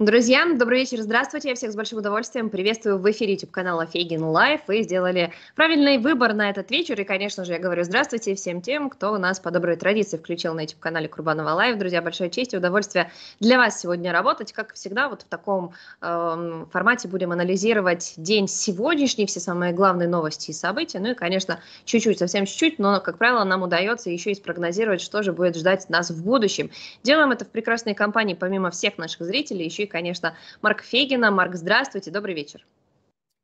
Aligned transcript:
Друзья, 0.00 0.46
добрый 0.54 0.78
вечер, 0.78 1.00
здравствуйте. 1.00 1.48
Я 1.48 1.54
всех 1.56 1.72
с 1.72 1.74
большим 1.74 1.98
удовольствием 1.98 2.50
приветствую 2.50 3.00
в 3.00 3.10
эфире 3.10 3.32
YouTube 3.32 3.50
канала 3.50 3.84
Фейгин 3.84 4.22
Live. 4.22 4.60
Вы 4.68 4.82
сделали 4.82 5.32
правильный 5.56 5.98
выбор 5.98 6.34
на 6.34 6.50
этот 6.50 6.70
вечер. 6.70 7.00
И, 7.00 7.02
конечно 7.02 7.44
же, 7.44 7.54
я 7.54 7.58
говорю 7.58 7.82
здравствуйте 7.82 8.36
всем 8.36 8.62
тем, 8.62 8.90
кто 8.90 9.12
у 9.12 9.18
нас 9.18 9.40
по 9.40 9.50
доброй 9.50 9.74
традиции 9.74 10.16
включил 10.16 10.54
на 10.54 10.60
YouTube 10.60 10.78
канале 10.78 11.08
Курбанова 11.08 11.50
Live. 11.50 11.78
Друзья, 11.78 12.00
большая 12.00 12.30
честь 12.30 12.54
и 12.54 12.56
удовольствие 12.56 13.10
для 13.40 13.58
вас 13.58 13.80
сегодня 13.80 14.12
работать. 14.12 14.52
Как 14.52 14.74
всегда, 14.74 15.08
вот 15.08 15.22
в 15.22 15.24
таком 15.24 15.72
э, 16.00 16.64
формате 16.70 17.08
будем 17.08 17.32
анализировать 17.32 18.14
день 18.16 18.46
сегодняшний, 18.46 19.26
все 19.26 19.40
самые 19.40 19.72
главные 19.72 20.06
новости 20.06 20.52
и 20.52 20.54
события. 20.54 21.00
Ну 21.00 21.10
и, 21.10 21.14
конечно, 21.14 21.58
чуть-чуть, 21.86 22.20
совсем 22.20 22.46
чуть-чуть, 22.46 22.78
но, 22.78 23.00
как 23.00 23.18
правило, 23.18 23.42
нам 23.42 23.62
удается 23.62 24.10
еще 24.10 24.30
и 24.30 24.36
спрогнозировать, 24.36 25.00
что 25.00 25.24
же 25.24 25.32
будет 25.32 25.56
ждать 25.56 25.90
нас 25.90 26.10
в 26.10 26.24
будущем. 26.24 26.70
Делаем 27.02 27.32
это 27.32 27.44
в 27.44 27.48
прекрасной 27.48 27.94
компании, 27.94 28.34
помимо 28.34 28.70
всех 28.70 28.96
наших 28.96 29.22
зрителей, 29.22 29.64
еще 29.64 29.82
и 29.82 29.87
конечно, 29.88 30.36
Марк 30.62 30.82
Фейгин. 30.82 31.30
Марк, 31.30 31.54
здравствуйте, 31.54 32.10
добрый 32.10 32.34
вечер. 32.34 32.64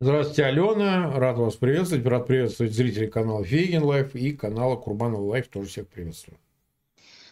Здравствуйте, 0.00 0.44
Алена. 0.44 1.12
Рад 1.18 1.38
вас 1.38 1.56
приветствовать. 1.56 2.04
Рад 2.06 2.26
приветствовать 2.26 2.72
зрителей 2.72 3.08
канала 3.08 3.44
Фейгин 3.44 3.82
Live 3.82 4.14
и 4.14 4.32
канала 4.32 4.76
Курбанова 4.76 5.22
Live. 5.22 5.48
Тоже 5.48 5.68
всех 5.68 5.88
приветствую. 5.88 6.38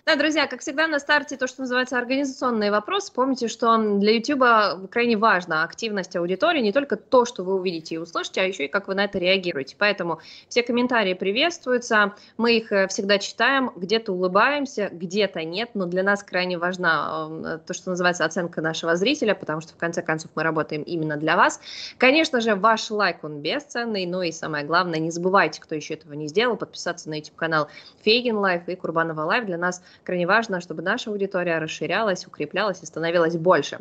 Да, 0.04 0.16
друзья, 0.16 0.48
как 0.48 0.62
всегда 0.62 0.88
на 0.88 0.98
старте 0.98 1.36
то, 1.36 1.46
что 1.46 1.60
называется 1.60 1.96
организационный 1.96 2.72
вопрос. 2.72 3.08
Помните, 3.08 3.46
что 3.46 3.78
для 3.78 4.16
YouTube 4.16 4.90
крайне 4.90 5.16
важна 5.16 5.62
активность 5.62 6.16
аудитории, 6.16 6.60
не 6.60 6.72
только 6.72 6.96
то, 6.96 7.24
что 7.24 7.44
вы 7.44 7.54
увидите 7.54 7.94
и 7.94 7.98
услышите, 7.98 8.40
а 8.40 8.44
еще 8.44 8.64
и 8.64 8.68
как 8.68 8.88
вы 8.88 8.96
на 8.96 9.04
это 9.04 9.20
реагируете. 9.20 9.76
Поэтому 9.78 10.18
все 10.48 10.64
комментарии 10.64 11.14
приветствуются, 11.14 12.14
мы 12.36 12.56
их 12.56 12.72
э, 12.72 12.88
всегда 12.88 13.18
читаем, 13.18 13.70
где-то 13.76 14.12
улыбаемся, 14.12 14.88
где-то 14.90 15.44
нет, 15.44 15.70
но 15.74 15.86
для 15.86 16.02
нас 16.02 16.24
крайне 16.24 16.58
важна 16.58 17.28
э, 17.30 17.58
то, 17.64 17.72
что 17.72 17.90
называется 17.90 18.24
оценка 18.24 18.60
нашего 18.60 18.96
зрителя, 18.96 19.36
потому 19.36 19.60
что 19.60 19.74
в 19.74 19.76
конце 19.76 20.02
концов 20.02 20.32
мы 20.34 20.42
работаем 20.42 20.82
именно 20.82 21.16
для 21.16 21.36
вас. 21.36 21.60
Конечно 21.98 22.40
же, 22.40 22.56
ваш 22.56 22.90
лайк, 22.90 23.22
он 23.22 23.40
бесценный, 23.40 24.06
но 24.06 24.24
и 24.24 24.32
самое 24.32 24.64
главное, 24.64 24.98
не 24.98 25.12
забывайте, 25.12 25.60
кто 25.60 25.76
еще 25.76 25.94
этого 25.94 26.14
не 26.14 26.26
сделал, 26.26 26.56
подписаться 26.56 27.08
на 27.08 27.14
YouTube-канал 27.14 27.68
Фейгин 28.02 28.36
Live 28.36 28.68
и 28.68 28.74
Курбанова 28.74 29.20
Live. 29.20 29.46
Для 29.46 29.58
нас 29.58 29.80
крайне 30.04 30.26
важно, 30.26 30.60
чтобы 30.60 30.82
наша 30.82 31.10
аудитория 31.10 31.58
расширялась, 31.58 32.26
укреплялась 32.26 32.82
и 32.82 32.86
становилась 32.86 33.36
больше. 33.36 33.80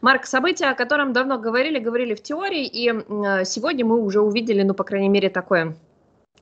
Марк, 0.00 0.26
события, 0.26 0.66
о 0.66 0.74
котором 0.74 1.12
давно 1.12 1.38
говорили, 1.38 1.78
говорили 1.78 2.14
в 2.14 2.22
теории, 2.22 2.66
и 2.66 2.90
сегодня 3.44 3.84
мы 3.84 4.00
уже 4.00 4.20
увидели, 4.20 4.62
ну, 4.62 4.74
по 4.74 4.84
крайней 4.84 5.08
мере, 5.08 5.30
такое 5.30 5.74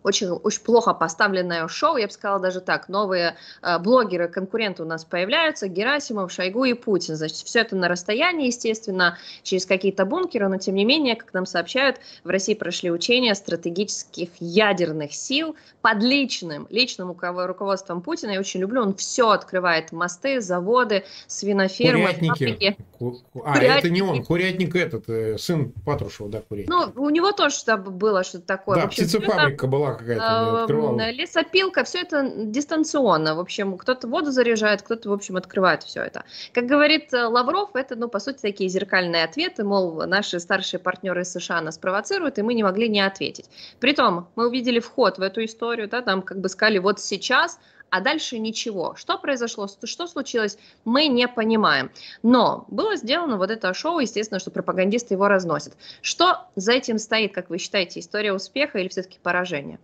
очень, 0.03 0.29
очень 0.29 0.63
плохо 0.63 0.95
поставленное 0.95 1.67
шоу, 1.69 1.97
я 1.97 2.07
бы 2.07 2.13
сказала 2.13 2.41
даже 2.41 2.61
так, 2.61 2.89
новые 2.89 3.37
э, 3.63 3.79
блогеры, 3.79 4.29
конкуренты 4.29 4.83
у 4.83 4.87
нас 4.87 5.05
появляются, 5.05 5.69
Герасимов, 5.69 6.33
Шойгу 6.33 6.65
и 6.65 6.75
Путин, 6.75 7.17
значит, 7.17 7.39
все 7.39 7.61
это 7.61 7.77
на 7.77 7.89
расстоянии, 7.89 8.47
естественно, 8.47 9.19
через 9.43 9.67
какие-то 9.67 10.05
бункеры, 10.05 10.49
но 10.49 10.59
тем 10.59 10.75
не 10.75 10.85
менее, 10.85 11.17
как 11.17 11.33
нам 11.35 11.47
сообщают, 11.47 11.99
в 12.25 12.29
России 12.29 12.55
прошли 12.55 12.91
учения 12.91 13.35
стратегических 13.35 14.31
ядерных 14.39 15.15
сил 15.15 15.57
под 15.83 16.03
личным, 16.03 16.67
личным 16.71 17.15
руководством 17.21 18.03
Путина, 18.03 18.31
я 18.31 18.41
очень 18.41 18.61
люблю, 18.61 18.83
он 18.83 18.95
все 18.95 19.31
открывает, 19.31 19.93
мосты, 19.93 20.41
заводы, 20.41 21.05
свинофермы, 21.27 22.15
Курятники. 22.15 22.77
Ку- 22.99 23.21
а, 23.45 23.55
Курятники. 23.55 23.79
это 23.79 23.91
не 23.91 24.03
он, 24.03 24.25
Курятник 24.25 24.77
этот, 24.77 25.09
э, 25.09 25.39
сын 25.39 25.73
Патрушева, 25.85 26.29
да, 26.29 26.41
Курятник. 26.41 26.71
Ну, 26.71 26.93
у 26.97 27.11
него 27.11 27.33
тоже 27.33 27.55
было 27.77 28.25
что-то 28.25 28.47
такое. 28.47 28.79
Да, 28.79 28.85
общем, 28.85 29.05
птицефабрика 29.05 29.67
была 29.67 29.90
какая-то 29.95 31.11
Лесопилка, 31.11 31.85
все 31.85 32.01
это 32.01 32.31
дистанционно. 32.37 33.35
В 33.35 33.41
общем, 33.41 33.77
кто-то 33.77 34.09
воду 34.09 34.31
заряжает, 34.31 34.83
кто-то, 34.83 35.11
в 35.11 35.13
общем, 35.13 35.37
открывает 35.37 35.83
все 35.83 36.03
это. 36.03 36.25
Как 36.53 36.67
говорит 36.67 37.13
э, 37.13 37.25
Лавров, 37.25 37.71
это, 37.75 37.97
ну, 37.97 38.09
по 38.09 38.19
сути, 38.19 38.39
такие 38.41 38.69
зеркальные 38.71 39.25
ответы, 39.25 39.65
мол, 39.65 40.07
наши 40.07 40.41
старшие 40.41 40.81
партнеры 40.81 41.25
США 41.25 41.61
нас 41.61 41.79
провоцируют, 41.79 42.39
и 42.39 42.43
мы 42.43 42.55
не 42.55 42.63
могли 42.63 42.89
не 42.89 43.01
ответить. 43.01 43.51
Притом, 43.81 44.29
мы 44.37 44.49
увидели 44.49 44.81
вход 44.81 45.19
в 45.19 45.23
эту 45.23 45.45
историю, 45.45 45.89
да, 45.89 46.03
там 46.03 46.23
как 46.23 46.41
бы 46.41 46.49
сказали, 46.49 46.79
вот 46.79 47.01
сейчас 47.01 47.59
а 47.91 48.01
дальше 48.01 48.39
ничего. 48.39 48.95
Что 48.97 49.19
произошло, 49.19 49.69
что 49.69 50.07
случилось, 50.07 50.59
мы 50.85 51.07
не 51.07 51.29
понимаем. 51.29 51.91
Но 52.23 52.65
было 52.69 52.97
сделано 52.97 53.37
вот 53.37 53.51
это 53.51 53.75
шоу, 53.75 53.99
естественно, 53.99 54.41
что 54.41 54.51
пропагандисты 54.51 55.15
его 55.15 55.29
разносят. 55.29 55.77
Что 56.03 56.49
за 56.57 56.73
этим 56.73 56.99
стоит, 56.99 57.35
как 57.35 57.51
вы 57.51 57.59
считаете, 57.59 58.01
история 58.01 58.33
успеха 58.33 58.79
или 58.79 58.89
все-таки 58.89 59.19
поражения? 59.23 59.79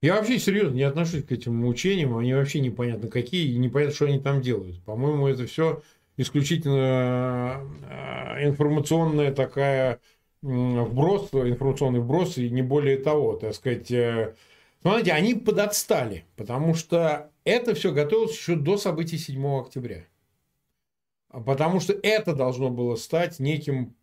Я 0.00 0.14
вообще 0.14 0.38
серьезно 0.38 0.76
не 0.76 0.84
отношусь 0.84 1.24
к 1.24 1.32
этим 1.32 1.64
учениям, 1.66 2.16
они 2.16 2.32
вообще 2.32 2.60
непонятно 2.60 3.08
какие, 3.08 3.52
и 3.52 3.58
непонятно, 3.58 3.94
что 3.94 4.04
они 4.04 4.20
там 4.20 4.40
делают. 4.40 4.80
По-моему, 4.84 5.26
это 5.26 5.46
все 5.46 5.82
исключительно 6.16 7.62
э, 7.88 8.46
информационная 8.46 9.32
такая 9.32 10.00
вброс, 10.42 11.30
информационный 11.32 11.98
вброс, 11.98 12.38
и 12.38 12.48
не 12.48 12.62
более 12.62 12.98
того, 12.98 13.34
так 13.34 13.54
сказать, 13.54 13.90
э, 13.90 14.34
Смотрите, 14.80 15.12
они 15.12 15.34
подотстали, 15.34 16.24
потому 16.36 16.74
что 16.74 17.32
это 17.44 17.74
все 17.74 17.92
готовилось 17.92 18.36
еще 18.36 18.56
до 18.56 18.76
событий 18.78 19.18
7 19.18 19.60
октября. 19.60 20.06
Потому 21.28 21.80
что 21.80 21.92
это 21.92 22.34
должно 22.34 22.70
было 22.70 22.96
стать 22.96 23.38
неким 23.38 23.94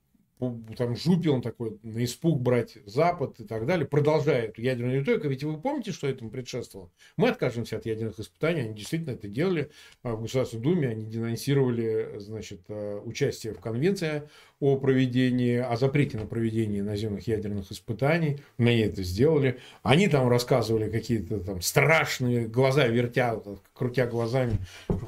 там 0.77 0.95
жупил 0.95 1.41
такой 1.41 1.79
на 1.83 2.03
испуг 2.03 2.41
брать 2.41 2.77
Запад 2.85 3.39
и 3.39 3.45
так 3.45 3.65
далее, 3.65 3.87
продолжая 3.87 4.47
эту 4.47 4.61
ядерную 4.61 4.99
риторику. 4.99 5.29
Ведь 5.29 5.43
вы 5.43 5.59
помните, 5.59 5.91
что 5.91 6.07
этому 6.07 6.29
предшествовало? 6.29 6.91
Мы 7.15 7.29
откажемся 7.29 7.77
от 7.77 7.85
ядерных 7.85 8.19
испытаний, 8.19 8.61
они 8.61 8.73
действительно 8.73 9.11
это 9.11 9.27
делали 9.27 9.71
а, 10.03 10.15
в 10.15 10.21
Государственной 10.21 10.63
Думе, 10.63 10.89
они 10.89 11.05
денонсировали 11.05 12.19
значит, 12.19 12.61
а, 12.67 12.99
участие 12.99 13.53
в 13.53 13.61
конвенции 13.61 14.29
о 14.59 14.77
проведении, 14.77 15.57
о 15.57 15.75
запрете 15.75 16.17
на 16.17 16.25
проведение 16.25 16.81
наземных 16.81 17.27
ядерных 17.27 17.71
испытаний. 17.71 18.39
Мы 18.57 18.81
это 18.81 19.03
сделали. 19.03 19.59
Они 19.83 20.07
там 20.07 20.29
рассказывали 20.29 20.89
какие-то 20.89 21.39
там 21.39 21.61
страшные 21.61 22.47
глаза, 22.47 22.87
вертя, 22.87 23.39
крутя 23.73 24.07
глазами, 24.07 24.59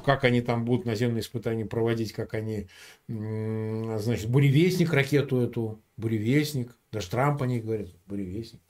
как 0.04 0.24
они 0.24 0.42
там 0.42 0.64
будут 0.64 0.84
наземные 0.84 1.20
испытания 1.20 1.64
проводить, 1.64 2.12
как 2.12 2.34
они, 2.34 2.68
значит, 3.08 4.28
буревестник 4.28 4.92
ракету 4.92 5.40
эту, 5.40 5.80
буревестник, 5.96 6.76
даже 6.92 7.10
Трамп 7.10 7.42
о 7.42 7.46
ней 7.46 7.60
говорит, 7.60 7.94
буревестник. 8.06 8.60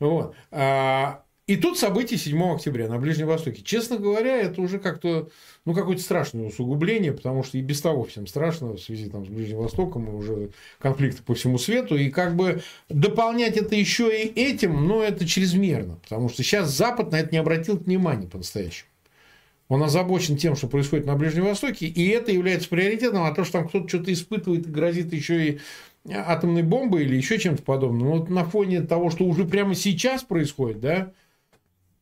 Вот. 0.00 0.34
А, 0.50 1.24
и 1.46 1.56
тут 1.56 1.78
события 1.78 2.16
7 2.16 2.42
октября 2.54 2.88
на 2.88 2.98
Ближнем 2.98 3.28
Востоке. 3.28 3.62
Честно 3.62 3.98
говоря, 3.98 4.36
это 4.36 4.60
уже 4.60 4.80
как-то, 4.80 5.28
ну, 5.64 5.74
какое-то 5.74 6.02
страшное 6.02 6.46
усугубление, 6.46 7.12
потому 7.12 7.44
что 7.44 7.56
и 7.56 7.60
без 7.60 7.80
того 7.80 8.02
всем 8.04 8.26
страшно 8.26 8.72
в 8.72 8.80
связи 8.80 9.08
там, 9.08 9.24
с 9.24 9.28
Ближним 9.28 9.58
Востоком, 9.58 10.08
и 10.08 10.12
уже 10.12 10.50
конфликты 10.80 11.22
по 11.22 11.34
всему 11.34 11.58
свету. 11.58 11.96
И 11.96 12.10
как 12.10 12.34
бы 12.34 12.62
дополнять 12.88 13.56
это 13.56 13.76
еще 13.76 14.10
и 14.10 14.26
этим, 14.26 14.88
ну, 14.88 15.02
это 15.02 15.24
чрезмерно. 15.24 16.00
Потому 16.02 16.28
что 16.28 16.42
сейчас 16.42 16.68
Запад 16.76 17.12
на 17.12 17.20
это 17.20 17.30
не 17.30 17.38
обратил 17.38 17.76
внимания 17.76 18.26
по-настоящему. 18.26 18.90
Он 19.68 19.82
озабочен 19.82 20.36
тем, 20.36 20.56
что 20.56 20.66
происходит 20.66 21.06
на 21.06 21.14
Ближнем 21.14 21.44
Востоке, 21.44 21.86
и 21.86 22.08
это 22.08 22.32
является 22.32 22.68
приоритетом, 22.68 23.22
а 23.22 23.32
то, 23.32 23.44
что 23.44 23.54
там 23.54 23.68
кто-то 23.68 23.88
что-то 23.88 24.12
испытывает 24.12 24.66
и 24.66 24.70
грозит 24.70 25.12
еще 25.12 25.48
и 25.48 25.58
атомной 26.12 26.62
бомбой 26.62 27.04
или 27.04 27.16
еще 27.16 27.38
чем-то 27.38 27.62
подобным. 27.62 28.08
Вот 28.08 28.30
на 28.30 28.44
фоне 28.44 28.82
того, 28.82 29.10
что 29.10 29.24
уже 29.24 29.44
прямо 29.44 29.74
сейчас 29.74 30.22
происходит, 30.22 30.80
да, 30.80 31.12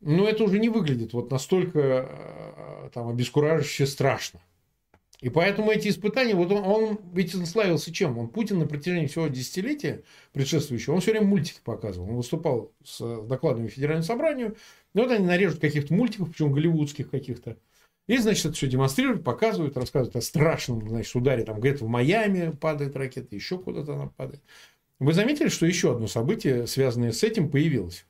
но 0.05 0.29
это 0.29 0.45
уже 0.45 0.59
не 0.59 0.69
выглядит 0.69 1.13
вот 1.13 1.31
настолько 1.31 1.81
э, 1.81 2.91
там 2.93 3.09
обескураживающе 3.09 3.87
страшно. 3.87 4.41
И 5.21 5.31
поэтому 5.31 5.71
эти 5.71 5.89
испытания, 5.89 6.35
вот 6.35 6.53
он, 6.53 6.65
он 6.65 7.01
ведь 7.15 7.35
он 7.35 7.47
славился 7.47 7.93
чем? 7.93 8.19
Он 8.19 8.29
Путин 8.29 8.59
на 8.59 8.67
протяжении 8.67 9.07
всего 9.07 9.29
десятилетия 9.29 10.03
предшествующего, 10.33 10.95
он 10.95 11.01
все 11.01 11.13
время 11.13 11.27
мультики 11.27 11.61
показывал. 11.65 12.11
Он 12.11 12.17
выступал 12.17 12.73
с 12.85 12.99
докладами 13.23 13.69
Федеральному 13.69 14.05
собранию, 14.05 14.57
и 14.95 14.99
вот 14.99 15.11
они 15.11 15.25
нарежут 15.25 15.61
каких-то 15.61 15.95
мультиков, 15.95 16.31
причем 16.31 16.53
голливудских 16.53 17.11
каких-то. 17.11 17.57
И, 18.07 18.19
значит, 18.19 18.45
это 18.45 18.55
все 18.55 18.67
демонстрируют, 18.67 19.25
показывают, 19.25 19.79
рассказывают 19.79 20.15
о 20.17 20.21
страшном, 20.21 20.87
значит, 20.87 21.15
ударе. 21.17 21.45
Там 21.45 21.59
где-то 21.59 21.87
в 21.87 21.89
Майами 21.89 22.51
падает 22.51 22.95
ракета, 22.95 23.35
еще 23.35 23.59
куда-то 23.59 23.95
она 23.95 24.09
падает. 24.09 24.43
Вы 24.99 25.15
заметили, 25.15 25.49
что 25.49 25.65
еще 25.65 25.93
одно 25.93 26.07
событие, 26.07 26.67
связанное 26.67 27.13
с 27.13 27.23
этим, 27.23 27.49
появилось? 27.49 28.05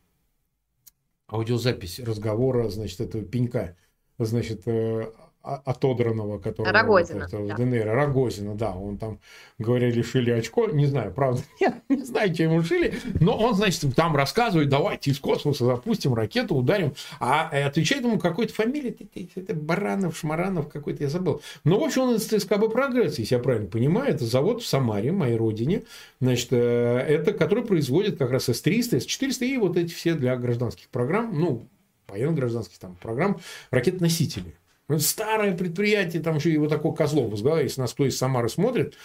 Аудиозапись 1.26 2.00
разговора, 2.00 2.68
значит, 2.68 3.00
этого 3.00 3.24
пенька, 3.24 3.76
значит, 4.18 4.62
э, 4.66 5.12
отодранного, 5.44 6.38
который 6.38 6.72
Рогозина, 6.72 7.24
это, 7.24 7.38
да. 7.38 7.54
ДНР, 7.54 7.86
Рогозина, 7.86 8.54
да, 8.54 8.72
он 8.74 8.96
там, 8.96 9.20
говоря, 9.58 9.90
лишили 9.90 10.30
очко, 10.30 10.68
не 10.68 10.86
знаю, 10.86 11.12
правда, 11.12 11.42
нет, 11.60 11.74
не 11.88 12.02
знаю, 12.02 12.34
чем 12.34 12.50
ему 12.50 12.60
лишили, 12.62 12.94
но 13.20 13.36
он, 13.36 13.54
значит, 13.54 13.94
там 13.94 14.16
рассказывает, 14.16 14.70
давайте 14.70 15.10
из 15.10 15.18
космоса 15.18 15.66
запустим 15.66 16.14
ракету, 16.14 16.54
ударим, 16.54 16.94
а 17.20 17.48
отвечает 17.66 18.04
ему 18.04 18.18
какой-то 18.18 18.54
фамилия, 18.54 18.90
это, 18.90 19.40
это 19.40 19.54
Баранов, 19.54 20.16
Шмаранов 20.16 20.68
какой-то, 20.68 21.02
я 21.02 21.10
забыл. 21.10 21.42
Ну, 21.64 21.78
в 21.78 21.84
общем, 21.84 22.02
он 22.02 22.14
из 22.16 22.26
ТСКБ 22.26 22.72
«Прогресс», 22.72 23.18
если 23.18 23.34
я 23.34 23.40
правильно 23.40 23.68
понимаю, 23.68 24.14
это 24.14 24.24
завод 24.24 24.62
в 24.62 24.66
Самаре, 24.66 25.12
моей 25.12 25.36
родине, 25.36 25.82
значит, 26.20 26.48
э, 26.52 27.04
это, 27.06 27.32
который 27.32 27.64
производит 27.64 28.16
как 28.16 28.30
раз 28.30 28.48
С-300, 28.48 29.00
С-400 29.00 29.46
и 29.46 29.58
вот 29.58 29.76
эти 29.76 29.92
все 29.92 30.14
для 30.14 30.36
гражданских 30.36 30.88
программ, 30.88 31.38
ну, 31.38 31.68
военно-гражданских 32.08 32.78
там 32.78 32.96
программ, 33.00 33.40
ракет-носители. 33.70 34.54
Старое 34.98 35.56
предприятие, 35.56 36.22
там 36.22 36.36
еще 36.36 36.58
вот 36.58 36.68
такой 36.68 36.94
Козлов 36.94 37.30
возглавляет, 37.30 37.70
если 37.70 37.80
нас 37.80 37.94
кто 37.94 38.04
из 38.06 38.18
Самары 38.18 38.50
смотрит, 38.50 38.96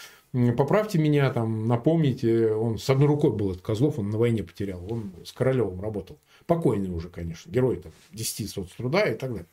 поправьте 0.58 0.98
меня, 0.98 1.30
там, 1.32 1.68
напомните, 1.68 2.52
он 2.52 2.78
с 2.78 2.90
одной 2.90 3.08
рукой 3.08 3.32
был 3.32 3.52
этот 3.52 3.62
Козлов, 3.62 3.98
он 3.98 4.10
на 4.10 4.18
войне 4.18 4.44
потерял, 4.44 4.86
он 4.92 5.14
с 5.24 5.32
Королевым 5.32 5.82
работал. 5.82 6.20
Покойный 6.48 6.90
уже, 6.90 7.10
конечно, 7.10 7.50
герой 7.50 7.78
там 7.78 7.92
10 8.12 8.50
соцтруда 8.50 9.02
и 9.02 9.16
так 9.16 9.30
далее. 9.30 9.46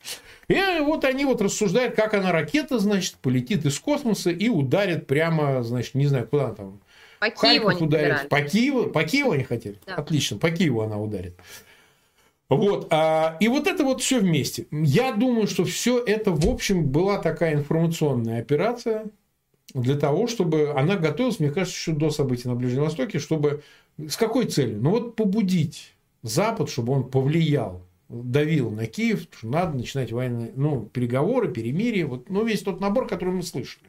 И 0.49 0.81
вот 0.81 1.05
они 1.05 1.25
вот 1.25 1.41
рассуждают, 1.41 1.95
как 1.95 2.13
она 2.13 2.31
ракета, 2.31 2.79
значит, 2.79 3.15
полетит 3.21 3.65
из 3.65 3.79
космоса 3.79 4.31
и 4.31 4.49
ударит 4.49 5.07
прямо, 5.07 5.63
значит, 5.63 5.93
не 5.93 6.07
знаю, 6.07 6.27
куда 6.27 6.53
там. 6.53 6.81
По 7.19 7.29
Киеву 7.29 7.69
ударит. 7.69 8.29
По 8.29 8.41
Киеву, 8.41 8.89
по 8.89 9.03
Киеву 9.03 9.31
они 9.31 9.43
хотели? 9.43 9.77
Да. 9.85 9.95
Отлично, 9.95 10.37
по 10.37 10.51
Киеву 10.51 10.81
она 10.81 10.99
ударит. 10.99 11.35
Вот, 12.49 12.87
а, 12.91 13.35
и 13.41 13.49
вот 13.49 13.67
это 13.67 13.83
вот 13.83 14.01
все 14.01 14.19
вместе. 14.19 14.67
Я 14.71 15.11
думаю, 15.11 15.47
что 15.47 15.65
все 15.65 15.99
это, 15.99 16.31
в 16.31 16.47
общем, 16.47 16.85
была 16.85 17.17
такая 17.17 17.55
информационная 17.55 18.39
операция 18.39 19.07
для 19.73 19.95
того, 19.95 20.27
чтобы 20.27 20.71
она 20.71 20.95
готовилась, 20.95 21.39
мне 21.39 21.51
кажется, 21.51 21.77
еще 21.77 21.91
до 21.91 22.09
событий 22.09 22.47
на 22.47 22.55
Ближнем 22.55 22.83
Востоке, 22.83 23.19
чтобы 23.19 23.63
с 23.97 24.15
какой 24.15 24.45
целью? 24.45 24.81
Ну 24.81 24.91
вот 24.91 25.15
побудить 25.15 25.93
Запад, 26.23 26.69
чтобы 26.69 26.93
он 26.93 27.09
повлиял, 27.09 27.81
давил 28.07 28.71
на 28.71 28.85
Киев, 28.85 29.27
что 29.29 29.47
надо 29.47 29.77
начинать 29.77 30.13
военные, 30.13 30.53
ну, 30.55 30.85
переговоры, 30.85 31.51
перемирие, 31.51 32.05
вот, 32.05 32.29
ну, 32.29 32.45
весь 32.45 32.61
тот 32.61 32.79
набор, 32.79 33.07
который 33.07 33.33
мы 33.33 33.43
слышали. 33.43 33.87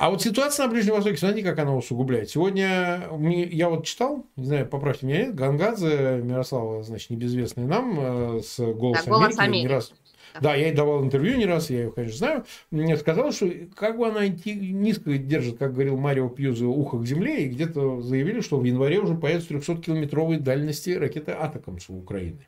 А 0.00 0.08
вот 0.08 0.22
ситуация 0.22 0.64
на 0.64 0.72
Ближнем 0.72 0.94
Востоке, 0.94 1.18
смотрите, 1.18 1.46
как 1.46 1.58
она 1.58 1.76
усугубляет. 1.76 2.30
Сегодня 2.30 3.06
я 3.50 3.68
вот 3.68 3.84
читал, 3.84 4.24
не 4.34 4.46
знаю, 4.46 4.66
поправьте 4.66 5.04
меня, 5.04 5.30
Гангадзе 5.30 6.22
Мирослава, 6.24 6.82
значит, 6.82 7.10
небезвестный 7.10 7.66
нам, 7.66 8.38
э, 8.38 8.40
с 8.42 8.56
«Голосом 8.72 9.04
да, 9.04 9.18
голос 9.18 9.38
Америки». 9.38 9.64
Не 9.64 9.68
раз, 9.68 9.92
да, 10.40 10.54
я 10.54 10.68
ей 10.68 10.74
давал 10.74 11.04
интервью 11.04 11.36
не 11.36 11.44
раз, 11.44 11.68
я 11.68 11.80
ее, 11.80 11.92
конечно, 11.92 12.16
знаю. 12.16 12.44
Мне 12.70 12.96
сказала, 12.96 13.30
что 13.30 13.50
как 13.76 13.98
бы 13.98 14.08
она 14.08 14.26
низко 14.26 15.18
держит, 15.18 15.58
как 15.58 15.74
говорил 15.74 15.98
Марио 15.98 16.30
Пьюзо, 16.30 16.66
ухо 16.66 16.96
к 16.96 17.06
земле, 17.06 17.44
и 17.44 17.48
где-то 17.48 18.00
заявили, 18.00 18.40
что 18.40 18.58
в 18.58 18.64
январе 18.64 19.00
уже 19.00 19.14
появятся 19.14 19.52
300-километровой 19.52 20.38
дальности 20.38 20.92
ракеты 20.92 21.32
«Атакамс» 21.32 21.90
у 21.90 21.98
Украины. 21.98 22.46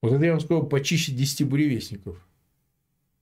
Вот 0.00 0.14
это 0.14 0.24
я 0.24 0.30
вам 0.30 0.40
сказал, 0.40 0.64
почище 0.64 1.12
10 1.12 1.46
буревестников. 1.46 2.26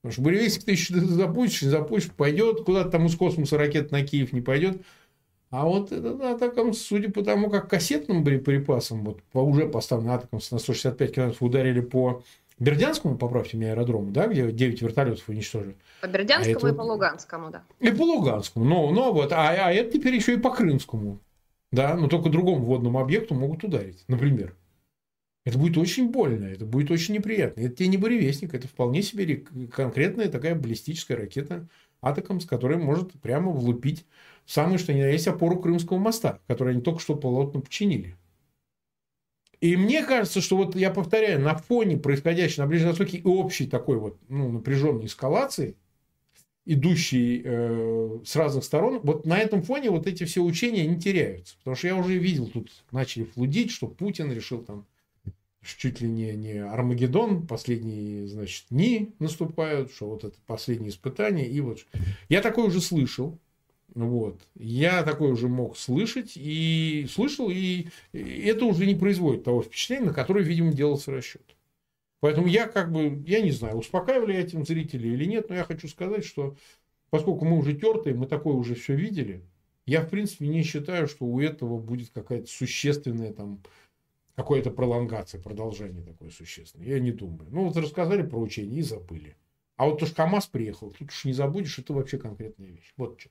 Потому 0.02 0.12
что 0.12 0.22
буревестник 0.22 0.64
ты 0.64 0.72
еще 0.72 0.94
запустишь, 0.94 1.62
не 1.62 1.68
запустишь, 1.68 2.10
пойдет, 2.10 2.64
куда-то 2.64 2.90
там 2.90 3.06
из 3.06 3.14
космоса 3.14 3.56
ракета 3.56 3.92
на 3.92 4.04
Киев 4.04 4.32
не 4.32 4.40
пойдет. 4.40 4.82
А 5.50 5.64
вот 5.64 5.92
этот 5.92 6.20
атакам, 6.20 6.72
судя 6.72 7.10
по 7.10 7.22
тому, 7.22 7.50
как 7.50 7.70
кассетным 7.70 8.24
боеприпасам, 8.24 9.04
вот 9.04 9.22
по 9.32 9.38
уже 9.38 9.68
поставленным 9.68 10.14
атакам 10.14 10.40
на 10.50 10.58
165 10.58 11.14
километров 11.14 11.42
ударили 11.42 11.80
по 11.80 12.22
Бердянскому, 12.58 13.16
поправьте 13.16 13.56
меня, 13.56 13.72
аэродрому, 13.72 14.10
да, 14.10 14.26
где 14.26 14.50
9 14.50 14.82
вертолетов 14.82 15.28
уничтожили. 15.28 15.76
По 16.00 16.06
Бердянскому 16.06 16.66
а 16.66 16.70
и 16.70 16.72
по 16.74 16.82
Луганскому, 16.82 17.50
да. 17.50 17.62
И 17.78 17.90
по 17.90 18.02
Луганскому. 18.02 18.64
Но, 18.64 18.90
но 18.90 19.12
вот, 19.12 19.32
а, 19.32 19.50
а 19.50 19.72
это 19.72 19.98
теперь 19.98 20.14
еще 20.14 20.34
и 20.34 20.38
по 20.38 20.50
Крымскому. 20.50 21.20
Да, 21.70 21.94
но 21.94 22.08
только 22.08 22.28
другому 22.28 22.64
водному 22.64 22.98
объекту 22.98 23.34
могут 23.34 23.62
ударить, 23.64 24.04
например. 24.08 24.54
Это 25.44 25.58
будет 25.58 25.76
очень 25.76 26.10
больно, 26.10 26.44
это 26.46 26.64
будет 26.64 26.90
очень 26.90 27.14
неприятно. 27.14 27.62
Это 27.62 27.74
тебе 27.74 27.88
не 27.88 27.96
буревестник, 27.96 28.54
это 28.54 28.68
вполне 28.68 29.02
себе 29.02 29.44
конкретная 29.72 30.28
такая 30.28 30.54
баллистическая 30.54 31.16
ракета 31.16 31.68
атаком, 32.00 32.40
с 32.40 32.46
которой 32.46 32.78
может 32.78 33.12
прямо 33.20 33.50
влупить 33.50 34.06
самое 34.46 34.78
что 34.78 34.92
ни 34.92 35.00
на 35.00 35.08
есть 35.08 35.28
опору 35.28 35.58
Крымского 35.58 35.98
моста, 35.98 36.40
который 36.46 36.74
они 36.74 36.82
только 36.82 37.00
что 37.00 37.16
полотно 37.16 37.60
починили. 37.60 38.16
И 39.60 39.76
мне 39.76 40.04
кажется, 40.04 40.40
что 40.40 40.56
вот 40.56 40.74
я 40.74 40.90
повторяю, 40.90 41.40
на 41.40 41.54
фоне 41.54 41.96
происходящей 41.96 42.60
на 42.60 42.66
Ближнем 42.66 42.88
Востоке 42.88 43.18
и 43.18 43.24
общей 43.24 43.68
такой 43.68 43.96
вот 43.96 44.18
ну, 44.28 44.50
напряженной 44.50 45.06
эскалации, 45.06 45.76
идущей 46.64 47.42
э, 47.44 48.18
с 48.24 48.34
разных 48.34 48.64
сторон, 48.64 49.00
вот 49.04 49.24
на 49.24 49.38
этом 49.38 49.62
фоне 49.62 49.90
вот 49.90 50.08
эти 50.08 50.24
все 50.24 50.40
учения 50.40 50.86
не 50.86 51.00
теряются. 51.00 51.56
Потому 51.58 51.76
что 51.76 51.86
я 51.86 51.96
уже 51.96 52.18
видел, 52.18 52.48
тут 52.48 52.70
начали 52.90 53.24
флудить, 53.24 53.70
что 53.70 53.86
Путин 53.86 54.32
решил 54.32 54.62
там 54.64 54.84
чуть 55.62 56.00
ли 56.00 56.08
не, 56.08 56.32
не 56.32 56.58
Армагеддон, 56.58 57.46
последние, 57.46 58.26
значит, 58.26 58.66
дни 58.70 59.12
наступают, 59.18 59.92
что 59.92 60.10
вот 60.10 60.24
это 60.24 60.36
последнее 60.46 60.90
испытание. 60.90 61.48
И 61.48 61.60
вот 61.60 61.78
я 62.28 62.40
такое 62.40 62.66
уже 62.66 62.80
слышал. 62.80 63.38
Вот. 63.94 64.40
Я 64.54 65.02
такое 65.02 65.32
уже 65.32 65.48
мог 65.48 65.76
слышать 65.76 66.32
и 66.36 67.06
слышал, 67.10 67.50
и 67.50 67.88
это 68.12 68.64
уже 68.64 68.86
не 68.86 68.94
производит 68.94 69.44
того 69.44 69.62
впечатления, 69.62 70.06
на 70.06 70.14
которое, 70.14 70.44
видимо, 70.44 70.72
делался 70.72 71.12
расчет. 71.12 71.42
Поэтому 72.20 72.46
я 72.46 72.68
как 72.68 72.92
бы, 72.92 73.22
я 73.26 73.40
не 73.40 73.50
знаю, 73.50 73.76
успокаивали 73.76 74.34
этим 74.34 74.64
зрителей 74.64 75.12
или 75.12 75.24
нет, 75.24 75.48
но 75.48 75.56
я 75.56 75.64
хочу 75.64 75.88
сказать, 75.88 76.24
что 76.24 76.56
поскольку 77.10 77.44
мы 77.44 77.58
уже 77.58 77.74
тертые, 77.74 78.14
мы 78.14 78.26
такое 78.26 78.54
уже 78.54 78.74
все 78.76 78.94
видели, 78.94 79.42
я 79.86 80.00
в 80.02 80.08
принципе 80.08 80.46
не 80.46 80.62
считаю, 80.62 81.08
что 81.08 81.24
у 81.26 81.40
этого 81.40 81.78
будет 81.78 82.10
какая-то 82.10 82.46
существенная 82.46 83.32
там 83.32 83.60
какая-то 84.34 84.70
пролонгация, 84.70 85.40
продолжение 85.40 86.02
такое 86.02 86.30
существенное. 86.30 86.86
Я 86.86 87.00
не 87.00 87.12
думаю. 87.12 87.50
Ну, 87.50 87.66
вот 87.66 87.76
рассказали 87.76 88.22
про 88.22 88.38
учение 88.38 88.78
и 88.78 88.82
забыли. 88.82 89.36
А 89.76 89.86
вот 89.86 89.98
то, 89.98 90.06
что 90.06 90.16
КАМАЗ 90.16 90.46
приехал, 90.46 90.90
тут 90.90 91.10
уж 91.10 91.24
не 91.24 91.32
забудешь, 91.32 91.78
это 91.78 91.92
вообще 91.92 92.18
конкретная 92.18 92.68
вещь. 92.68 92.92
Вот 92.96 93.20
что. 93.20 93.30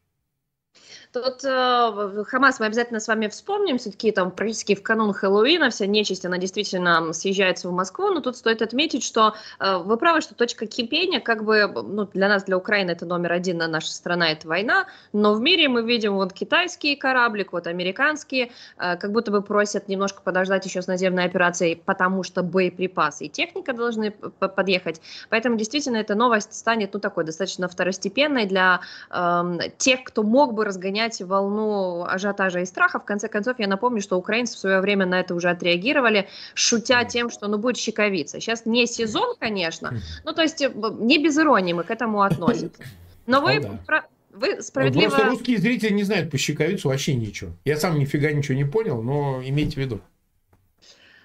Тут 1.13 1.43
э, 1.43 2.23
Хамас 2.27 2.61
мы 2.61 2.67
обязательно 2.67 3.01
с 3.01 3.07
вами 3.07 3.27
вспомним, 3.27 3.77
все-таки 3.77 4.11
там 4.11 4.31
практически 4.31 4.75
в 4.75 4.81
канун 4.83 5.11
Хэллоуина 5.11 5.69
вся 5.69 5.85
нечисть, 5.85 6.25
она 6.25 6.37
действительно 6.37 7.11
съезжается 7.11 7.67
в 7.67 7.73
Москву, 7.73 8.07
но 8.11 8.21
тут 8.21 8.37
стоит 8.37 8.61
отметить, 8.61 9.03
что 9.03 9.35
э, 9.59 9.77
вы 9.77 9.97
правы, 9.97 10.21
что 10.21 10.35
точка 10.35 10.67
кипения, 10.67 11.19
как 11.19 11.43
бы, 11.43 11.67
ну, 11.67 12.05
для 12.05 12.29
нас, 12.29 12.45
для 12.45 12.57
Украины 12.57 12.91
это 12.91 13.05
номер 13.05 13.33
один, 13.33 13.57
на 13.57 13.67
наша 13.67 13.91
страна 13.91 14.31
это 14.31 14.47
война, 14.47 14.87
но 15.11 15.33
в 15.33 15.41
мире 15.41 15.67
мы 15.67 15.83
видим 15.83 16.13
вот 16.13 16.31
китайские 16.31 16.95
кораблик, 16.95 17.51
вот 17.51 17.67
американские, 17.67 18.51
э, 18.77 18.95
как 18.95 19.11
будто 19.11 19.31
бы 19.31 19.41
просят 19.41 19.89
немножко 19.89 20.21
подождать 20.21 20.65
еще 20.65 20.81
с 20.81 20.87
наземной 20.87 21.25
операцией, 21.25 21.75
потому 21.75 22.23
что 22.23 22.41
боеприпасы 22.41 23.25
и 23.25 23.29
техника 23.29 23.73
должны 23.73 24.11
подъехать, 24.11 25.01
поэтому 25.29 25.57
действительно 25.57 25.97
эта 25.97 26.15
новость 26.15 26.53
станет, 26.53 26.93
ну, 26.93 27.01
такой 27.01 27.25
достаточно 27.25 27.67
второстепенной 27.67 28.45
для 28.45 28.79
э, 29.09 29.59
тех, 29.77 30.05
кто 30.05 30.23
мог 30.23 30.53
бы 30.53 30.60
бы 30.61 30.65
разгонять 30.65 31.19
волну 31.21 32.05
ажиотажа 32.05 32.59
и 32.59 32.65
страха. 32.65 32.99
В 32.99 33.05
конце 33.05 33.27
концов, 33.27 33.57
я 33.59 33.67
напомню, 33.67 33.99
что 34.01 34.17
украинцы 34.17 34.55
в 34.55 34.59
свое 34.59 34.79
время 34.79 35.07
на 35.07 35.19
это 35.19 35.33
уже 35.33 35.49
отреагировали, 35.49 36.27
шутя 36.53 37.03
тем, 37.03 37.31
что 37.31 37.47
ну 37.47 37.57
будет 37.57 37.77
щековица. 37.77 38.39
Сейчас 38.39 38.65
не 38.65 38.85
сезон, 38.85 39.35
конечно, 39.39 39.93
ну 40.23 40.33
то 40.33 40.43
есть 40.43 40.61
э, 40.61 40.71
не 40.99 41.17
без 41.17 41.37
иронии 41.37 41.73
мы 41.73 41.83
к 41.83 41.89
этому 41.89 42.21
относимся. 42.21 42.83
Но 43.25 43.41
вы, 43.41 43.59
ну, 43.59 43.79
да. 43.87 44.05
вы 44.31 44.61
справедливо... 44.61 45.09
Просто 45.09 45.29
русские 45.29 45.57
зрители 45.57 45.93
не 45.93 46.03
знают 46.03 46.29
по 46.29 46.37
щековицу 46.37 46.89
вообще 46.89 47.15
ничего. 47.15 47.51
Я 47.65 47.77
сам 47.77 47.97
нифига 47.97 48.31
ничего 48.31 48.55
не 48.55 48.65
понял, 48.65 49.01
но 49.01 49.41
имейте 49.43 49.75
в 49.75 49.77
виду. 49.77 50.01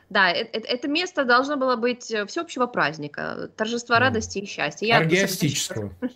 Да, 0.08 0.30
это, 0.30 0.66
это 0.66 0.88
место 0.88 1.24
должно 1.24 1.56
было 1.56 1.76
быть 1.76 2.10
э, 2.10 2.24
всеобщего 2.26 2.66
праздника, 2.66 3.50
торжества 3.56 3.98
радости 3.98 4.38
и 4.38 4.46
счастья. 4.46 4.96
Оргиастического. 4.96 5.92
Ну, 6.00 6.10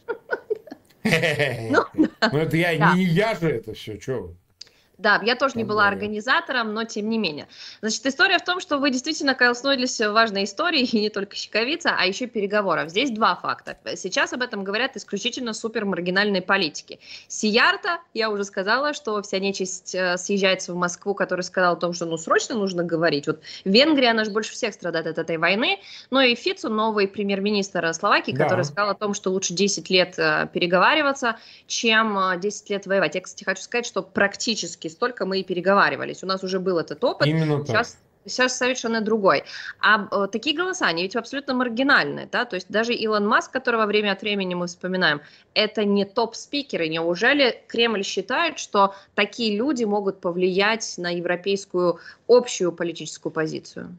ну, 1.03 2.39
это 2.39 2.57
я, 2.57 2.95
не 2.95 3.05
я 3.05 3.35
же 3.35 3.49
это 3.49 3.75
все, 3.75 4.01
что 4.01 4.35
да, 5.01 5.21
я 5.25 5.35
тоже 5.35 5.55
не 5.57 5.65
была 5.65 5.89
организатором, 5.89 6.75
но 6.75 6.85
тем 6.85 7.09
не 7.09 7.19
менее. 7.19 7.49
Значит, 7.81 8.05
история 8.07 8.39
в 8.39 8.45
том, 8.45 8.61
что 8.61 8.79
вы 8.79 8.91
действительно 8.91 9.35
коснулись 9.35 9.99
важной 10.01 10.45
истории, 10.45 10.83
и 10.83 11.01
не 11.01 11.09
только 11.09 11.37
щековица, 11.37 11.95
а 11.99 12.07
еще 12.07 12.27
переговоров. 12.27 12.91
Здесь 12.91 13.11
два 13.11 13.35
факта. 13.37 13.77
Сейчас 13.97 14.33
об 14.33 14.43
этом 14.43 14.63
говорят 14.63 14.97
исключительно 14.97 15.55
супер 15.55 15.85
маргинальные 15.85 16.43
политики. 16.43 17.01
Сиярта, 17.29 18.01
я 18.15 18.31
уже 18.31 18.45
сказала, 18.45 18.93
что 18.93 19.23
вся 19.23 19.39
нечисть 19.39 19.95
э, 19.95 20.19
съезжается 20.19 20.73
в 20.73 20.77
Москву, 20.77 21.15
который 21.15 21.43
сказал 21.43 21.75
о 21.75 21.77
том, 21.77 21.93
что 21.93 22.05
ну 22.05 22.19
срочно 22.19 22.55
нужно 22.55 22.85
говорить. 22.85 23.27
Вот 23.27 23.41
Венгрия, 23.65 24.11
она 24.11 24.25
же 24.25 24.31
больше 24.31 24.53
всех 24.53 24.75
страдает 24.75 25.07
от 25.07 25.19
этой 25.19 25.39
войны. 25.39 25.79
Но 26.11 26.21
и 26.21 26.35
Фицу, 26.35 26.69
новый 26.69 27.09
премьер-министр 27.09 27.93
Словакии, 27.95 28.33
да. 28.33 28.45
который 28.45 28.65
сказал 28.65 28.91
о 28.91 28.95
том, 28.95 29.15
что 29.15 29.31
лучше 29.31 29.55
10 29.55 29.89
лет 29.89 30.19
э, 30.19 30.49
переговариваться, 30.53 31.37
чем 31.67 32.19
10 32.39 32.71
э, 32.71 32.75
лет 32.75 32.87
воевать. 32.87 33.15
Я, 33.15 33.23
кстати, 33.23 33.45
хочу 33.45 33.63
сказать, 33.63 33.87
что 33.87 34.03
практически 34.03 34.90
столько 34.91 35.27
мы 35.27 35.41
и 35.41 35.45
переговаривались. 35.45 36.23
У 36.23 36.27
нас 36.27 36.45
уже 36.45 36.61
был 36.61 36.79
этот 36.79 37.03
опыт. 37.03 37.27
Именно 37.27 37.65
Сейчас 37.65 37.93
так 37.93 38.01
сейчас 38.27 38.57
совершенно 38.57 39.01
другой. 39.01 39.45
А 39.81 40.09
э, 40.11 40.29
такие 40.31 40.57
голоса, 40.57 40.87
они 40.87 41.03
ведь 41.03 41.17
абсолютно 41.17 41.55
маргинальные, 41.55 42.29
да, 42.31 42.45
то 42.45 42.57
есть 42.57 42.69
даже 42.69 42.93
Илон 42.95 43.27
Маск, 43.27 43.51
которого 43.51 43.87
время 43.87 44.13
от 44.13 44.23
времени 44.23 44.55
мы 44.55 44.67
вспоминаем, 44.67 45.21
это 45.55 45.85
не 45.85 46.05
топ-спикеры. 46.05 46.89
Неужели 46.89 47.63
Кремль 47.67 48.05
считает, 48.05 48.59
что 48.59 48.95
такие 49.15 49.57
люди 49.57 49.85
могут 49.85 50.21
повлиять 50.21 50.95
на 50.99 51.15
европейскую 51.15 51.99
общую 52.29 52.73
политическую 52.73 53.33
позицию? 53.33 53.97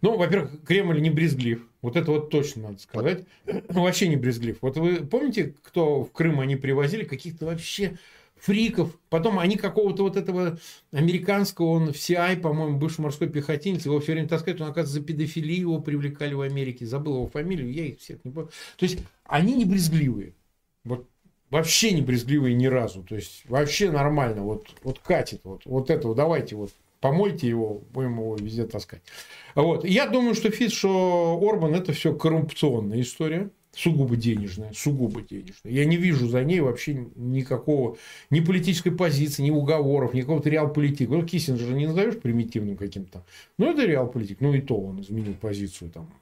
Ну, 0.00 0.16
во-первых, 0.16 0.64
Кремль 0.66 1.00
не 1.00 1.10
брезглив. 1.10 1.68
Вот 1.82 1.96
это 1.96 2.10
вот 2.10 2.30
точно 2.30 2.62
надо 2.62 2.78
сказать. 2.80 3.24
Вообще 3.68 4.08
не 4.08 4.16
брезглив. 4.16 4.58
Вот 4.60 4.76
вы 4.76 4.96
помните, 4.96 5.54
кто 5.62 6.02
в 6.02 6.10
Крым 6.12 6.40
они 6.40 6.56
привозили 6.56 7.04
каких-то 7.04 7.46
вообще 7.46 7.96
фриков. 8.42 8.98
Потом 9.08 9.38
они 9.38 9.56
какого-то 9.56 10.02
вот 10.02 10.16
этого 10.16 10.58
американского, 10.90 11.66
он 11.66 11.92
в 11.92 11.96
CI, 11.96 12.40
по-моему, 12.40 12.76
бывший 12.76 13.02
морской 13.02 13.28
пехотинец, 13.28 13.86
его 13.86 14.00
все 14.00 14.12
время 14.12 14.28
таскают, 14.28 14.60
он, 14.60 14.68
оказывается, 14.68 14.98
за 14.98 15.06
педофилию 15.06 15.60
его 15.60 15.80
привлекали 15.80 16.34
в 16.34 16.40
Америке. 16.40 16.84
Забыл 16.84 17.14
его 17.14 17.28
фамилию, 17.28 17.72
я 17.72 17.86
их 17.86 18.00
всех 18.00 18.24
не 18.24 18.32
помню. 18.32 18.50
То 18.76 18.84
есть 18.84 18.98
они 19.24 19.54
не 19.54 19.64
брезгливые. 19.64 20.34
Вот 20.82 21.08
вообще 21.50 21.92
не 21.92 22.02
брезгливые 22.02 22.54
ни 22.56 22.66
разу. 22.66 23.04
То 23.04 23.14
есть 23.14 23.44
вообще 23.48 23.92
нормально. 23.92 24.42
Вот, 24.42 24.66
вот 24.82 24.98
катит. 24.98 25.42
Вот, 25.44 25.62
вот 25.64 25.90
этого 25.90 26.16
давайте 26.16 26.56
вот 26.56 26.72
помойте 27.00 27.48
его, 27.48 27.82
будем 27.92 28.18
его 28.18 28.34
везде 28.34 28.66
таскать. 28.66 29.02
Вот. 29.54 29.84
Я 29.84 30.08
думаю, 30.08 30.34
что 30.34 30.50
Фит, 30.50 30.72
что 30.72 31.38
Орбан 31.40 31.74
это 31.76 31.92
все 31.92 32.12
коррупционная 32.12 33.02
история 33.02 33.50
сугубо 33.74 34.16
денежная, 34.16 34.72
сугубо 34.74 35.22
денежная. 35.22 35.72
Я 35.72 35.84
не 35.84 35.96
вижу 35.96 36.28
за 36.28 36.44
ней 36.44 36.60
вообще 36.60 37.06
никакого, 37.16 37.96
ни 38.30 38.40
политической 38.40 38.90
позиции, 38.90 39.42
ни 39.42 39.50
уговоров, 39.50 40.14
ни 40.14 40.20
какого-то 40.20 40.50
реал-политика. 40.50 41.12
Ну, 41.12 41.24
Киссинджера 41.24 41.74
не 41.74 41.86
назовешь 41.86 42.18
примитивным 42.18 42.76
каким-то. 42.76 43.24
Ну, 43.58 43.70
это 43.70 43.84
реал-политик. 43.84 44.40
Ну, 44.40 44.54
и 44.54 44.60
то 44.60 44.78
он 44.78 45.00
изменил 45.00 45.34
позицию 45.34 45.90
там. 45.90 46.12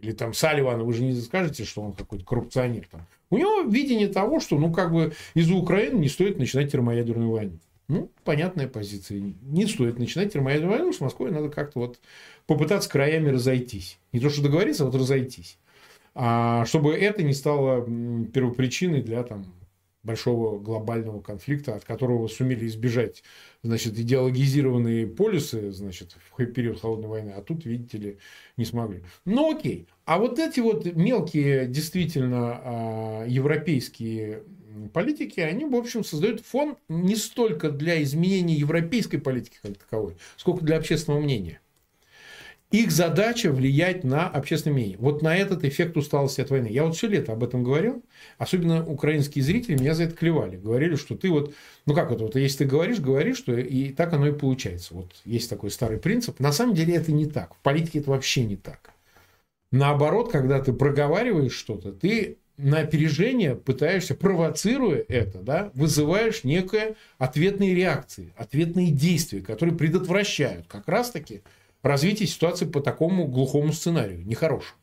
Или 0.00 0.12
там 0.12 0.32
Салливана, 0.32 0.84
вы 0.84 0.94
же 0.94 1.02
не 1.02 1.14
скажете, 1.20 1.64
что 1.64 1.82
он 1.82 1.92
какой-то 1.92 2.24
коррупционер 2.24 2.86
там. 2.90 3.06
У 3.28 3.36
него 3.36 3.62
видение 3.62 4.08
того, 4.08 4.40
что, 4.40 4.58
ну, 4.58 4.72
как 4.72 4.92
бы 4.92 5.12
из-за 5.34 5.54
Украины 5.54 5.98
не 5.98 6.08
стоит 6.08 6.38
начинать 6.38 6.72
термоядерную 6.72 7.30
войну. 7.30 7.58
Ну, 7.88 8.08
понятная 8.24 8.68
позиция. 8.68 9.34
Не 9.42 9.66
стоит 9.66 9.98
начинать 9.98 10.32
термоядерную 10.32 10.78
войну, 10.78 10.92
с 10.92 11.00
Москвой 11.00 11.32
надо 11.32 11.48
как-то 11.48 11.80
вот 11.80 11.98
попытаться 12.46 12.88
краями 12.88 13.30
разойтись. 13.30 13.98
Не 14.12 14.20
то, 14.20 14.30
что 14.30 14.42
договориться, 14.42 14.84
а 14.84 14.86
вот 14.86 14.94
разойтись 14.94 15.58
чтобы 16.14 16.94
это 16.94 17.22
не 17.22 17.34
стало 17.34 17.84
первопричиной 18.32 19.02
для 19.02 19.22
там, 19.22 19.46
большого 20.02 20.58
глобального 20.58 21.20
конфликта, 21.20 21.74
от 21.74 21.84
которого 21.84 22.26
сумели 22.28 22.66
избежать 22.66 23.22
значит, 23.62 23.98
идеологизированные 23.98 25.06
полюсы 25.06 25.70
значит, 25.72 26.16
в 26.36 26.46
период 26.46 26.80
Холодной 26.80 27.08
войны, 27.08 27.30
а 27.36 27.42
тут, 27.42 27.66
видите 27.66 27.98
ли, 27.98 28.18
не 28.56 28.64
смогли. 28.64 29.02
Ну 29.24 29.54
окей. 29.54 29.86
А 30.06 30.18
вот 30.18 30.38
эти 30.38 30.60
вот 30.60 30.86
мелкие, 30.86 31.66
действительно, 31.66 32.60
а, 32.62 33.26
европейские 33.26 34.42
политики, 34.92 35.40
они, 35.40 35.66
в 35.66 35.74
общем, 35.74 36.02
создают 36.02 36.40
фон 36.40 36.76
не 36.88 37.16
столько 37.16 37.70
для 37.70 38.02
изменения 38.02 38.54
европейской 38.54 39.18
политики 39.18 39.58
как 39.62 39.76
таковой, 39.76 40.16
сколько 40.36 40.64
для 40.64 40.78
общественного 40.78 41.20
мнения. 41.20 41.60
Их 42.70 42.92
задача 42.92 43.50
влиять 43.50 44.04
на 44.04 44.28
общественное 44.28 44.74
мнение. 44.74 44.96
Вот 44.98 45.22
на 45.22 45.36
этот 45.36 45.64
эффект 45.64 45.96
усталости 45.96 46.40
от 46.40 46.50
войны. 46.50 46.68
Я 46.68 46.84
вот 46.84 46.96
все 46.96 47.08
лето 47.08 47.32
об 47.32 47.42
этом 47.42 47.64
говорил. 47.64 48.04
Особенно 48.38 48.86
украинские 48.86 49.42
зрители 49.42 49.74
меня 49.74 49.94
за 49.94 50.04
это 50.04 50.14
клевали. 50.14 50.56
Говорили, 50.56 50.94
что 50.94 51.16
ты 51.16 51.30
вот, 51.30 51.52
ну 51.86 51.94
как 51.94 52.12
это, 52.12 52.22
вот 52.22 52.36
если 52.36 52.58
ты 52.58 52.64
говоришь, 52.66 53.00
говоришь, 53.00 53.38
что 53.38 53.56
и 53.56 53.88
так 53.88 54.12
оно 54.12 54.28
и 54.28 54.32
получается. 54.32 54.94
Вот 54.94 55.10
есть 55.24 55.50
такой 55.50 55.72
старый 55.72 55.98
принцип. 55.98 56.38
На 56.38 56.52
самом 56.52 56.76
деле 56.76 56.94
это 56.94 57.10
не 57.10 57.26
так. 57.26 57.54
В 57.54 57.58
политике 57.58 57.98
это 57.98 58.10
вообще 58.10 58.44
не 58.44 58.56
так. 58.56 58.92
Наоборот, 59.72 60.30
когда 60.30 60.60
ты 60.60 60.72
проговариваешь 60.72 61.54
что-то, 61.54 61.90
ты 61.90 62.38
на 62.56 62.80
опережение 62.80 63.56
пытаешься, 63.56 64.14
провоцируя 64.14 65.04
это, 65.08 65.38
да, 65.38 65.70
вызываешь 65.74 66.44
некие 66.44 66.94
ответные 67.18 67.74
реакции, 67.74 68.32
ответные 68.36 68.90
действия, 68.92 69.40
которые 69.40 69.76
предотвращают 69.76 70.66
как 70.68 70.86
раз-таки 70.86 71.42
развитие 71.82 72.28
ситуации 72.28 72.66
по 72.66 72.80
такому 72.80 73.26
глухому 73.26 73.72
сценарию, 73.72 74.26
нехорошему. 74.26 74.78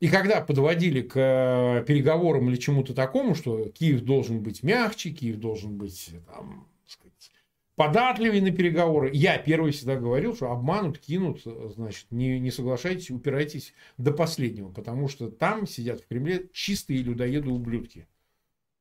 И 0.00 0.08
когда 0.08 0.40
подводили 0.40 1.02
к 1.02 1.16
э, 1.16 1.84
переговорам 1.86 2.50
или 2.50 2.56
чему-то 2.56 2.94
такому, 2.94 3.34
что 3.34 3.68
Киев 3.70 4.02
должен 4.02 4.42
быть 4.42 4.62
мягче, 4.62 5.10
Киев 5.10 5.36
должен 5.36 5.78
быть 5.78 6.10
там, 6.26 6.68
сказать, 6.86 7.30
податливее 7.76 8.42
на 8.42 8.50
переговоры, 8.50 9.10
я 9.14 9.38
первый 9.38 9.72
всегда 9.72 9.96
говорил, 9.96 10.34
что 10.34 10.50
обманут, 10.50 10.98
кинут, 10.98 11.42
значит, 11.44 12.06
не, 12.10 12.38
не 12.38 12.50
соглашайтесь, 12.50 13.10
упирайтесь 13.10 13.72
до 13.96 14.12
последнего, 14.12 14.70
потому 14.70 15.08
что 15.08 15.30
там 15.30 15.66
сидят 15.66 16.00
в 16.00 16.06
Кремле 16.06 16.48
чистые 16.52 17.02
людоеды-ублюдки. 17.02 18.06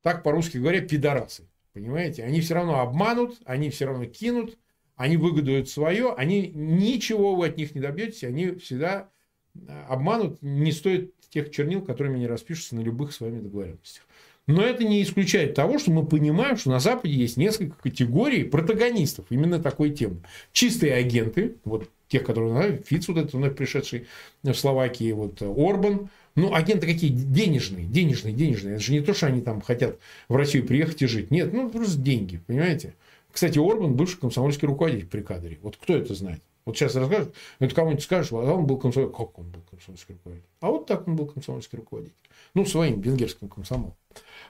Так 0.01 0.23
по-русски 0.23 0.57
говоря, 0.57 0.81
пидорасы. 0.81 1.47
Понимаете? 1.73 2.23
Они 2.23 2.39
все 2.41 2.53
равно 2.53 2.81
обманут, 2.81 3.39
они 3.45 3.71
все 3.71 3.85
равно 3.85 4.05
кинут, 4.05 4.59
они 4.95 5.17
выгодуют 5.17 5.69
свое, 5.69 6.13
они 6.13 6.51
ничего 6.53 7.35
вы 7.35 7.47
от 7.47 7.57
них 7.57 7.75
не 7.75 7.81
добьетесь, 7.81 8.23
они 8.23 8.51
всегда 8.55 9.09
э, 9.55 9.59
обманут, 9.87 10.41
не 10.41 10.71
стоит 10.71 11.13
тех 11.29 11.49
чернил, 11.51 11.81
которыми 11.81 12.15
они 12.15 12.27
распишутся 12.27 12.75
на 12.75 12.81
любых 12.81 13.13
с 13.13 13.19
вами 13.19 13.39
договоренностях. 13.39 14.03
Но 14.45 14.61
это 14.61 14.83
не 14.83 15.01
исключает 15.01 15.55
того, 15.55 15.79
что 15.79 15.91
мы 15.91 16.05
понимаем, 16.05 16.57
что 16.57 16.69
на 16.69 16.79
Западе 16.79 17.13
есть 17.13 17.37
несколько 17.37 17.75
категорий 17.81 18.43
протагонистов 18.43 19.25
именно 19.29 19.59
такой 19.59 19.91
темы. 19.91 20.21
Чистые 20.51 20.93
агенты, 20.93 21.55
вот 21.63 21.89
тех, 22.09 22.23
которые 22.23 22.51
знают, 22.51 22.85
Фиц, 22.85 23.07
вот 23.07 23.17
этот 23.17 23.33
вновь 23.33 23.55
пришедший 23.55 24.07
в 24.43 24.53
Словакии, 24.53 25.13
вот 25.13 25.41
Орбан, 25.41 26.09
ну, 26.35 26.53
агенты 26.53 26.87
какие? 26.87 27.09
Денежные, 27.09 27.85
денежные, 27.85 28.33
денежные. 28.33 28.75
Это 28.75 28.83
же 28.83 28.91
не 28.91 29.01
то, 29.01 29.13
что 29.13 29.27
они 29.27 29.41
там 29.41 29.61
хотят 29.61 29.97
в 30.27 30.35
Россию 30.35 30.65
приехать 30.65 31.01
и 31.01 31.07
жить. 31.07 31.31
Нет, 31.31 31.53
ну, 31.53 31.69
просто 31.69 31.99
деньги, 31.99 32.41
понимаете? 32.45 32.95
Кстати, 33.33 33.57
Орбан 33.57 33.95
бывший 33.95 34.19
комсомольский 34.19 34.67
руководитель 34.67 35.07
при 35.07 35.21
кадре. 35.21 35.57
Вот 35.63 35.75
кто 35.75 35.95
это 35.95 36.13
знает? 36.13 36.41
Вот 36.65 36.77
сейчас 36.77 36.95
расскажут, 36.95 37.33
это 37.59 37.73
кому-нибудь 37.73 38.03
скажешь, 38.03 38.31
а 38.31 38.35
он 38.35 38.67
был 38.67 38.77
комсомольский. 38.77 39.17
Как 39.17 39.39
он 39.39 39.49
был 39.49 39.61
комсомольский 39.69 40.13
руководитель? 40.13 40.47
А 40.61 40.67
вот 40.69 40.85
так 40.85 41.07
он 41.07 41.15
был 41.15 41.25
комсомольский 41.25 41.77
руководитель. 41.79 42.15
Ну, 42.53 42.63
своим 42.65 43.01
венгерским 43.01 43.49
комсомолом. 43.49 43.95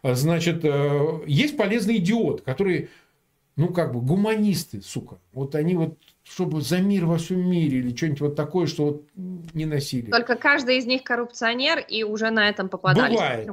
А, 0.03 0.13
значит, 0.15 0.65
э, 0.65 1.21
есть 1.25 1.55
полезный 1.55 1.95
идиот, 1.95 2.41
который, 2.41 2.89
ну, 3.55 3.69
как 3.69 3.93
бы, 3.93 4.01
гуманисты, 4.01 4.81
сука. 4.81 5.17
Вот 5.31 5.55
они 5.55 5.75
вот, 5.75 5.97
чтобы 6.23 6.61
за 6.61 6.79
мир 6.79 7.05
во 7.05 7.17
всем 7.17 7.39
мире 7.49 7.79
или 7.79 7.95
что-нибудь 7.95 8.21
вот 8.21 8.35
такое, 8.35 8.67
что 8.67 8.85
вот 8.85 9.03
не 9.15 9.65
носили. 9.65 10.11
Только 10.11 10.35
каждый 10.35 10.77
из 10.77 10.85
них 10.85 11.03
коррупционер 11.03 11.79
и 11.79 12.03
уже 12.03 12.31
на 12.31 12.49
этом 12.49 12.67
попадались. 12.67 13.15
Бывает. 13.15 13.49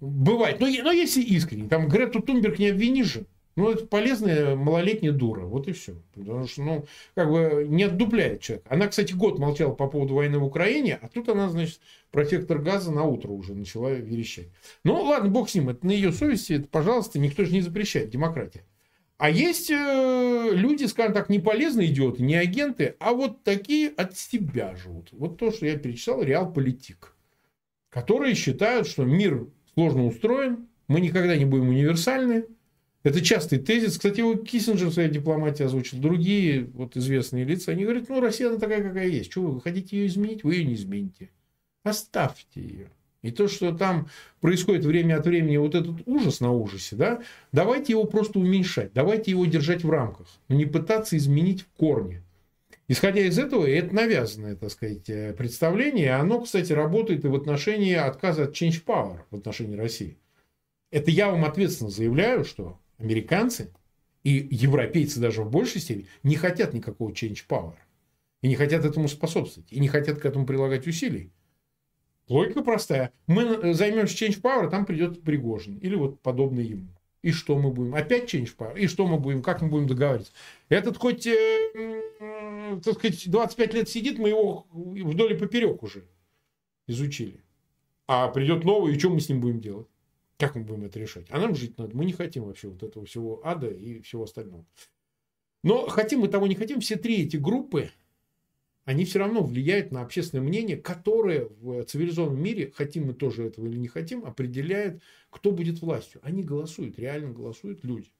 Бывает. 0.00 0.60
Но, 0.60 0.66
но 0.66 0.92
если 0.92 1.20
искренне. 1.20 1.68
Там 1.68 1.88
Грету 1.88 2.22
Тунберг 2.22 2.60
не 2.60 2.68
обвинишь 2.68 3.12
же. 3.12 3.26
Ну, 3.58 3.72
это 3.72 3.86
полезная 3.86 4.54
малолетняя 4.54 5.12
дура. 5.12 5.40
Вот 5.40 5.66
и 5.66 5.72
все. 5.72 6.00
Потому 6.14 6.46
что, 6.46 6.62
ну, 6.62 6.86
как 7.16 7.28
бы 7.28 7.66
не 7.68 7.82
отдупляет 7.82 8.40
человек. 8.40 8.64
Она, 8.68 8.86
кстати, 8.86 9.14
год 9.14 9.40
молчала 9.40 9.74
по 9.74 9.88
поводу 9.88 10.14
войны 10.14 10.38
в 10.38 10.44
Украине, 10.44 10.96
а 11.02 11.08
тут 11.08 11.28
она, 11.28 11.48
значит, 11.48 11.80
протектор 12.12 12.60
газа 12.60 12.92
на 12.92 13.02
утро 13.02 13.32
уже 13.32 13.56
начала 13.56 13.90
верещать. 13.90 14.46
Ну, 14.84 15.02
ладно, 15.02 15.28
бог 15.28 15.50
с 15.50 15.56
ним. 15.56 15.70
Это 15.70 15.84
на 15.84 15.90
ее 15.90 16.12
совести. 16.12 16.52
Это, 16.52 16.68
пожалуйста, 16.68 17.18
никто 17.18 17.44
же 17.44 17.52
не 17.52 17.60
запрещает. 17.60 18.10
Демократия. 18.10 18.62
А 19.16 19.28
есть 19.28 19.72
э, 19.72 20.50
люди, 20.52 20.84
скажем 20.84 21.12
так, 21.12 21.28
не 21.28 21.40
полезные 21.40 21.88
идиоты, 21.88 22.22
не 22.22 22.36
агенты, 22.36 22.94
а 23.00 23.12
вот 23.12 23.42
такие 23.42 23.88
от 23.88 24.16
себя 24.16 24.76
живут. 24.76 25.08
Вот 25.10 25.36
то, 25.36 25.50
что 25.50 25.66
я 25.66 25.76
перечислял, 25.76 26.22
реал-политик. 26.22 27.16
Которые 27.90 28.36
считают, 28.36 28.86
что 28.86 29.04
мир 29.04 29.48
сложно 29.74 30.06
устроен, 30.06 30.68
мы 30.86 31.00
никогда 31.00 31.36
не 31.36 31.44
будем 31.44 31.70
универсальны, 31.70 32.44
это 33.08 33.20
частый 33.20 33.58
тезис. 33.58 33.92
Кстати, 33.96 34.20
его 34.20 34.34
Киссинджер 34.34 34.88
в 34.88 34.92
своей 34.92 35.10
дипломатии 35.10 35.62
озвучил. 35.64 35.98
Другие 35.98 36.64
вот 36.74 36.96
известные 36.96 37.44
лица, 37.44 37.72
они 37.72 37.84
говорят, 37.84 38.08
ну, 38.08 38.20
Россия, 38.20 38.48
она 38.48 38.58
такая, 38.58 38.82
какая 38.82 39.08
есть. 39.08 39.30
Что 39.30 39.42
вы 39.42 39.60
хотите 39.60 39.96
ее 39.96 40.06
изменить? 40.06 40.44
Вы 40.44 40.56
ее 40.56 40.64
не 40.64 40.74
измените. 40.74 41.30
Оставьте 41.84 42.60
ее. 42.60 42.90
И 43.22 43.30
то, 43.32 43.48
что 43.48 43.72
там 43.72 44.08
происходит 44.40 44.84
время 44.84 45.16
от 45.16 45.26
времени, 45.26 45.56
вот 45.56 45.74
этот 45.74 46.06
ужас 46.06 46.40
на 46.40 46.52
ужасе, 46.52 46.94
да, 46.94 47.20
давайте 47.50 47.92
его 47.92 48.04
просто 48.04 48.38
уменьшать, 48.38 48.92
давайте 48.92 49.32
его 49.32 49.44
держать 49.44 49.82
в 49.82 49.90
рамках, 49.90 50.28
но 50.48 50.54
не 50.54 50.66
пытаться 50.66 51.16
изменить 51.16 51.62
в 51.62 51.66
корне. 51.76 52.22
Исходя 52.86 53.20
из 53.20 53.38
этого, 53.38 53.66
это 53.66 53.94
навязанное, 53.94 54.54
так 54.54 54.70
сказать, 54.70 55.10
э, 55.10 55.34
представление, 55.34 56.14
оно, 56.14 56.40
кстати, 56.40 56.72
работает 56.72 57.24
и 57.24 57.28
в 57.28 57.34
отношении 57.34 57.94
отказа 57.94 58.44
от 58.44 58.54
change 58.54 58.84
power 58.84 59.18
в 59.30 59.36
отношении 59.36 59.76
России. 59.76 60.16
Это 60.90 61.10
я 61.10 61.28
вам 61.28 61.44
ответственно 61.44 61.90
заявляю, 61.90 62.44
что 62.44 62.78
американцы 62.98 63.72
и 64.24 64.46
европейцы 64.50 65.20
даже 65.20 65.42
в 65.42 65.50
большей 65.50 65.80
степени 65.80 66.06
не 66.22 66.36
хотят 66.36 66.74
никакого 66.74 67.10
change 67.10 67.44
power. 67.48 67.74
И 68.42 68.48
не 68.48 68.54
хотят 68.54 68.84
этому 68.84 69.08
способствовать. 69.08 69.72
И 69.72 69.80
не 69.80 69.88
хотят 69.88 70.20
к 70.20 70.24
этому 70.24 70.46
прилагать 70.46 70.86
усилий. 70.86 71.32
Логика 72.28 72.62
простая. 72.62 73.12
Мы 73.26 73.74
займемся 73.74 74.26
change 74.26 74.40
power, 74.40 74.68
там 74.68 74.86
придет 74.86 75.22
Пригожин. 75.22 75.78
Или 75.78 75.94
вот 75.94 76.20
подобный 76.20 76.64
ему. 76.64 76.88
И 77.22 77.32
что 77.32 77.58
мы 77.58 77.72
будем? 77.72 77.94
Опять 77.94 78.32
change 78.32 78.54
power? 78.56 78.78
И 78.78 78.86
что 78.86 79.06
мы 79.06 79.18
будем? 79.18 79.42
Как 79.42 79.60
мы 79.62 79.68
будем 79.68 79.86
договариваться? 79.86 80.32
Этот 80.68 80.98
хоть, 80.98 81.26
э, 81.26 81.70
э, 81.74 82.80
так 82.84 82.94
сказать, 82.94 83.28
25 83.28 83.74
лет 83.74 83.88
сидит, 83.88 84.18
мы 84.18 84.28
его 84.28 84.66
вдоль 84.72 85.32
и 85.32 85.36
поперек 85.36 85.82
уже 85.82 86.04
изучили. 86.86 87.40
А 88.06 88.28
придет 88.28 88.64
новый, 88.64 88.94
и 88.94 88.98
что 88.98 89.10
мы 89.10 89.20
с 89.20 89.28
ним 89.28 89.40
будем 89.40 89.60
делать? 89.60 89.88
Как 90.38 90.54
мы 90.54 90.62
будем 90.62 90.84
это 90.84 90.98
решать? 91.00 91.26
А 91.30 91.38
нам 91.38 91.54
жить 91.54 91.76
надо. 91.78 91.96
Мы 91.96 92.04
не 92.04 92.12
хотим 92.12 92.44
вообще 92.44 92.68
вот 92.68 92.82
этого 92.82 93.04
всего 93.04 93.40
ада 93.44 93.68
и 93.68 94.00
всего 94.02 94.22
остального. 94.22 94.64
Но 95.64 95.88
хотим 95.88 96.20
мы 96.20 96.28
того 96.28 96.46
не 96.46 96.54
хотим, 96.54 96.80
все 96.80 96.96
три 96.96 97.24
эти 97.24 97.36
группы, 97.36 97.90
они 98.84 99.04
все 99.04 99.18
равно 99.18 99.42
влияют 99.42 99.90
на 99.90 100.00
общественное 100.00 100.44
мнение, 100.44 100.76
которое 100.76 101.46
в 101.46 101.84
цивилизованном 101.84 102.40
мире, 102.40 102.72
хотим 102.74 103.08
мы 103.08 103.14
тоже 103.14 103.44
этого 103.44 103.66
или 103.66 103.76
не 103.76 103.88
хотим, 103.88 104.24
определяет, 104.24 105.02
кто 105.28 105.50
будет 105.50 105.82
властью. 105.82 106.20
Они 106.22 106.44
голосуют, 106.44 106.98
реально 106.98 107.32
голосуют 107.32 107.84
люди. 107.84 108.12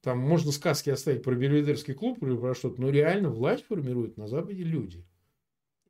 там 0.00 0.18
можно 0.18 0.50
сказки 0.50 0.90
оставить 0.90 1.22
про 1.22 1.34
Бельведерский 1.34 1.94
клуб 1.94 2.22
или 2.22 2.36
про 2.36 2.54
что-то, 2.54 2.80
но 2.80 2.88
реально 2.90 3.30
власть 3.30 3.64
формируют 3.66 4.16
на 4.16 4.26
Западе 4.26 4.62
люди. 4.62 5.04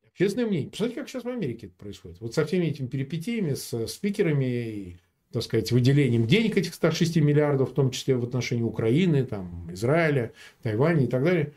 Общественное 0.04 0.49
мнение. 0.49 0.71
Посмотрите, 0.71 1.00
как 1.00 1.09
сейчас 1.09 1.23
в 1.23 1.28
Америке 1.28 1.68
это 1.68 1.76
происходит. 1.76 2.21
Вот 2.21 2.35
со 2.35 2.45
всеми 2.45 2.66
этими 2.66 2.88
перипетиями, 2.88 3.54
с 3.54 3.87
спикерами 3.87 4.45
и, 4.45 4.97
так 5.32 5.42
сказать, 5.42 5.73
выделением 5.73 6.26
денег 6.26 6.56
этих 6.56 6.75
106 6.75 7.16
миллиардов, 7.16 7.70
в 7.70 7.75
том 7.75 7.90
числе 7.90 8.16
в 8.16 8.25
отношении 8.25 8.62
Украины, 8.62 9.25
там, 9.25 9.68
Израиля, 9.73 10.32
Тайваня 10.62 11.04
и 11.04 11.06
так 11.06 11.23
далее. 11.23 11.52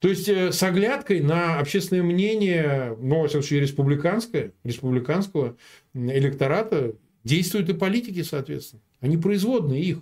То 0.00 0.08
есть, 0.08 0.28
э, 0.28 0.52
с 0.52 0.62
оглядкой 0.62 1.20
на 1.20 1.58
общественное 1.58 2.02
мнение, 2.02 2.96
ну, 3.00 3.20
во 3.20 3.26
всяком 3.26 3.42
случае, 3.42 3.60
республиканское, 3.60 4.52
республиканского 4.64 5.56
электората 5.92 6.94
действуют 7.24 7.68
и 7.68 7.74
политики, 7.74 8.22
соответственно. 8.22 8.80
Они 9.00 9.16
производные 9.16 9.82
их. 9.82 9.98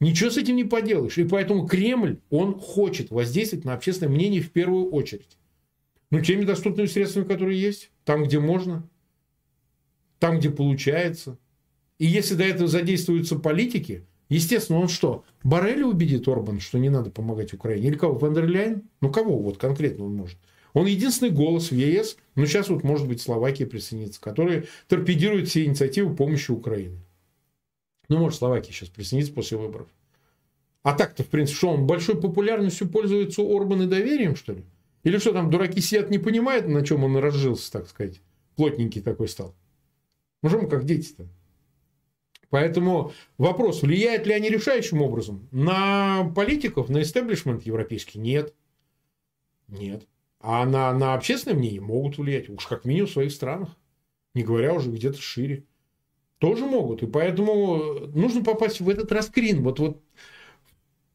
Ничего 0.00 0.30
с 0.30 0.36
этим 0.36 0.56
не 0.56 0.64
поделаешь. 0.64 1.18
И 1.18 1.24
поэтому 1.24 1.66
Кремль, 1.66 2.18
он 2.30 2.58
хочет 2.58 3.10
воздействовать 3.10 3.64
на 3.64 3.74
общественное 3.74 4.12
мнение 4.12 4.40
в 4.40 4.50
первую 4.50 4.90
очередь. 4.90 5.36
Ну, 6.10 6.20
теми 6.20 6.44
доступными 6.44 6.86
средствами, 6.86 7.24
которые 7.24 7.60
есть, 7.60 7.92
там, 8.04 8.24
где 8.24 8.40
можно, 8.40 8.88
там, 10.20 10.38
где 10.38 10.50
получается. 10.50 11.38
И 11.98 12.06
если 12.06 12.34
до 12.34 12.44
этого 12.44 12.68
задействуются 12.68 13.36
политики, 13.36 14.06
естественно, 14.28 14.78
он 14.78 14.88
что, 14.88 15.24
Барреля 15.42 15.86
убедит 15.86 16.28
Орбан, 16.28 16.60
что 16.60 16.78
не 16.78 16.90
надо 16.90 17.10
помогать 17.10 17.52
Украине? 17.52 17.88
Или 17.88 17.96
кого? 17.96 18.16
Вандерляйн? 18.16 18.82
Ну, 19.00 19.10
кого 19.10 19.36
вот 19.38 19.58
конкретно 19.58 20.04
он 20.04 20.14
может? 20.14 20.38
Он 20.72 20.86
единственный 20.86 21.32
голос 21.32 21.72
в 21.72 21.74
ЕС, 21.74 22.16
ну, 22.36 22.46
сейчас 22.46 22.68
вот, 22.68 22.84
может 22.84 23.08
быть, 23.08 23.20
Словакия 23.20 23.66
присоединится, 23.66 24.20
который 24.20 24.68
торпедирует 24.86 25.48
все 25.48 25.64
инициативы 25.64 26.14
помощи 26.14 26.52
Украине. 26.52 27.00
Ну, 28.08 28.18
может, 28.18 28.38
Словакия 28.38 28.72
сейчас 28.72 28.88
присоединится 28.88 29.32
после 29.32 29.58
выборов. 29.58 29.88
А 30.82 30.92
так-то, 30.92 31.24
в 31.24 31.26
принципе, 31.26 31.56
что 31.56 31.70
он 31.70 31.86
большой 31.86 32.20
популярностью 32.20 32.88
пользуется 32.88 33.42
Орбан 33.42 33.82
и 33.82 33.86
доверием, 33.86 34.36
что 34.36 34.52
ли? 34.52 34.64
Или 35.02 35.18
что 35.18 35.32
там, 35.32 35.50
дураки 35.50 35.80
сидят, 35.80 36.10
не 36.10 36.18
понимают, 36.18 36.68
на 36.68 36.84
чем 36.84 37.04
он 37.04 37.16
разжился, 37.16 37.72
так 37.72 37.88
сказать. 37.88 38.20
Плотненький 38.56 39.00
такой 39.00 39.28
стал. 39.28 39.54
Ну, 40.42 40.48
что 40.48 40.58
мы 40.58 40.68
как 40.68 40.84
дети-то? 40.84 41.28
Поэтому 42.48 43.12
вопрос, 43.38 43.82
влияют 43.82 44.26
ли 44.26 44.32
они 44.32 44.48
решающим 44.48 45.02
образом 45.02 45.48
на 45.52 46.24
политиков, 46.34 46.88
на 46.88 47.02
истеблишмент 47.02 47.64
европейский? 47.64 48.18
Нет. 48.18 48.54
Нет. 49.68 50.06
А 50.40 50.64
на, 50.64 50.92
на 50.92 51.14
общественное 51.14 51.56
мнение 51.56 51.80
могут 51.80 52.18
влиять. 52.18 52.48
Уж 52.48 52.66
как 52.66 52.84
минимум 52.84 53.08
в 53.08 53.12
своих 53.12 53.30
странах. 53.30 53.76
Не 54.34 54.42
говоря 54.42 54.74
уже 54.74 54.90
где-то 54.90 55.20
шире. 55.20 55.64
Тоже 56.38 56.64
могут. 56.64 57.02
И 57.02 57.06
поэтому 57.06 58.08
нужно 58.14 58.42
попасть 58.42 58.80
в 58.80 58.88
этот 58.88 59.12
раскрин. 59.12 59.62
Вот, 59.62 59.78
вот 59.78 60.02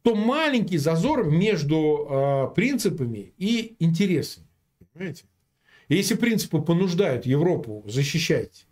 то 0.03 0.15
маленький 0.15 0.77
зазор 0.77 1.25
между 1.25 2.08
э, 2.08 2.48
принципами 2.55 3.34
и 3.38 3.75
интересами. 3.79 4.48
Понимаете? 4.94 5.25
И 5.88 5.96
если 5.96 6.15
принципы 6.15 6.62
понуждают 6.62 7.25
Европу 7.25 7.84
защищать 7.88 8.67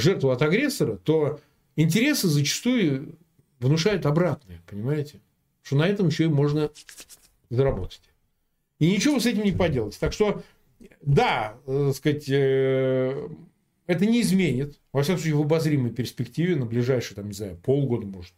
жертву 0.00 0.30
от 0.30 0.42
агрессора, 0.42 0.96
то 0.96 1.40
интересы 1.76 2.28
зачастую 2.28 3.18
внушают 3.60 4.06
обратное. 4.06 4.62
Понимаете? 4.68 5.20
Что 5.62 5.76
на 5.76 5.86
этом 5.86 6.08
еще 6.08 6.24
и 6.24 6.28
можно 6.28 6.70
заработать. 7.50 8.02
И 8.78 8.90
ничего 8.90 9.20
с 9.20 9.26
этим 9.26 9.44
не 9.44 9.52
поделать. 9.52 9.98
Так 10.00 10.12
что, 10.12 10.42
да, 11.02 11.54
э, 11.66 11.92
сказать, 11.94 12.28
э, 12.28 13.28
это 13.86 14.06
не 14.06 14.22
изменит, 14.22 14.80
во 14.92 15.02
всяком 15.02 15.20
случае, 15.20 15.36
в 15.36 15.42
обозримой 15.42 15.90
перспективе 15.90 16.56
на 16.56 16.66
ближайшие, 16.66 17.14
там, 17.14 17.28
не 17.28 17.34
знаю, 17.34 17.56
полгода, 17.58 18.06
может, 18.06 18.34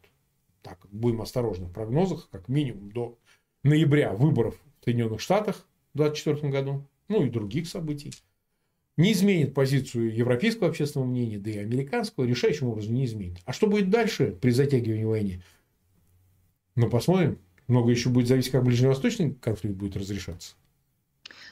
так, 0.62 0.78
будем 0.90 1.22
осторожны 1.22 1.66
в 1.66 1.72
прогнозах, 1.72 2.28
как 2.30 2.48
минимум 2.48 2.90
до 2.90 3.18
ноября 3.62 4.12
выборов 4.12 4.56
в 4.80 4.84
Соединенных 4.84 5.20
Штатах 5.20 5.66
в 5.94 5.98
2024 5.98 6.52
году, 6.52 6.86
ну 7.08 7.24
и 7.24 7.30
других 7.30 7.68
событий, 7.68 8.12
не 8.96 9.12
изменит 9.12 9.54
позицию 9.54 10.14
европейского 10.14 10.68
общественного 10.68 11.08
мнения, 11.08 11.38
да 11.38 11.50
и 11.50 11.58
американского, 11.58 12.24
решающим 12.24 12.68
образом 12.68 12.94
не 12.94 13.04
изменит. 13.04 13.38
А 13.44 13.52
что 13.52 13.66
будет 13.66 13.90
дальше 13.90 14.36
при 14.40 14.50
затягивании 14.50 15.04
войны? 15.04 15.42
Ну, 16.76 16.88
посмотрим. 16.88 17.38
Много 17.66 17.90
еще 17.90 18.10
будет 18.10 18.28
зависеть, 18.28 18.52
как 18.52 18.64
ближневосточный 18.64 19.34
конфликт 19.34 19.76
будет 19.76 19.96
разрешаться. 19.96 20.54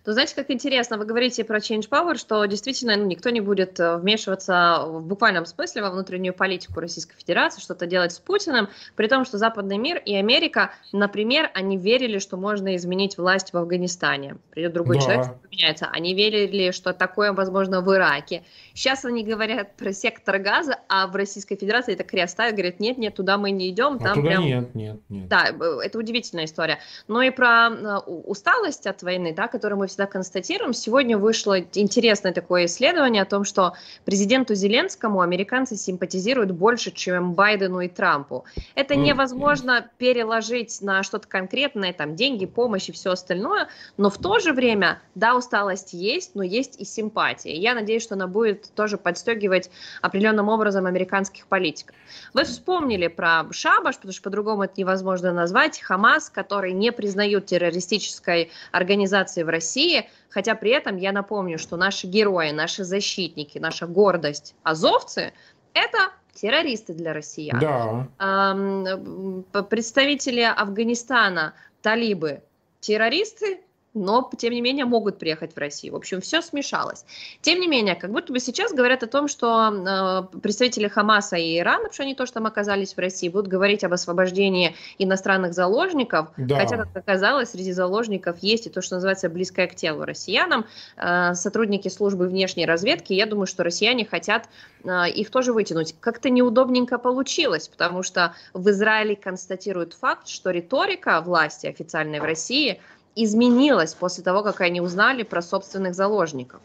То 0.05 0.13
знаете, 0.13 0.35
как 0.35 0.51
интересно, 0.51 0.99
вы 0.99 1.05
говорите 1.05 1.45
про 1.45 1.59
Change 1.59 1.89
Power, 1.89 2.19
что 2.19 2.45
действительно 2.47 2.97
ну, 2.97 3.07
никто 3.07 3.31
не 3.31 3.41
будет 3.41 3.79
э, 3.79 3.99
вмешиваться 3.99 4.83
в 4.85 5.03
буквальном 5.03 5.47
смысле 5.47 5.83
во 5.83 5.91
внутреннюю 5.91 6.35
политику 6.35 6.81
Российской 6.81 7.17
Федерации, 7.17 7.61
что-то 7.61 7.87
делать 7.87 8.13
с 8.13 8.19
Путиным, 8.19 8.69
при 8.97 9.07
том, 9.07 9.25
что 9.25 9.39
западный 9.39 9.79
мир 9.79 10.03
и 10.05 10.17
Америка, 10.17 10.73
например, 10.91 11.53
они 11.55 11.77
верили, 11.77 12.19
что 12.19 12.37
можно 12.37 12.75
изменить 12.75 13.17
власть 13.17 13.53
в 13.53 13.57
Афганистане. 13.57 14.39
Придет 14.51 14.73
другой 14.73 14.97
да. 14.97 15.03
человек, 15.03 15.27
поменяется. 15.41 15.89
Они 15.93 16.15
верили, 16.15 16.73
что 16.73 16.93
такое 16.93 17.33
возможно 17.33 17.81
в 17.81 17.95
Ираке. 17.95 18.43
Сейчас 18.75 19.05
они 19.05 19.23
говорят 19.23 19.77
про 19.77 19.93
сектор 19.93 20.41
газа, 20.41 20.81
а 20.89 21.07
в 21.07 21.15
Российской 21.15 21.55
Федерации 21.55 21.95
это 21.95 22.03
крест 22.03 22.33
ставят, 22.33 22.55
говорят, 22.55 22.81
нет, 22.81 22.99
нет, 22.99 23.15
туда 23.15 23.39
мы 23.39 23.53
не 23.53 23.71
идем. 23.71 23.99
А 24.01 24.05
там 24.05 24.15
туда 24.17 24.29
прям... 24.29 24.43
нет, 24.43 24.75
нет, 24.75 24.97
нет. 25.09 25.29
Да, 25.29 25.47
это 25.85 25.97
удивительная 25.97 26.47
история. 26.47 26.81
Но 27.07 27.23
и 27.23 27.31
про 27.31 27.69
э, 27.71 27.99
усталость 28.07 28.89
от 28.89 29.01
войны, 29.05 29.33
да, 29.33 29.47
которую 29.47 29.79
мы 29.79 29.92
всегда 29.93 30.07
констатируем. 30.07 30.73
Сегодня 30.73 31.19
вышло 31.19 31.61
интересное 31.61 32.33
такое 32.33 32.65
исследование 32.65 33.23
о 33.23 33.27
том, 33.27 33.45
что 33.45 33.75
президенту 34.07 34.55
Зеленскому 34.55 35.21
американцы 35.21 35.77
симпатизируют 35.77 36.51
больше, 36.51 36.91
чем 36.91 37.35
Байдену 37.35 37.81
и 37.81 37.89
Трампу. 37.89 38.45
Это 38.75 38.97
невозможно 38.97 39.91
переложить 39.99 40.81
на 40.81 41.03
что-то 41.03 41.29
конкретное, 41.29 41.93
там 41.93 42.17
деньги, 42.17 42.47
помощь 42.47 42.89
и 42.89 42.93
все 42.93 43.11
остальное, 43.11 43.69
но 43.99 44.09
в 44.09 44.17
то 44.17 44.39
же 44.39 44.55
время, 44.55 45.03
да, 45.15 45.37
усталость 45.37 45.93
есть, 45.93 46.35
но 46.35 46.43
есть 46.43 46.81
и 46.81 46.85
симпатия. 46.85 47.55
Я 47.55 47.75
надеюсь, 47.75 48.03
что 48.03 48.15
она 48.15 48.27
будет 48.27 48.73
тоже 48.75 48.97
подстегивать 48.97 49.71
определенным 50.01 50.49
образом 50.49 50.87
американских 50.87 51.47
политиков. 51.47 51.95
Вы 52.33 52.45
вспомнили 52.45 53.09
про 53.09 53.45
Шабаш, 53.51 53.97
потому 53.97 54.13
что 54.13 54.23
по-другому 54.23 54.63
это 54.63 54.75
невозможно 54.77 55.33
назвать, 55.33 55.81
Хамас, 55.81 56.31
который 56.31 56.73
не 56.73 56.93
признают 56.93 57.47
террористической 57.47 58.51
организацией 58.71 59.45
в 59.45 59.51
России, 59.51 59.82
России, 59.83 60.09
хотя 60.29 60.55
при 60.55 60.71
этом 60.71 60.97
я 60.97 61.13
напомню, 61.13 61.59
что 61.59 61.77
наши 61.77 62.07
герои, 62.07 62.51
наши 62.51 62.85
защитники, 62.85 63.59
наша 63.59 63.87
гордость, 63.87 64.55
азовцы, 64.63 65.33
это 65.75 66.13
террористы 66.35 66.95
для 66.95 67.13
россиян. 67.13 68.09
Да. 68.19 69.63
Представители 69.65 70.41
Афганистана, 70.41 71.55
талибы, 71.83 72.43
террористы 72.81 73.61
но, 73.95 74.31
тем 74.39 74.53
не 74.53 74.63
менее, 74.63 74.87
могут 74.87 75.19
приехать 75.19 75.55
в 75.55 75.59
Россию. 75.59 75.93
В 75.93 75.97
общем, 75.97 76.21
все 76.21 76.41
смешалось. 76.41 77.05
Тем 77.43 77.61
не 77.61 77.69
менее, 77.69 77.95
как 77.95 78.11
будто 78.11 78.33
бы 78.33 78.41
сейчас 78.41 78.73
говорят 78.73 79.03
о 79.03 79.07
том, 79.07 79.29
что 79.29 80.29
э, 80.33 80.39
представители 80.39 80.89
Хамаса 80.89 81.37
и 81.37 81.59
Ирана, 81.59 81.81
потому 81.81 81.93
что 81.93 82.03
они 82.05 82.15
тоже 82.15 82.33
там 82.33 82.47
оказались 82.47 82.95
в 82.95 82.99
России, 82.99 83.29
будут 83.29 83.49
говорить 83.49 83.85
об 83.85 83.93
освобождении 83.93 84.75
иностранных 84.99 85.53
заложников. 85.53 86.29
Да. 86.39 86.57
Хотя, 86.57 86.79
как 86.79 86.97
оказалось, 86.97 87.51
среди 87.51 87.73
заложников 87.73 88.39
есть 88.39 88.67
и 88.67 88.71
то, 88.71 88.81
что 88.81 88.95
называется 88.95 89.29
близкое 89.29 89.67
к 89.67 89.75
телу 89.75 90.05
россиянам. 90.05 90.65
Э, 90.97 91.35
сотрудники 91.35 91.89
службы 91.89 92.29
внешней 92.29 92.65
разведки, 92.65 93.13
я 93.13 93.27
думаю, 93.27 93.47
что 93.47 93.63
россияне 93.63 94.07
хотят 94.07 94.49
э, 94.85 95.11
их 95.11 95.31
тоже 95.31 95.53
вытянуть. 95.53 95.95
Как-то 96.01 96.31
неудобненько 96.31 96.97
получилось, 96.97 97.69
потому 97.69 98.03
что 98.03 98.35
в 98.55 98.71
Израиле 98.71 99.17
констатируют 99.17 99.93
факт, 99.93 100.29
что 100.29 100.51
риторика 100.51 101.21
власти 101.21 101.67
официальной 101.67 102.21
в 102.21 102.25
России– 102.25 102.81
изменилось 103.15 103.95
после 103.95 104.25
того, 104.25 104.43
как 104.43 104.61
они 104.61 104.81
узнали 104.81 105.23
про 105.23 105.43
собственных 105.43 105.95
заложников? 105.95 106.61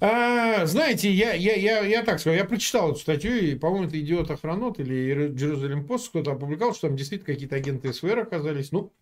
А, 0.00 0.64
знаете, 0.66 1.10
я, 1.10 1.32
я, 1.32 1.54
я, 1.54 1.80
я 1.80 2.04
так 2.04 2.20
скажу, 2.20 2.36
я 2.36 2.44
прочитал 2.44 2.92
эту 2.92 3.00
статью, 3.00 3.34
и, 3.36 3.56
по-моему, 3.56 3.88
это 3.88 4.00
«Идиот 4.00 4.30
Охранот» 4.30 4.78
или 4.78 5.32
«Джерузалем 5.34 5.84
Пост» 5.86 6.10
кто-то 6.10 6.32
опубликовал, 6.32 6.72
что 6.72 6.86
там 6.86 6.96
действительно 6.96 7.34
какие-то 7.34 7.56
агенты 7.56 7.92
СВР 7.92 8.20
оказались. 8.20 8.70
Ну, 8.70 8.92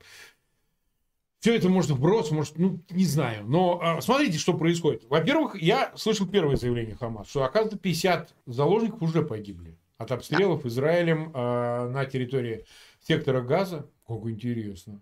все 1.41 1.55
это 1.55 1.69
может 1.69 1.91
вброс, 1.91 2.31
может, 2.31 2.59
ну, 2.59 2.81
не 2.91 3.05
знаю. 3.05 3.45
Но 3.47 3.79
а, 3.83 4.01
смотрите, 4.01 4.39
что 4.39 4.55
происходит. 4.55 5.05
Во-первых, 5.05 5.61
я 5.61 5.93
слышал 5.97 6.27
первое 6.27 6.57
заявление 6.57 6.97
Хамас, 6.97 7.29
что, 7.29 7.45
оказывается, 7.45 7.79
50 7.79 8.35
заложников 8.47 9.03
уже 9.03 9.23
погибли 9.23 9.79
от 9.99 10.11
обстрелов 10.13 10.65
Израилем 10.65 11.31
а, 11.35 11.89
на 11.89 12.07
территории 12.07 12.65
сектора 13.07 13.43
Газа. 13.43 13.89
Как 14.07 14.25
интересно. 14.25 15.01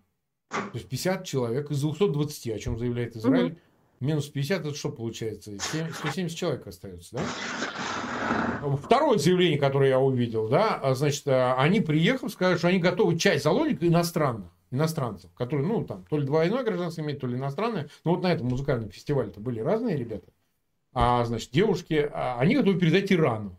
То 0.55 0.79
есть 0.79 0.89
50 0.89 1.25
человек 1.25 1.71
из 1.71 1.81
220, 1.81 2.49
о 2.49 2.59
чем 2.59 2.79
заявляет 2.79 3.17
Израиль, 3.17 3.53
угу. 3.53 3.59
минус 4.01 4.29
50, 4.29 4.61
это 4.61 4.75
что 4.75 4.91
получается? 4.91 5.53
170 5.59 6.37
человек 6.37 6.67
остается, 6.67 7.17
да? 7.17 7.23
Второе 8.83 9.19
заявление, 9.19 9.59
которое 9.59 9.91
я 9.91 10.01
увидел, 10.01 10.49
да, 10.49 10.77
а, 10.77 10.95
значит, 10.95 11.27
а, 11.27 11.55
они, 11.57 11.81
приехав, 11.81 12.33
сказали, 12.33 12.57
что 12.57 12.69
они 12.69 12.79
готовы 12.79 13.19
часть 13.19 13.45
заложников 13.45 13.85
иностранных, 13.85 14.51
иностранцев, 14.71 15.31
которые, 15.35 15.67
ну, 15.67 15.85
там, 15.85 16.05
то 16.09 16.17
ли 16.17 16.25
двойное 16.25 16.65
гражданство 16.65 17.03
имеют, 17.03 17.21
то 17.21 17.27
ли 17.27 17.37
иностранное. 17.37 17.91
Ну, 18.05 18.13
вот 18.13 18.23
на 18.23 18.33
этом 18.33 18.47
музыкальном 18.49 18.91
фестивале-то 18.91 19.41
были 19.41 19.61
разные 19.61 19.97
ребята. 19.97 20.33
А, 20.95 21.25
значит, 21.25 21.51
девушки, 21.51 22.11
они 22.15 22.55
готовы 22.55 22.79
передать 22.79 23.13
Ирану. 23.13 23.57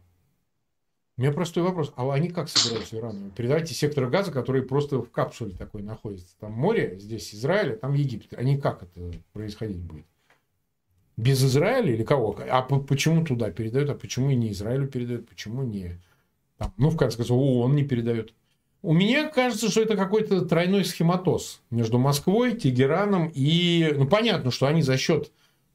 У 1.18 1.22
меня 1.22 1.32
простой 1.32 1.64
вопрос. 1.64 1.94
А 1.96 2.12
они 2.14 2.30
как 2.30 2.50
собираются 2.50 2.98
Ирану? 2.98 3.32
Передавайте 3.32 3.74
секторы 3.74 4.10
газа, 4.10 4.32
которые 4.32 4.64
просто 4.64 5.00
в 5.00 5.10
капсуле 5.10 5.52
такой 5.52 5.82
находятся. 5.82 6.36
Там 6.40 6.52
море, 6.52 6.98
здесь 7.00 7.34
Израиль, 7.34 7.74
а 7.74 7.78
там 7.78 7.94
Египет. 7.94 8.38
Они 8.38 8.58
как 8.58 8.84
это 8.84 9.14
происходить 9.32 9.80
будет? 9.80 10.06
Без 11.16 11.42
Израиля 11.42 11.94
или 11.94 12.04
кого? 12.04 12.38
А 12.50 12.62
почему 12.62 13.24
туда 13.24 13.50
передают, 13.50 13.90
а 13.90 13.96
почему 13.96 14.30
и 14.30 14.36
не 14.36 14.52
Израилю 14.52 14.88
передают, 14.88 15.30
почему 15.30 15.64
не... 15.64 15.98
Там, 16.58 16.74
ну, 16.76 16.90
в 16.90 16.98
конце 16.98 17.16
концов, 17.16 17.38
ООН 17.38 17.76
не 17.76 17.84
передает. 17.84 18.34
У 18.82 18.94
меня 18.94 19.30
кажется, 19.30 19.70
что 19.70 19.82
это 19.82 19.96
какой-то 19.96 20.42
тройной 20.46 20.84
схематоз 20.84 21.62
между 21.70 21.98
Москвой, 21.98 22.56
Тегераном 22.56 23.32
и... 23.34 23.94
Ну, 23.96 24.06
понятно, 24.06 24.52
что 24.52 24.68
они 24.68 24.82
за 24.82 24.98
счет 24.98 25.32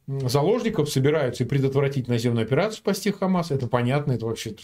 заложников 0.07 0.90
собираются 0.90 1.44
и 1.44 1.46
предотвратить 1.46 2.09
наземную 2.09 2.44
операцию 2.44 2.79
спасти 2.79 3.11
Хамас. 3.11 3.50
Это 3.50 3.66
понятно, 3.66 4.12
это 4.12 4.26
вообще 4.26 4.55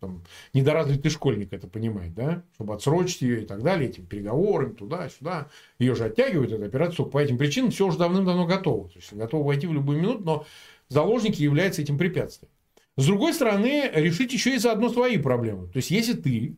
там, 0.00 0.22
недоразвитый 0.54 1.10
школьник 1.10 1.52
это 1.52 1.68
понимает, 1.68 2.14
да, 2.14 2.42
чтобы 2.54 2.74
отсрочить 2.74 3.22
ее 3.22 3.42
и 3.42 3.46
так 3.46 3.62
далее, 3.62 3.90
этим 3.90 4.06
переговорами 4.06 4.72
туда-сюда. 4.72 5.48
Ее 5.78 5.94
же 5.94 6.04
оттягивают, 6.04 6.52
эту 6.52 6.64
операцию, 6.64 7.06
по 7.06 7.18
этим 7.18 7.38
причинам 7.38 7.70
все 7.70 7.86
уже 7.86 7.98
давным-давно 7.98 8.46
готово. 8.46 8.88
То 8.88 8.96
есть 8.96 9.12
готовы 9.12 9.44
войти 9.44 9.66
в 9.66 9.72
любую 9.72 9.98
минуту, 10.00 10.22
но 10.24 10.46
заложники 10.88 11.42
являются 11.42 11.82
этим 11.82 11.98
препятствием. 11.98 12.50
С 12.96 13.06
другой 13.06 13.34
стороны, 13.34 13.90
решить 13.94 14.32
еще 14.32 14.54
и 14.54 14.58
заодно 14.58 14.88
свои 14.88 15.16
проблемы. 15.16 15.68
То 15.68 15.76
есть, 15.76 15.90
если 15.90 16.14
ты, 16.14 16.56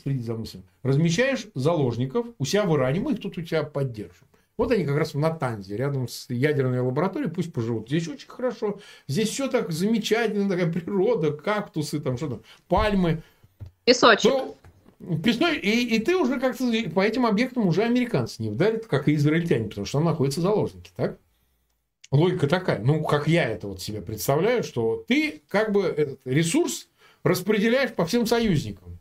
следите 0.00 0.24
за 0.24 0.34
мыслью, 0.34 0.62
размещаешь 0.82 1.46
заложников 1.54 2.26
у 2.38 2.44
себя 2.44 2.64
в 2.64 2.74
Иране, 2.76 3.00
мы 3.00 3.12
их 3.12 3.20
тут 3.20 3.38
у 3.38 3.42
тебя 3.42 3.62
поддержим. 3.62 4.26
Вот 4.58 4.70
они 4.70 4.84
как 4.84 4.96
раз 4.96 5.14
в 5.14 5.18
Натанзе, 5.18 5.76
рядом 5.76 6.08
с 6.08 6.28
ядерной 6.28 6.80
лабораторией, 6.80 7.30
пусть 7.30 7.52
поживут. 7.52 7.88
Здесь 7.88 8.08
очень 8.08 8.28
хорошо. 8.28 8.80
Здесь 9.08 9.30
все 9.30 9.48
так 9.48 9.72
замечательно, 9.72 10.48
такая 10.48 10.70
природа, 10.70 11.32
кактусы, 11.32 12.00
там 12.00 12.16
что-то, 12.16 12.42
пальмы. 12.68 13.22
Песочек. 13.84 14.30
То, 14.30 14.56
Песной, 15.24 15.58
и, 15.58 15.96
и 15.96 15.98
ты 15.98 16.16
уже 16.16 16.38
как-то 16.38 16.64
по 16.94 17.00
этим 17.00 17.26
объектам 17.26 17.66
уже 17.66 17.82
американцы 17.82 18.40
не 18.40 18.50
вдарят, 18.50 18.86
как 18.86 19.08
и 19.08 19.14
израильтяне, 19.16 19.68
потому 19.68 19.84
что 19.84 19.98
там 19.98 20.04
находятся 20.04 20.40
заложники, 20.40 20.92
так? 20.94 21.18
Логика 22.12 22.46
такая, 22.46 22.78
ну, 22.78 23.02
как 23.02 23.26
я 23.26 23.48
это 23.48 23.66
вот 23.66 23.80
себе 23.80 24.00
представляю, 24.00 24.62
что 24.62 25.04
ты 25.08 25.42
как 25.48 25.72
бы 25.72 25.82
этот 25.82 26.20
ресурс 26.24 26.88
распределяешь 27.24 27.92
по 27.92 28.06
всем 28.06 28.26
союзникам. 28.26 28.91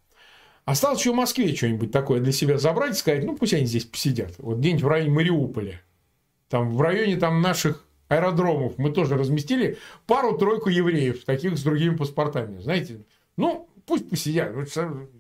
Осталось 0.72 1.00
еще 1.02 1.12
в 1.12 1.16
Москве 1.16 1.54
что-нибудь 1.54 1.92
такое 1.92 2.22
для 2.22 2.32
себя 2.32 2.58
забрать 2.58 2.96
и 2.96 2.98
сказать, 2.98 3.26
ну, 3.26 3.36
пусть 3.36 3.54
они 3.54 3.66
здесь 3.66 3.84
посидят. 3.84 4.36
Вот 4.38 4.60
где-нибудь 4.60 4.84
в 4.84 4.88
районе 4.88 5.12
Мариуполя. 5.12 5.82
Там 6.48 6.72
в 6.78 6.80
районе 6.80 7.18
там 7.18 7.42
наших 7.42 7.86
аэродромов 8.08 8.78
мы 8.78 8.94
тоже 8.94 9.18
разместили 9.18 9.78
пару-тройку 10.08 10.70
евреев, 10.70 11.26
таких 11.26 11.58
с 11.58 11.64
другими 11.64 11.98
паспортами. 11.98 12.62
Знаете, 12.62 13.06
ну, 13.36 13.68
пусть 13.86 14.10
посидят. 14.10 14.56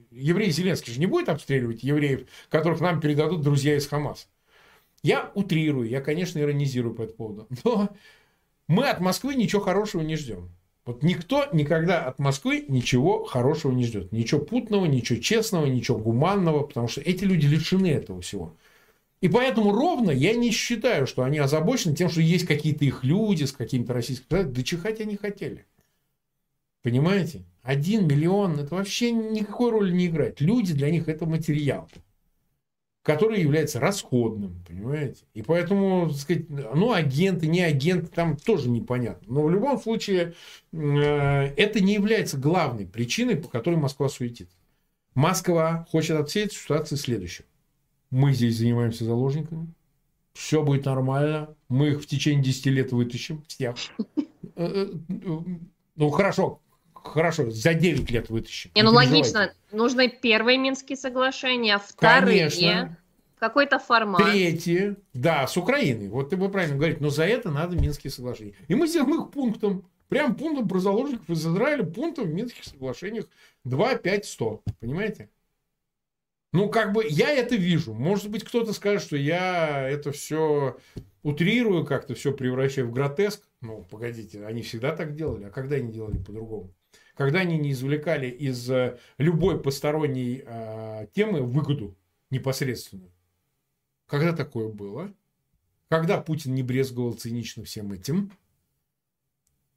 Еврей 0.09 0.51
Зеленский 0.51 0.93
же 0.93 1.01
не 1.01 1.05
будет 1.05 1.27
обстреливать 1.27 1.83
евреев, 1.83 2.29
которых 2.49 2.79
нам 2.79 3.01
передадут 3.01 3.41
друзья 3.41 3.75
из 3.75 3.85
Хамаса. 3.87 4.27
Я 5.03 5.31
утрирую, 5.35 5.85
я, 5.89 5.99
конечно, 5.99 6.39
иронизирую 6.39 6.95
по 6.95 7.01
этому 7.01 7.17
поводу. 7.17 7.47
Но 7.65 7.89
мы 8.69 8.87
от 8.87 9.01
Москвы 9.01 9.35
ничего 9.35 9.61
хорошего 9.61 10.01
не 10.01 10.15
ждем. 10.15 10.49
Вот 10.85 11.03
никто 11.03 11.45
никогда 11.53 12.05
от 12.05 12.17
Москвы 12.17 12.65
ничего 12.67 13.23
хорошего 13.23 13.71
не 13.71 13.85
ждет. 13.85 14.11
Ничего 14.11 14.41
путного, 14.41 14.85
ничего 14.85 15.19
честного, 15.19 15.67
ничего 15.67 15.97
гуманного, 15.97 16.63
потому 16.63 16.87
что 16.87 17.01
эти 17.01 17.23
люди 17.23 17.45
лишены 17.45 17.87
этого 17.87 18.21
всего. 18.21 18.55
И 19.21 19.27
поэтому 19.27 19.71
ровно 19.71 20.09
я 20.09 20.33
не 20.33 20.49
считаю, 20.49 21.05
что 21.05 21.23
они 21.23 21.37
озабочены 21.37 21.95
тем, 21.95 22.09
что 22.09 22.21
есть 22.21 22.47
какие-то 22.47 22.83
их 22.85 23.03
люди 23.03 23.43
с 23.43 23.51
какими-то 23.51 23.93
российскими... 23.93 24.41
Да 24.41 24.63
чихать 24.63 24.99
они 24.99 25.17
хотели. 25.17 25.65
Понимаете? 26.81 27.43
Один 27.61 28.07
миллион, 28.07 28.59
это 28.59 28.73
вообще 28.73 29.11
никакой 29.11 29.69
роли 29.69 29.91
не 29.91 30.07
играет. 30.07 30.41
Люди 30.41 30.73
для 30.73 30.89
них 30.89 31.07
это 31.07 31.27
материал 31.27 31.87
который 33.03 33.41
является 33.41 33.79
расходным, 33.79 34.63
понимаете? 34.67 35.23
И 35.33 35.41
поэтому, 35.41 36.09
так 36.09 36.17
сказать, 36.17 36.49
ну, 36.49 36.91
агенты, 36.91 37.47
не 37.47 37.61
агенты, 37.61 38.07
там 38.07 38.37
тоже 38.37 38.69
непонятно. 38.69 39.33
Но 39.33 39.43
в 39.43 39.51
любом 39.51 39.79
случае, 39.81 40.35
э, 40.71 40.77
это 40.77 41.79
не 41.79 41.93
является 41.93 42.37
главной 42.37 42.85
причиной, 42.85 43.37
по 43.37 43.47
которой 43.47 43.75
Москва 43.75 44.07
суетит. 44.07 44.49
Москва 45.15 45.87
хочет 45.89 46.17
от 46.17 46.29
всей 46.29 46.47
этой. 46.47 47.45
Мы 48.11 48.33
здесь 48.33 48.57
занимаемся 48.57 49.05
заложниками, 49.05 49.73
все 50.33 50.63
будет 50.63 50.85
нормально, 50.85 51.55
мы 51.69 51.89
их 51.89 52.01
в 52.01 52.07
течение 52.07 52.43
10 52.43 52.65
лет 52.67 52.91
вытащим, 52.91 53.43
всех. 53.47 53.75
Э, 54.55 54.93
э, 55.07 55.39
ну, 55.95 56.09
хорошо, 56.09 56.61
хорошо, 57.03 57.51
за 57.51 57.73
9 57.73 58.09
лет 58.11 58.29
вытащим. 58.29 58.71
Не, 58.75 58.83
ну 58.83 58.91
логично, 58.91 59.53
нужны 59.71 60.09
первые 60.09 60.57
Минские 60.57 60.97
соглашения, 60.97 61.79
вторые, 61.79 62.49
Конечно. 62.49 62.97
какой-то 63.39 63.79
формат. 63.79 64.23
Третье, 64.23 64.97
да, 65.13 65.47
с 65.47 65.57
Украиной. 65.57 66.09
Вот 66.09 66.29
ты 66.29 66.37
бы 66.37 66.49
правильно 66.49 66.75
говорить, 66.75 67.01
но 67.01 67.09
за 67.09 67.25
это 67.25 67.51
надо 67.51 67.75
Минские 67.75 68.11
соглашения. 68.11 68.53
И 68.67 68.75
мы 68.75 68.87
сделаем 68.87 69.21
их 69.21 69.31
пунктом, 69.31 69.85
прям 70.09 70.35
пунктом 70.35 70.67
про 70.67 70.79
заложников 70.79 71.29
из 71.29 71.45
Израиля, 71.45 71.83
пунктом 71.83 72.25
в 72.25 72.33
Минских 72.33 72.63
соглашениях 72.63 73.27
2, 73.65 73.95
5, 73.95 74.25
100. 74.25 74.63
Понимаете? 74.79 75.29
Ну, 76.53 76.69
как 76.69 76.91
бы 76.91 77.05
я 77.07 77.31
это 77.31 77.55
вижу. 77.55 77.93
Может 77.93 78.29
быть, 78.29 78.43
кто-то 78.43 78.73
скажет, 78.73 79.03
что 79.03 79.15
я 79.15 79.87
это 79.87 80.11
все 80.11 80.77
утрирую, 81.23 81.85
как-то 81.85 82.13
все 82.13 82.33
превращаю 82.33 82.87
в 82.87 82.91
гротеск. 82.91 83.41
Ну, 83.61 83.85
погодите, 83.89 84.45
они 84.45 84.61
всегда 84.61 84.93
так 84.93 85.15
делали. 85.15 85.45
А 85.45 85.49
когда 85.49 85.77
они 85.77 85.91
делали 85.91 86.17
по-другому? 86.17 86.73
Когда 87.21 87.41
они 87.41 87.59
не 87.59 87.71
извлекали 87.71 88.27
из 88.27 88.67
э, 88.71 88.97
любой 89.19 89.61
посторонней 89.61 90.43
э, 90.43 91.05
темы 91.13 91.43
выгоду 91.43 91.95
непосредственную. 92.31 93.11
Когда 94.07 94.33
такое 94.33 94.69
было? 94.69 95.13
Когда 95.87 96.19
Путин 96.19 96.55
не 96.55 96.63
брезговал 96.63 97.13
цинично 97.13 97.63
всем 97.63 97.91
этим? 97.91 98.31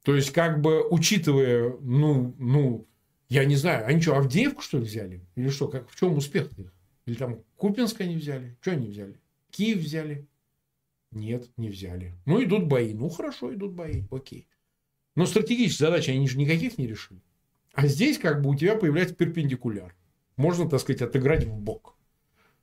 То 0.01 0.15
есть, 0.15 0.31
как 0.31 0.59
бы, 0.59 0.87
учитывая, 0.89 1.77
ну, 1.81 2.33
ну, 2.39 2.87
я 3.29 3.45
не 3.45 3.55
знаю, 3.57 3.85
они 3.85 4.01
что, 4.01 4.15
Авдеевку, 4.15 4.63
что 4.63 4.79
ли, 4.79 4.85
взяли? 4.85 5.21
Или 5.35 5.49
что? 5.49 5.67
Как, 5.67 5.87
в 5.87 5.95
чем 5.95 6.17
успех 6.17 6.51
их? 6.57 6.73
Или 7.05 7.13
там 7.13 7.43
Купинск 7.57 8.01
они 8.01 8.15
взяли? 8.15 8.57
Что 8.59 8.71
они 8.71 8.87
взяли? 8.87 9.21
Киев 9.51 9.77
взяли? 9.77 10.27
Нет, 11.11 11.47
не 11.57 11.69
взяли. 11.69 12.15
Ну, 12.25 12.43
идут 12.43 12.65
бои. 12.65 12.95
Ну, 12.95 13.07
хорошо, 13.09 13.53
идут 13.53 13.73
бои. 13.73 14.01
Окей. 14.09 14.47
Но 15.15 15.27
стратегические 15.27 15.89
задачи 15.89 16.09
они 16.09 16.27
же 16.27 16.39
никаких 16.39 16.79
не 16.79 16.87
решили. 16.87 17.21
А 17.75 17.87
здесь 17.87 18.17
как 18.17 18.41
бы 18.41 18.49
у 18.49 18.55
тебя 18.55 18.75
появляется 18.75 19.15
перпендикуляр. 19.15 19.93
Можно, 20.37 20.69
так 20.69 20.79
сказать, 20.79 21.01
отыграть 21.01 21.45
в 21.45 21.53
бок. 21.53 21.95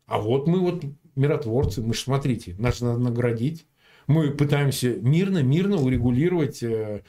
А 0.07 0.19
вот 0.19 0.47
мы 0.47 0.61
вот 0.61 0.85
миротворцы, 1.15 1.83
мы 1.83 1.95
же, 1.95 2.01
смотрите, 2.01 2.55
нас 2.59 2.81
надо 2.81 2.99
наградить. 2.99 3.67
Мы 4.07 4.31
пытаемся 4.31 4.97
мирно, 4.97 5.43
мирно 5.43 5.77
урегулировать 5.77 6.63
э, 6.63 7.03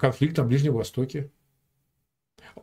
конфликт 0.00 0.38
на 0.38 0.44
Ближнем 0.44 0.72
Востоке. 0.72 1.30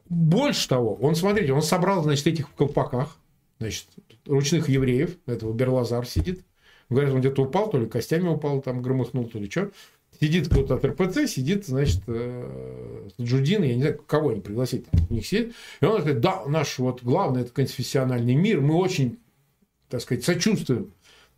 Больше 0.10 0.67
того, 0.67 0.96
он, 0.96 1.15
смотрите, 1.15 1.54
он 1.54 1.62
собрал, 1.62 2.04
значит, 2.04 2.28
этих 2.28 2.50
в 2.50 2.54
колпаках, 2.54 3.17
значит, 3.60 3.88
ручных 4.26 4.70
евреев, 4.70 5.17
этого 5.28 5.54
Берлазар 5.54 6.06
сидит. 6.06 6.43
Говорят, 6.89 7.13
он 7.13 7.20
где-то 7.20 7.43
упал, 7.43 7.70
то 7.70 7.78
ли 7.78 7.88
костями 7.88 8.28
упал, 8.28 8.62
там 8.62 8.82
громыхнул, 8.82 9.30
то 9.30 9.39
ли 9.39 9.50
что. 9.50 9.72
Сидит 10.19 10.47
кто-то 10.47 10.75
от 10.75 10.86
РПЦ, 10.86 11.27
сидит, 11.27 11.67
значит, 11.67 12.01
э, 12.08 13.10
Джудин, 13.21 13.63
я 13.63 13.75
не 13.75 13.82
знаю, 13.82 14.01
кого 14.08 14.30
они 14.30 14.41
пригласить, 14.41 14.86
у 15.10 15.13
них 15.13 15.27
сидит. 15.27 15.53
И 15.80 15.86
он 15.86 16.01
говорит, 16.01 16.21
да, 16.21 16.43
наш 16.47 16.80
вот 16.80 17.03
главный, 17.03 17.41
это 17.41 17.51
конфессиональный 17.51 18.34
мир, 18.34 18.62
мы 18.62 18.75
очень, 18.75 19.19
так 19.89 20.01
сказать, 20.01 20.23
сочувствуем 20.23 20.91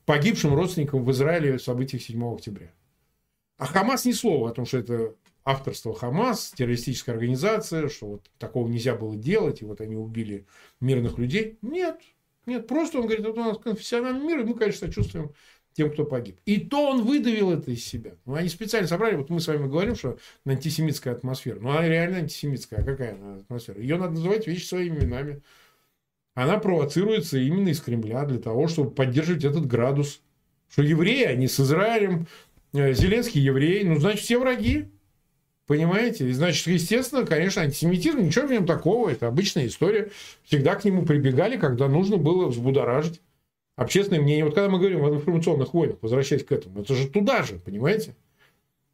погибшим 0.06 0.54
родственникам 0.54 1.04
в 1.04 1.12
Израиле 1.12 1.60
событий 1.60 2.00
7 2.00 2.34
октября. 2.34 2.72
А 3.58 3.66
Хамас 3.66 4.06
ни 4.06 4.14
слова 4.14 4.50
о 4.50 4.54
том, 4.54 4.66
что 4.66 4.78
это 4.78 5.14
авторство 5.44 5.94
Хамас, 5.94 6.54
террористическая 6.56 7.16
организация, 7.16 7.90
что 7.90 8.08
вот 8.08 8.32
такого 8.38 8.70
нельзя 8.70 8.96
было 8.96 9.18
делать, 9.18 9.62
и 9.62 9.66
вот 9.66 9.82
они 9.82 9.98
убили 9.98 10.46
мирных 10.80 11.18
людей. 11.18 11.58
Нет, 11.62 12.00
нет, 12.46 12.66
просто 12.66 13.00
он 13.00 13.08
говорит, 13.08 13.26
вот 13.26 13.38
у 13.38 13.44
нас 13.44 13.58
конфессиональный 13.58 14.26
мир, 14.26 14.40
и 14.40 14.44
мы, 14.44 14.56
конечно, 14.56 14.88
сочувствуем 14.88 15.34
тем, 15.80 15.92
кто 15.92 16.04
погиб. 16.04 16.38
И 16.46 16.58
то 16.60 16.90
он 16.90 17.06
выдавил 17.06 17.52
это 17.52 17.72
из 17.72 17.86
себя. 17.86 18.12
Ну, 18.26 18.36
они 18.36 18.50
специально 18.50 18.86
собрали, 18.86 19.16
вот 19.16 19.30
мы 19.30 19.40
с 19.40 19.48
вами 19.48 19.66
говорим, 19.66 19.96
что 19.96 20.18
антисемитская 20.46 21.14
атмосфера. 21.14 21.58
Ну, 21.62 21.70
она 21.70 21.88
реально 21.88 22.18
антисемитская. 22.18 22.82
А 22.82 22.84
какая 22.84 23.14
она 23.14 23.36
атмосфера? 23.36 23.80
Ее 23.80 23.96
надо 23.96 24.16
называть 24.16 24.46
вещи 24.46 24.66
своими 24.66 25.00
именами. 25.00 25.42
Она 26.34 26.58
провоцируется 26.58 27.38
именно 27.38 27.70
из 27.70 27.80
Кремля 27.80 28.26
для 28.26 28.40
того, 28.40 28.68
чтобы 28.68 28.92
поддерживать 28.92 29.46
этот 29.46 29.68
градус. 29.68 30.22
Что 30.70 30.82
евреи, 30.82 31.24
они 31.24 31.48
с 31.48 31.58
Израилем, 31.62 32.28
э, 32.74 32.94
Зеленский 32.94 33.40
еврей, 33.40 33.86
ну, 33.86 34.02
значит, 34.02 34.20
все 34.20 34.38
враги. 34.38 34.90
Понимаете? 35.66 36.28
И, 36.28 36.34
значит, 36.34 36.68
естественно, 36.68 37.26
конечно, 37.26 37.62
антисемитизм, 37.62 38.20
ничего 38.20 38.48
в 38.48 38.52
нем 38.52 38.66
такого, 38.66 39.08
это 39.10 39.28
обычная 39.28 39.68
история. 39.68 40.12
Всегда 40.44 40.76
к 40.76 40.84
нему 40.84 41.06
прибегали, 41.06 41.56
когда 41.56 41.88
нужно 41.88 42.18
было 42.18 42.48
взбудоражить 42.48 43.22
общественное 43.80 44.22
мнение. 44.22 44.44
Вот 44.44 44.54
когда 44.54 44.70
мы 44.70 44.78
говорим 44.78 45.04
о 45.04 45.10
информационных 45.10 45.74
войнах, 45.74 45.98
возвращаясь 46.02 46.44
к 46.44 46.52
этому, 46.52 46.82
это 46.82 46.94
же 46.96 47.08
туда 47.08 47.44
же, 47.44 47.60
понимаете? 47.60 48.16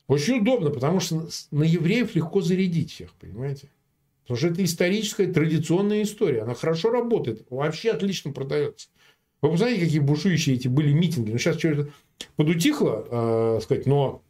Очень 0.08 0.42
удобно, 0.42 0.70
потому 0.70 1.00
что 1.00 1.28
на 1.50 1.64
евреев 1.64 2.16
легко 2.16 2.42
зарядить 2.42 2.92
всех, 2.92 3.12
понимаете? 3.14 3.72
Потому 4.22 4.38
что 4.38 4.48
это 4.50 4.64
историческая, 4.64 5.32
традиционная 5.32 6.04
история. 6.04 6.44
Она 6.44 6.54
хорошо 6.54 6.92
работает, 6.92 7.46
вообще 7.50 7.92
отлично 7.92 8.32
продается. 8.32 8.90
Вы 9.42 9.50
посмотрите, 9.50 9.86
какие 9.86 10.00
бушующие 10.00 10.56
эти 10.56 10.68
были 10.68 10.94
митинги. 10.94 11.32
Ну, 11.32 11.38
сейчас 11.40 11.58
что-то 11.58 11.90
подутихло, 12.36 13.06
э, 13.10 13.60
сказать, 13.64 13.88
но 13.88 14.22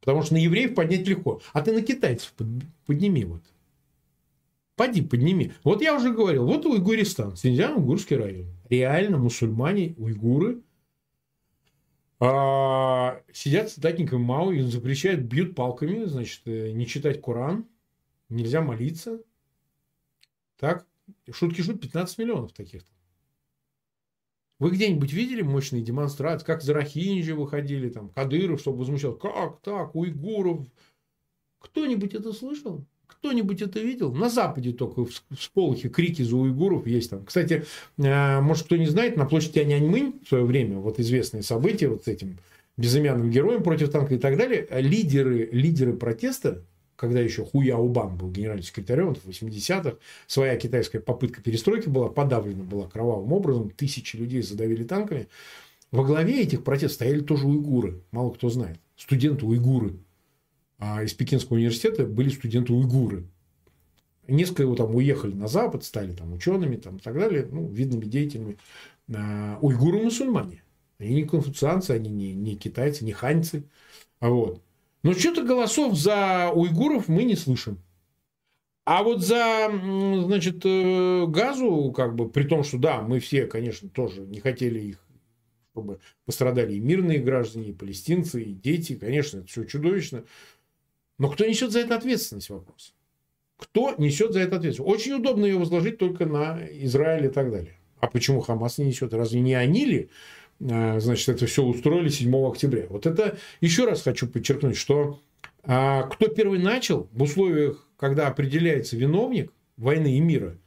потому 0.00 0.22
что 0.22 0.34
на 0.34 0.38
евреев 0.38 0.74
поднять 0.74 1.08
легко. 1.08 1.40
А 1.54 1.62
ты 1.62 1.72
на 1.72 1.80
китайцев 1.80 2.34
подними 2.86 3.24
вот. 3.24 3.42
Поди, 4.76 5.02
подними. 5.02 5.52
Вот 5.62 5.82
я 5.82 5.94
уже 5.94 6.12
говорил, 6.12 6.46
вот 6.46 6.66
Уйгуристан, 6.66 7.36
Синьцзян-Уйгурский 7.36 8.16
район. 8.16 8.46
Реально 8.74 9.18
мусульмане, 9.18 9.94
уйгуры, 9.98 10.62
а, 12.18 13.22
сидят 13.32 13.68
с 13.70 13.74
цитатником 13.74 14.22
Мао 14.22 14.50
и 14.50 14.60
запрещают, 14.62 15.20
бьют 15.20 15.54
палками, 15.54 16.04
значит, 16.06 16.42
э, 16.46 16.72
не 16.72 16.86
читать 16.86 17.22
Коран, 17.22 17.68
нельзя 18.28 18.62
молиться. 18.62 19.22
Так, 20.56 20.86
шутки 21.30 21.60
шут, 21.60 21.80
15 21.80 22.18
миллионов 22.18 22.52
таких-то. 22.52 22.90
Вы 24.58 24.70
где-нибудь 24.70 25.12
видели 25.12 25.42
мощные 25.42 25.82
демонстрации, 25.82 26.44
как 26.44 26.62
Зарахинджи 26.62 27.34
выходили, 27.34 27.90
там, 27.90 28.08
Кадыров, 28.08 28.60
чтобы 28.60 28.78
возмущал, 28.78 29.14
как 29.14 29.60
так, 29.60 29.94
уйгуров? 29.94 30.66
Кто-нибудь 31.60 32.14
это 32.14 32.32
слышал? 32.32 32.86
Кто-нибудь 33.06 33.62
это 33.62 33.80
видел? 33.80 34.12
На 34.12 34.28
Западе 34.28 34.72
только 34.72 35.04
в 35.04 35.10
сполохе 35.38 35.88
крики 35.88 36.22
за 36.22 36.36
уйгуров 36.36 36.86
есть 36.86 37.10
там. 37.10 37.24
Кстати, 37.24 37.64
э, 37.98 38.40
может, 38.40 38.66
кто 38.66 38.76
не 38.76 38.86
знает, 38.86 39.16
на 39.16 39.24
площади 39.24 39.60
Аняньмынь 39.60 40.20
в 40.24 40.28
свое 40.28 40.44
время, 40.44 40.78
вот 40.78 41.00
известные 41.00 41.42
события 41.42 41.88
вот 41.88 42.04
с 42.04 42.08
этим 42.08 42.38
безымянным 42.76 43.30
героем 43.30 43.62
против 43.62 43.90
танка 43.90 44.14
и 44.14 44.18
так 44.18 44.36
далее, 44.36 44.66
лидеры, 44.70 45.48
лидеры 45.52 45.92
протеста, 45.94 46.62
когда 46.96 47.20
еще 47.20 47.44
Хуя 47.44 47.76
Убан 47.76 48.16
был 48.16 48.30
генеральным 48.30 48.64
секретарем 48.64 49.14
в 49.14 49.28
80-х, 49.28 49.96
своя 50.26 50.56
китайская 50.56 51.00
попытка 51.00 51.42
перестройки 51.42 51.88
была 51.88 52.08
подавлена 52.08 52.64
была 52.64 52.88
кровавым 52.88 53.32
образом, 53.32 53.70
тысячи 53.70 54.16
людей 54.16 54.42
задавили 54.42 54.84
танками. 54.84 55.28
Во 55.90 56.04
главе 56.04 56.42
этих 56.42 56.64
протестов 56.64 56.96
стояли 56.96 57.20
тоже 57.20 57.46
уйгуры, 57.46 58.00
мало 58.10 58.30
кто 58.30 58.48
знает, 58.48 58.78
студенты 58.96 59.46
уйгуры, 59.46 59.94
из 61.02 61.14
Пекинского 61.14 61.56
университета 61.56 62.04
были 62.04 62.28
студенты-уйгуры. 62.28 63.24
Несколько 64.26 64.62
его 64.62 64.74
там 64.74 64.94
уехали 64.94 65.34
на 65.34 65.48
Запад, 65.48 65.84
стали 65.84 66.12
там 66.12 66.32
учеными 66.32 66.76
там, 66.76 66.96
и 66.96 67.00
так 67.00 67.14
далее, 67.14 67.46
ну, 67.50 67.68
видными 67.68 68.04
деятелями. 68.04 68.56
А, 69.14 69.58
уйгуры 69.60 70.02
мусульмане. 70.02 70.62
Они 70.98 71.14
не 71.14 71.24
конфуцианцы, 71.24 71.90
они 71.90 72.10
не, 72.10 72.32
не 72.32 72.56
китайцы, 72.56 73.04
не 73.04 73.12
ханьцы. 73.12 73.64
А 74.20 74.30
вот. 74.30 74.62
Но 75.02 75.12
что-то 75.12 75.42
голосов 75.42 75.96
за 75.98 76.50
уйгуров 76.54 77.08
мы 77.08 77.24
не 77.24 77.36
слышим. 77.36 77.78
А 78.86 79.02
вот 79.02 79.22
за, 79.22 79.70
значит, 79.70 80.60
э, 80.64 81.26
газу, 81.26 81.92
как 81.96 82.14
бы, 82.14 82.28
при 82.28 82.44
том, 82.44 82.64
что 82.64 82.78
да, 82.78 83.00
мы 83.00 83.18
все, 83.18 83.46
конечно, 83.46 83.88
тоже 83.88 84.22
не 84.22 84.40
хотели 84.40 84.78
их, 84.78 84.98
чтобы 85.72 86.00
пострадали 86.26 86.74
и 86.74 86.80
мирные 86.80 87.18
граждане, 87.18 87.70
и 87.70 87.72
палестинцы, 87.72 88.42
и 88.42 88.52
дети, 88.52 88.94
конечно, 88.94 89.38
это 89.38 89.46
все 89.46 89.64
чудовищно. 89.64 90.24
Но 91.18 91.28
кто 91.28 91.44
несет 91.46 91.72
за 91.72 91.80
это 91.80 91.96
ответственность 91.96 92.50
вопрос? 92.50 92.94
Кто 93.56 93.94
несет 93.98 94.32
за 94.32 94.40
это 94.40 94.56
ответственность? 94.56 94.94
Очень 94.94 95.14
удобно 95.14 95.44
ее 95.44 95.58
возложить 95.58 95.98
только 95.98 96.26
на 96.26 96.60
Израиль 96.70 97.26
и 97.26 97.30
так 97.30 97.50
далее. 97.50 97.78
А 98.00 98.06
почему 98.08 98.40
Хамас 98.40 98.78
не 98.78 98.86
несет? 98.86 99.14
Разве 99.14 99.40
не 99.40 99.54
они 99.54 99.86
ли, 99.86 100.10
э, 100.60 101.00
значит, 101.00 101.28
это 101.28 101.46
все 101.46 101.62
устроили 101.64 102.08
7 102.08 102.34
октября? 102.48 102.86
Вот 102.88 103.06
это 103.06 103.38
еще 103.60 103.86
раз 103.86 104.02
хочу 104.02 104.26
подчеркнуть, 104.26 104.76
что 104.76 105.20
а, 105.62 106.02
кто 106.02 106.28
первый 106.28 106.58
начал 106.58 107.08
в 107.12 107.22
условиях, 107.22 107.88
когда 107.96 108.26
определяется 108.26 108.96
виновник 108.96 109.52
войны 109.76 110.16
и 110.16 110.20
мира, 110.20 110.58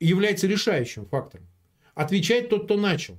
является 0.00 0.46
решающим 0.46 1.06
фактором. 1.06 1.46
Отвечает 1.94 2.48
тот, 2.48 2.64
кто 2.64 2.76
начал. 2.76 3.16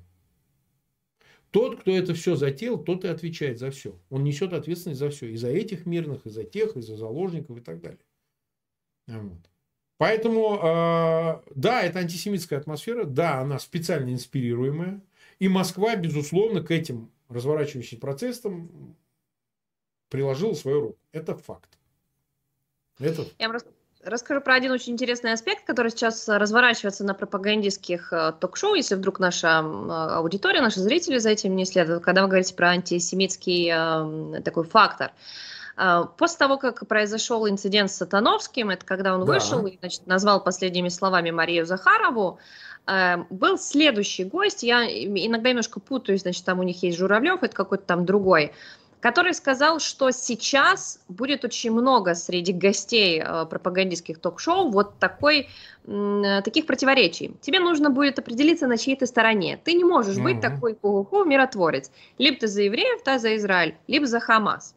Тот, 1.55 1.79
кто 1.79 1.95
это 1.95 2.13
все 2.13 2.35
затеял, 2.35 2.77
тот 2.77 3.05
и 3.05 3.07
отвечает 3.07 3.59
за 3.59 3.71
все. 3.71 3.97
Он 4.09 4.25
несет 4.25 4.51
ответственность 4.51 4.99
за 4.99 5.09
все. 5.09 5.27
И 5.27 5.37
за 5.37 5.47
этих 5.47 5.85
мирных, 5.85 6.25
и 6.25 6.29
за 6.29 6.43
тех, 6.43 6.75
и 6.75 6.81
за 6.81 6.97
заложников, 6.97 7.57
и 7.57 7.61
так 7.61 7.79
далее. 7.79 8.01
Вот. 9.07 9.39
Поэтому, 9.95 10.57
э, 10.57 11.41
да, 11.55 11.81
это 11.81 11.99
антисемитская 11.99 12.59
атмосфера, 12.59 13.05
да, 13.05 13.39
она 13.39 13.57
специально 13.59 14.11
инспирируемая. 14.11 14.99
И 15.39 15.47
Москва, 15.47 15.95
безусловно, 15.95 16.61
к 16.61 16.71
этим 16.71 17.09
разворачивающимся 17.29 18.01
процессам 18.01 18.97
приложила 20.09 20.55
свою 20.55 20.81
руку. 20.81 20.99
Это 21.13 21.37
факт. 21.37 21.79
Это... 22.99 23.25
Я 23.39 23.47
просто 23.47 23.71
расскажу 24.05 24.41
про 24.41 24.55
один 24.55 24.71
очень 24.71 24.93
интересный 24.93 25.33
аспект, 25.33 25.65
который 25.65 25.91
сейчас 25.91 26.27
разворачивается 26.27 27.03
на 27.03 27.13
пропагандистских 27.13 28.13
э, 28.13 28.33
ток-шоу, 28.39 28.75
если 28.75 28.95
вдруг 28.95 29.19
наша 29.19 29.59
аудитория, 29.59 30.61
наши 30.61 30.79
зрители 30.79 31.17
за 31.17 31.31
этим 31.31 31.55
не 31.55 31.65
следуют, 31.65 32.03
когда 32.03 32.21
вы 32.21 32.27
говорите 32.27 32.53
про 32.53 32.69
антисемитский 32.69 33.71
э, 33.71 34.41
такой 34.41 34.63
фактор. 34.65 35.11
Э, 35.77 36.03
после 36.17 36.37
того, 36.37 36.57
как 36.57 36.87
произошел 36.87 37.47
инцидент 37.49 37.91
с 37.91 37.95
Сатановским, 37.95 38.69
это 38.69 38.85
когда 38.85 39.15
он 39.15 39.25
да. 39.25 39.33
вышел 39.33 39.65
и 39.65 39.77
значит, 39.79 40.05
назвал 40.07 40.43
последними 40.43 40.89
словами 40.89 41.31
Марию 41.31 41.65
Захарову, 41.65 42.39
был 43.31 43.57
следующий 43.57 44.25
гость, 44.25 44.61
я 44.61 44.85
иногда 44.85 45.49
немножко 45.49 45.79
путаюсь, 45.79 46.21
значит, 46.21 46.45
там 46.45 46.59
у 46.59 46.63
них 46.63 46.83
есть 46.83 46.99
Журавлев, 46.99 47.41
это 47.41 47.55
какой-то 47.55 47.83
там 47.83 48.05
другой, 48.05 48.51
который 49.05 49.35
сказал, 49.35 49.79
что 49.79 50.09
сейчас 50.09 50.99
будет 51.07 51.45
очень 51.45 51.71
много 51.71 52.15
среди 52.15 52.51
гостей 52.51 53.21
э, 53.21 53.45
пропагандистских 53.45 54.17
ток-шоу 54.17 54.71
вот 54.71 54.97
такой, 54.97 55.47
э, 55.85 56.41
таких 56.43 56.65
противоречий. 56.65 57.35
Тебе 57.39 57.59
нужно 57.59 57.91
будет 57.91 58.17
определиться, 58.17 58.65
на 58.65 58.79
чьей 58.79 58.95
ты 58.95 59.05
стороне. 59.05 59.59
Ты 59.63 59.73
не 59.73 59.83
можешь 59.83 60.17
mm-hmm. 60.17 60.23
быть 60.23 60.41
такой 60.41 60.75
ху 60.81 61.23
миротворец. 61.23 61.91
Либо 62.17 62.39
ты 62.39 62.47
за 62.47 62.63
евреев, 62.63 63.03
ты 63.03 63.19
за 63.19 63.35
Израиль, 63.35 63.75
либо 63.85 64.07
за 64.07 64.19
Хамас. 64.19 64.73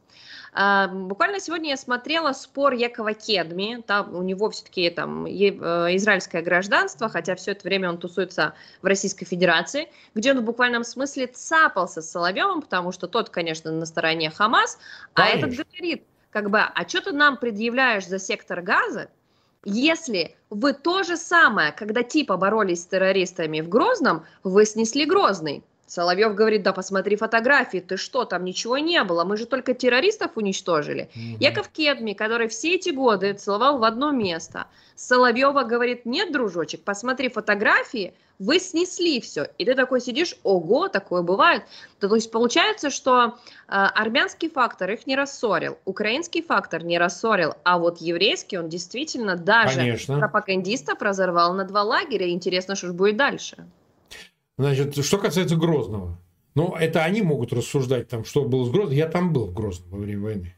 А, 0.60 0.88
буквально 0.88 1.38
сегодня 1.38 1.70
я 1.70 1.76
смотрела 1.76 2.32
спор 2.32 2.72
Якова 2.72 3.14
Кедми, 3.14 3.80
там 3.86 4.12
у 4.12 4.22
него 4.24 4.50
все-таки 4.50 4.90
там 4.90 5.24
э, 5.24 5.30
израильское 5.30 6.42
гражданство, 6.42 7.08
хотя 7.08 7.36
все 7.36 7.52
это 7.52 7.62
время 7.62 7.90
он 7.90 7.98
тусуется 7.98 8.54
в 8.82 8.86
Российской 8.86 9.24
Федерации, 9.24 9.88
где 10.16 10.32
он 10.32 10.40
в 10.40 10.42
буквальном 10.42 10.82
смысле 10.82 11.28
цапался 11.28 12.02
с 12.02 12.10
Соловьевым, 12.10 12.62
потому 12.62 12.90
что 12.90 13.06
тот, 13.06 13.30
конечно, 13.30 13.70
на 13.70 13.86
стороне 13.86 14.30
Хамас, 14.30 14.80
а 15.14 15.28
этот 15.28 15.50
говорит, 15.52 16.02
как 16.30 16.50
бы, 16.50 16.58
а 16.58 16.88
что 16.88 17.02
ты 17.02 17.12
нам 17.12 17.36
предъявляешь 17.36 18.08
за 18.08 18.18
сектор 18.18 18.60
газа, 18.60 19.10
если 19.64 20.34
вы 20.50 20.72
то 20.72 21.04
же 21.04 21.16
самое, 21.16 21.70
когда 21.70 22.02
типа 22.02 22.36
боролись 22.36 22.82
с 22.82 22.86
террористами 22.86 23.60
в 23.60 23.68
Грозном, 23.68 24.24
вы 24.42 24.66
снесли 24.66 25.04
Грозный. 25.04 25.62
Соловьев 25.88 26.34
говорит, 26.34 26.62
да 26.62 26.74
посмотри 26.74 27.16
фотографии, 27.16 27.78
ты 27.78 27.96
что, 27.96 28.26
там 28.26 28.44
ничего 28.44 28.76
не 28.76 29.02
было, 29.04 29.24
мы 29.24 29.38
же 29.38 29.46
только 29.46 29.72
террористов 29.72 30.32
уничтожили. 30.36 31.08
Угу. 31.14 31.38
Яков 31.40 31.70
Кедми, 31.70 32.12
который 32.12 32.48
все 32.48 32.74
эти 32.74 32.90
годы 32.90 33.32
целовал 33.32 33.78
в 33.78 33.84
одно 33.84 34.10
место, 34.10 34.66
Соловьева 34.96 35.62
говорит, 35.62 36.04
нет, 36.04 36.30
дружочек, 36.30 36.82
посмотри 36.84 37.30
фотографии, 37.30 38.12
вы 38.38 38.60
снесли 38.60 39.20
все. 39.20 39.48
И 39.56 39.64
ты 39.64 39.74
такой 39.74 40.00
сидишь, 40.00 40.36
ого, 40.42 40.88
такое 40.88 41.22
бывает. 41.22 41.62
То, 42.00 42.08
то 42.08 42.14
есть 42.14 42.30
получается, 42.30 42.90
что 42.90 43.24
э, 43.24 43.30
армянский 43.68 44.50
фактор 44.50 44.90
их 44.90 45.06
не 45.06 45.16
рассорил, 45.16 45.78
украинский 45.86 46.42
фактор 46.42 46.84
не 46.84 46.98
рассорил, 46.98 47.54
а 47.64 47.78
вот 47.78 48.00
еврейский 48.00 48.58
он 48.58 48.68
действительно 48.68 49.36
даже 49.36 49.80
Конечно. 49.80 50.18
пропагандистов 50.18 51.00
разорвал 51.00 51.54
на 51.54 51.64
два 51.64 51.82
лагеря. 51.82 52.28
Интересно, 52.28 52.76
что 52.76 52.88
же 52.88 52.92
будет 52.92 53.16
дальше. 53.16 53.66
Значит, 54.58 55.04
что 55.04 55.18
касается 55.18 55.56
Грозного. 55.56 56.18
Ну, 56.56 56.74
это 56.74 57.04
они 57.04 57.22
могут 57.22 57.52
рассуждать, 57.52 58.08
там, 58.08 58.24
что 58.24 58.44
было 58.44 58.64
с 58.64 58.70
Грозным. 58.70 58.98
Я 58.98 59.06
там 59.06 59.32
был 59.32 59.46
в 59.46 59.54
Грозном 59.54 59.90
во 59.90 59.98
время 59.98 60.22
войны. 60.22 60.54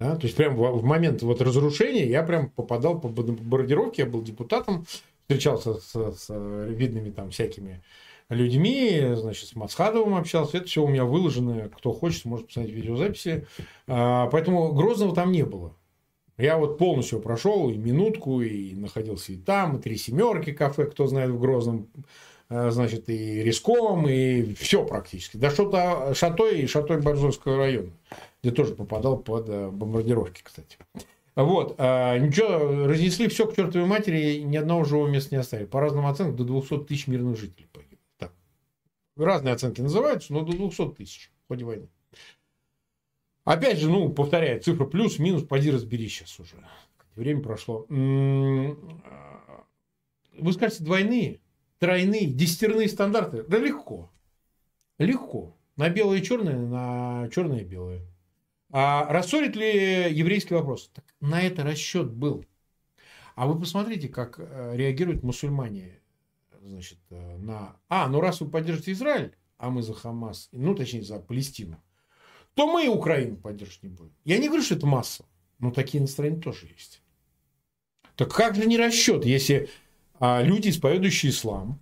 Да? 0.00 0.16
То 0.16 0.26
есть, 0.26 0.36
прям 0.36 0.56
в, 0.56 0.80
в 0.80 0.84
момент 0.84 1.22
вот 1.22 1.40
разрушения 1.40 2.08
я 2.08 2.24
прям 2.24 2.50
попадал 2.50 3.00
по 3.00 3.08
бомбардировке, 3.08 4.02
я 4.02 4.08
был 4.08 4.22
депутатом, 4.22 4.84
встречался 5.22 5.74
с, 5.74 5.92
с 5.94 6.66
видными 6.68 7.10
там 7.10 7.30
всякими 7.30 7.84
людьми, 8.30 9.12
значит, 9.14 9.48
с 9.48 9.54
Мацхадовым 9.54 10.16
общался. 10.16 10.56
Это 10.56 10.66
все 10.66 10.82
у 10.82 10.88
меня 10.88 11.04
выложено. 11.04 11.68
Кто 11.68 11.92
хочет, 11.92 12.24
может 12.24 12.48
посмотреть 12.48 12.74
видеозаписи. 12.74 13.46
А, 13.86 14.26
поэтому 14.26 14.72
Грозного 14.72 15.14
там 15.14 15.30
не 15.30 15.44
было. 15.44 15.76
Я 16.36 16.56
вот 16.56 16.78
полностью 16.78 17.20
прошел 17.20 17.70
и 17.70 17.76
минутку, 17.76 18.40
и 18.40 18.74
находился 18.74 19.32
и 19.32 19.36
там, 19.36 19.76
и 19.76 19.80
три 19.80 19.96
семерки 19.96 20.52
кафе, 20.52 20.86
кто 20.86 21.06
знает 21.06 21.30
в 21.30 21.38
Грозном 21.38 21.88
Э, 21.92 22.39
значит, 22.50 23.08
и 23.08 23.42
Риском, 23.42 24.08
и 24.08 24.54
все 24.54 24.84
практически. 24.84 25.36
Да 25.36 25.50
что-то 25.50 26.14
Шатой 26.14 26.62
и 26.62 26.66
Шатой 26.66 27.00
Борзовского 27.00 27.56
района, 27.56 27.92
где 28.42 28.50
тоже 28.50 28.74
попадал 28.74 29.18
под 29.18 29.48
э, 29.48 29.70
бомбардировки, 29.70 30.42
кстати. 30.42 30.76
Вот, 31.36 31.76
а, 31.78 32.18
ничего, 32.18 32.86
разнесли 32.86 33.28
все 33.28 33.46
к 33.46 33.54
чертовой 33.54 33.86
матери, 33.86 34.40
ни 34.40 34.56
одного 34.56 34.82
живого 34.84 35.06
места 35.06 35.34
не 35.34 35.40
оставили. 35.40 35.66
По 35.66 35.80
разным 35.80 36.06
оценкам, 36.06 36.36
до 36.36 36.44
200 36.44 36.86
тысяч 36.86 37.06
мирных 37.06 37.38
жителей 37.38 37.68
погибло. 37.72 37.98
Так. 38.18 38.32
Разные 39.16 39.54
оценки 39.54 39.80
называются, 39.80 40.32
но 40.32 40.42
до 40.42 40.52
200 40.52 40.90
тысяч 40.96 41.30
в 41.44 41.48
ходе 41.48 41.64
войны. 41.64 41.88
Опять 43.44 43.78
же, 43.78 43.88
ну, 43.88 44.10
повторяю, 44.10 44.60
цифра 44.60 44.84
плюс-минус, 44.84 45.44
поди 45.44 45.70
разбери 45.70 46.08
сейчас 46.08 46.38
уже. 46.40 46.56
время 47.14 47.42
прошло. 47.42 47.86
Вы 47.88 48.76
скажете, 50.52 50.82
двойные, 50.84 51.40
тройные, 51.80 52.26
десятерные 52.26 52.88
стандарты? 52.88 53.42
Да 53.42 53.58
легко. 53.58 54.12
Легко. 54.98 55.56
На 55.76 55.88
белое 55.88 56.18
и 56.18 56.22
черное, 56.22 56.58
на 56.58 57.28
черное 57.30 57.60
и 57.60 57.64
белое. 57.64 58.02
А 58.70 59.12
рассорит 59.12 59.56
ли 59.56 60.12
еврейский 60.12 60.54
вопрос? 60.54 60.90
Так 60.94 61.04
на 61.20 61.42
это 61.42 61.64
расчет 61.64 62.12
был. 62.12 62.44
А 63.34 63.46
вы 63.46 63.58
посмотрите, 63.58 64.08
как 64.08 64.38
э, 64.38 64.76
реагируют 64.76 65.24
мусульмане 65.24 65.98
значит, 66.62 66.98
э, 67.10 67.36
на... 67.38 67.76
А, 67.88 68.08
ну 68.08 68.20
раз 68.20 68.40
вы 68.40 68.50
поддержите 68.50 68.92
Израиль, 68.92 69.34
а 69.56 69.70
мы 69.70 69.82
за 69.82 69.94
Хамас, 69.94 70.50
ну 70.52 70.74
точнее 70.74 71.02
за 71.02 71.18
Палестину, 71.18 71.82
то 72.54 72.70
мы 72.70 72.84
и 72.84 72.88
Украину 72.88 73.36
поддерживать 73.36 73.82
не 73.82 73.88
будем. 73.88 74.14
Я 74.24 74.38
не 74.38 74.48
говорю, 74.48 74.62
что 74.62 74.74
это 74.74 74.86
масса, 74.86 75.24
но 75.58 75.70
такие 75.70 76.00
настроения 76.00 76.40
тоже 76.40 76.66
есть. 76.66 77.02
Так 78.16 78.32
как 78.34 78.54
же 78.54 78.66
не 78.66 78.76
расчет, 78.76 79.24
если 79.24 79.70
люди, 80.20 80.68
исповедующие 80.68 81.30
ислам, 81.30 81.80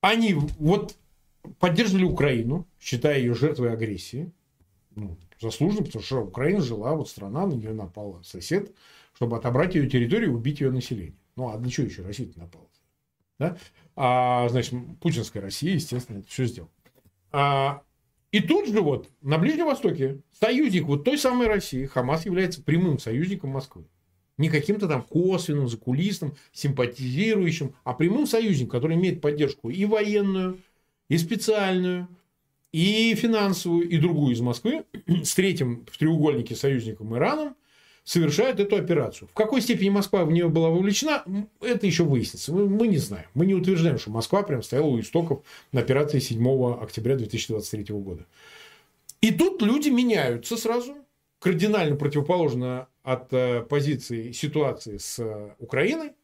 они 0.00 0.34
вот 0.34 0.96
поддерживали 1.58 2.04
Украину, 2.04 2.66
считая 2.80 3.18
ее 3.18 3.34
жертвой 3.34 3.72
агрессии, 3.72 4.32
ну, 4.94 5.16
заслуженно, 5.40 5.84
потому 5.84 6.04
что 6.04 6.22
Украина 6.22 6.60
жила, 6.60 6.94
вот 6.94 7.08
страна, 7.08 7.46
на 7.46 7.52
нее 7.52 7.72
напала 7.72 8.22
сосед, 8.22 8.72
чтобы 9.14 9.36
отобрать 9.36 9.74
ее 9.74 9.88
территорию 9.88 10.30
и 10.30 10.34
убить 10.34 10.60
ее 10.60 10.70
население. 10.70 11.18
Ну, 11.36 11.48
а 11.48 11.58
для 11.58 11.70
чего 11.70 11.86
еще 11.86 12.02
Россия 12.02 12.28
напала? 12.36 12.68
Да? 13.38 13.56
А, 13.96 14.48
значит, 14.48 14.74
путинская 15.00 15.42
Россия, 15.42 15.74
естественно, 15.74 16.18
это 16.18 16.28
все 16.28 16.46
сделала. 16.46 16.70
А, 17.32 17.82
и 18.30 18.40
тут 18.40 18.68
же 18.68 18.80
вот 18.80 19.10
на 19.22 19.38
Ближнем 19.38 19.66
Востоке 19.66 20.20
союзник 20.32 20.84
вот 20.84 21.04
той 21.04 21.18
самой 21.18 21.46
России, 21.46 21.86
Хамас 21.86 22.24
является 22.24 22.62
прямым 22.62 22.98
союзником 22.98 23.50
Москвы. 23.50 23.86
Не 24.36 24.48
каким-то 24.48 24.88
там 24.88 25.02
косвенным, 25.02 25.68
закулисным, 25.68 26.34
симпатизирующим, 26.52 27.74
а 27.84 27.94
прямым 27.94 28.26
союзником, 28.26 28.70
который 28.70 28.96
имеет 28.96 29.20
поддержку 29.20 29.70
и 29.70 29.84
военную, 29.84 30.58
и 31.08 31.18
специальную, 31.18 32.08
и 32.72 33.14
финансовую, 33.14 33.88
и 33.88 33.96
другую 33.98 34.34
из 34.34 34.40
Москвы, 34.40 34.84
с 35.22 35.34
третьим 35.34 35.86
в 35.90 35.96
треугольнике 35.96 36.56
союзником 36.56 37.14
Ираном, 37.16 37.54
совершают 38.04 38.60
эту 38.60 38.76
операцию. 38.76 39.28
В 39.28 39.34
какой 39.34 39.60
степени 39.60 39.88
Москва 39.88 40.24
в 40.24 40.32
нее 40.32 40.48
была 40.48 40.68
вовлечена, 40.68 41.24
это 41.60 41.86
еще 41.86 42.04
выяснится. 42.04 42.52
Мы, 42.52 42.68
мы 42.68 42.86
не 42.86 42.98
знаем. 42.98 43.26
Мы 43.34 43.46
не 43.46 43.54
утверждаем, 43.54 43.98
что 43.98 44.10
Москва 44.10 44.42
прям 44.42 44.62
стояла 44.62 44.86
у 44.86 45.00
истоков 45.00 45.42
на 45.72 45.80
операции 45.80 46.18
7 46.18 46.74
октября 46.74 47.16
2023 47.16 47.94
года. 47.94 48.26
И 49.20 49.32
тут 49.32 49.62
люди 49.62 49.88
меняются 49.88 50.56
сразу, 50.56 50.96
кардинально 51.38 51.96
противоположно 51.96 52.88
от 53.04 53.32
э, 53.32 53.60
позиции 53.60 54.32
ситуации 54.32 54.96
с 54.96 55.18
э, 55.20 55.54
Украиной 55.58 56.14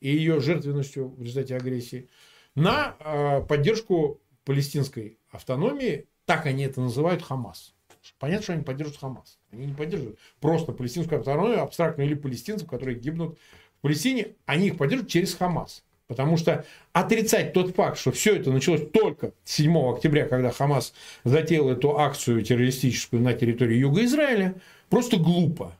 и 0.00 0.10
ее 0.10 0.40
жертвенностью 0.40 1.08
в 1.08 1.22
результате 1.22 1.56
агрессии, 1.56 2.10
на 2.56 2.96
э, 2.98 3.40
поддержку 3.48 4.20
палестинской 4.44 5.18
автономии, 5.30 6.06
так 6.26 6.44
они 6.46 6.64
это 6.64 6.80
называют, 6.80 7.22
Хамас. 7.22 7.72
Понятно, 8.18 8.42
что 8.42 8.52
они 8.52 8.62
поддерживают 8.62 9.00
Хамас. 9.00 9.38
Они 9.50 9.66
не 9.66 9.74
поддерживают 9.74 10.18
просто 10.40 10.72
палестинскую 10.72 11.20
автономию, 11.20 11.62
абстрактную 11.62 12.08
или 12.08 12.14
палестинцев, 12.14 12.68
которые 12.68 12.98
гибнут 12.98 13.38
в 13.78 13.80
Палестине. 13.80 14.34
Они 14.44 14.66
их 14.66 14.76
поддерживают 14.76 15.10
через 15.10 15.34
Хамас. 15.34 15.84
Потому 16.06 16.36
что 16.36 16.66
отрицать 16.92 17.54
тот 17.54 17.74
факт, 17.74 17.98
что 17.98 18.12
все 18.12 18.36
это 18.36 18.50
началось 18.52 18.82
только 18.92 19.32
7 19.44 19.94
октября, 19.94 20.26
когда 20.26 20.50
Хамас 20.50 20.92
затеял 21.22 21.70
эту 21.70 21.98
акцию 21.98 22.42
террористическую 22.42 23.22
на 23.22 23.32
территории 23.32 23.78
Юга 23.78 24.04
Израиля, 24.04 24.54
просто 24.90 25.16
глупо. 25.16 25.74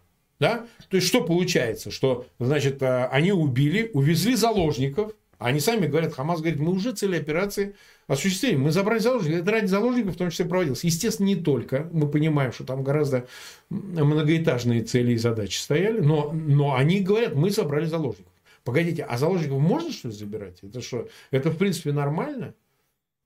Да? 0.44 0.66
То 0.90 0.96
есть, 0.98 1.09
что 1.09 1.24
получается? 1.24 1.90
Что, 1.90 2.26
значит, 2.38 2.83
э, 2.83 3.07
они 3.07 3.33
убили, 3.33 3.90
увезли 3.94 4.35
заложников, 4.37 5.12
они 5.38 5.59
сами 5.59 5.87
говорят, 5.87 6.12
Хамас 6.12 6.40
говорит, 6.40 6.61
мы 6.61 6.72
уже 6.72 6.92
цели 6.92 7.16
операции 7.16 7.74
осуществили. 8.09 8.54
Мы 8.57 8.70
забрали 8.70 8.98
заложников. 8.98 9.40
Это 9.40 9.50
ради 9.50 9.66
заложников 9.66 10.14
в 10.14 10.18
том 10.18 10.30
числе 10.30 10.44
проводилось. 10.44 10.85
Естественно, 10.85 11.28
не 11.28 11.37
только. 11.37 11.88
Мы 11.92 12.09
понимаем, 12.09 12.52
что 12.52 12.64
там 12.64 12.85
гораздо 12.85 13.26
многоэтажные 13.70 14.83
цели 14.83 15.12
и 15.12 15.16
задачи 15.16 15.57
стояли. 15.57 16.00
Но, 16.00 16.30
но 16.33 16.76
они 16.76 17.00
говорят, 17.00 17.35
мы 17.35 17.48
забрали 17.48 17.87
заложников. 17.87 18.30
Погодите, 18.64 19.02
а 19.02 19.16
заложников 19.16 19.61
можно 19.61 19.92
что 19.92 20.09
ли 20.09 20.14
забирать? 20.14 20.59
Это 20.62 20.83
что? 20.83 21.09
Это 21.30 21.50
в 21.50 21.57
принципе 21.57 21.92
нормально? 21.92 22.54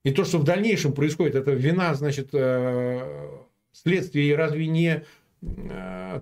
И 0.05 0.11
то, 0.11 0.23
что 0.23 0.37
в 0.37 0.45
дальнейшем 0.45 0.93
происходит, 0.93 1.35
это 1.35 1.51
вина, 1.51 1.93
значит, 1.95 2.29
э, 2.31 3.27
следствие 3.73 4.35
разве 4.37 4.67
не 4.67 5.03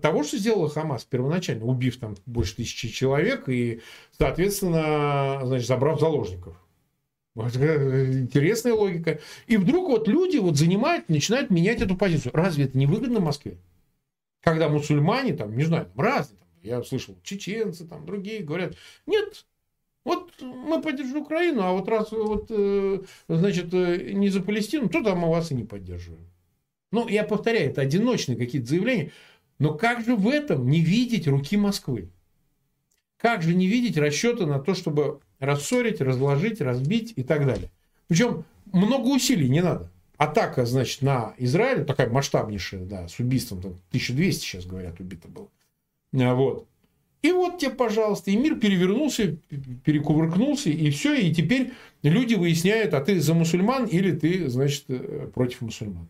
того, 0.01 0.23
что 0.23 0.37
сделала 0.37 0.69
Хамас 0.69 1.03
первоначально, 1.05 1.65
убив 1.65 1.97
там 1.97 2.15
больше 2.25 2.57
тысячи 2.57 2.89
человек 2.89 3.49
и, 3.49 3.81
соответственно, 4.17 5.41
значит, 5.43 5.67
забрав 5.67 5.99
заложников. 5.99 6.55
Интересная 7.35 8.73
логика. 8.73 9.19
И 9.45 9.57
вдруг 9.57 9.89
вот 9.89 10.07
люди 10.07 10.37
вот 10.37 10.57
занимают, 10.57 11.09
начинают 11.09 11.49
менять 11.49 11.81
эту 11.81 11.95
позицию. 11.95 12.31
Разве 12.33 12.65
это 12.65 12.77
не 12.77 12.87
выгодно 12.87 13.19
Москве? 13.19 13.57
Когда 14.41 14.69
мусульмане, 14.69 15.33
там, 15.33 15.55
не 15.55 15.63
знаю, 15.63 15.85
там, 15.85 16.03
разные, 16.03 16.39
там, 16.39 16.47
я 16.63 16.83
слышал, 16.83 17.17
чеченцы, 17.23 17.87
там, 17.87 18.05
другие 18.05 18.43
говорят, 18.43 18.75
нет, 19.05 19.45
вот 20.03 20.31
мы 20.41 20.81
поддержим 20.81 21.17
Украину, 21.17 21.63
а 21.63 21.73
вот 21.73 21.89
раз 21.89 22.11
вот, 22.11 22.45
э, 22.49 23.01
значит, 23.27 23.73
э, 23.73 24.13
не 24.13 24.29
за 24.29 24.41
Палестину, 24.41 24.89
то 24.89 25.03
там 25.03 25.19
мы 25.19 25.29
вас 25.29 25.51
и 25.51 25.55
не 25.55 25.63
поддерживаем. 25.63 26.25
Ну, 26.91 27.07
я 27.07 27.23
повторяю, 27.23 27.69
это 27.69 27.81
одиночные 27.81 28.37
какие-то 28.37 28.67
заявления. 28.67 29.11
Но 29.59 29.73
как 29.73 30.05
же 30.05 30.15
в 30.15 30.27
этом 30.27 30.69
не 30.69 30.81
видеть 30.81 31.27
руки 31.27 31.57
Москвы? 31.57 32.09
Как 33.17 33.41
же 33.41 33.55
не 33.55 33.67
видеть 33.67 33.97
расчеты 33.97 34.45
на 34.45 34.59
то, 34.59 34.75
чтобы 34.75 35.19
рассорить, 35.39 36.01
разложить, 36.01 36.61
разбить 36.61 37.13
и 37.15 37.23
так 37.23 37.45
далее. 37.45 37.69
Причем 38.07 38.45
много 38.71 39.07
усилий 39.07 39.49
не 39.49 39.61
надо. 39.61 39.91
Атака, 40.17 40.65
значит, 40.65 41.01
на 41.01 41.35
Израиль, 41.37 41.85
такая 41.85 42.09
масштабнейшая, 42.09 42.85
да, 42.85 43.07
с 43.07 43.19
убийством, 43.19 43.61
там 43.61 43.71
1200 43.89 44.41
сейчас 44.41 44.65
говорят, 44.65 44.99
убито 44.99 45.27
было. 45.27 45.47
А, 46.19 46.33
вот. 46.33 46.67
И 47.21 47.31
вот 47.31 47.59
тебе, 47.59 47.71
пожалуйста, 47.71 48.31
и 48.31 48.35
мир 48.35 48.59
перевернулся, 48.59 49.37
перекувыркнулся, 49.83 50.69
и 50.69 50.89
все, 50.91 51.13
и 51.15 51.33
теперь 51.33 51.73
люди 52.01 52.35
выясняют, 52.35 52.93
а 52.93 53.01
ты 53.01 53.19
за 53.19 53.33
мусульман 53.33 53.85
или 53.85 54.11
ты, 54.11 54.47
значит, 54.49 54.85
э, 54.87 55.29
против 55.33 55.61
мусульман. 55.61 56.07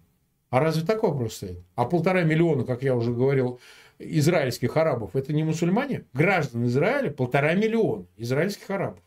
А 0.58 0.60
разве 0.60 0.84
так 0.84 1.04
вопрос 1.04 1.36
стоит? 1.36 1.60
А 1.76 1.86
полтора 1.86 2.24
миллиона, 2.24 2.64
как 2.64 2.82
я 2.82 2.96
уже 2.96 3.14
говорил, 3.14 3.60
израильских 4.00 4.76
арабов, 4.76 5.16
это 5.16 5.32
не 5.32 5.44
мусульмане? 5.44 6.06
Граждан 6.14 6.66
Израиля 6.66 7.12
полтора 7.12 7.54
миллиона 7.54 8.08
израильских 8.18 8.68
арабов. 8.72 9.04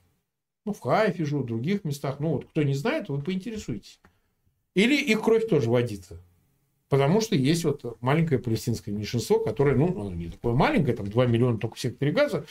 Ну, 0.64 0.72
в 0.72 0.78
Хайфе 0.78 1.24
живут, 1.24 1.46
в 1.46 1.48
других 1.48 1.82
местах. 1.82 2.20
Ну, 2.20 2.34
вот 2.34 2.44
кто 2.44 2.62
не 2.62 2.74
знает, 2.74 3.08
вы 3.08 3.20
поинтересуйтесь. 3.20 3.98
Или 4.74 4.94
их 4.94 5.22
кровь 5.22 5.48
тоже 5.48 5.68
водится. 5.70 6.22
Потому 6.88 7.20
что 7.20 7.34
есть 7.34 7.64
вот 7.64 8.00
маленькое 8.00 8.40
палестинское 8.40 8.94
меньшинство, 8.94 9.40
которое, 9.40 9.74
ну, 9.74 9.88
оно 9.88 10.14
не 10.14 10.28
такое 10.28 10.54
маленькое, 10.54 10.96
там 10.96 11.08
2 11.08 11.26
миллиона 11.26 11.58
только 11.58 11.74
в 11.74 11.80
секторе 11.80 12.12
Газа. 12.12 12.46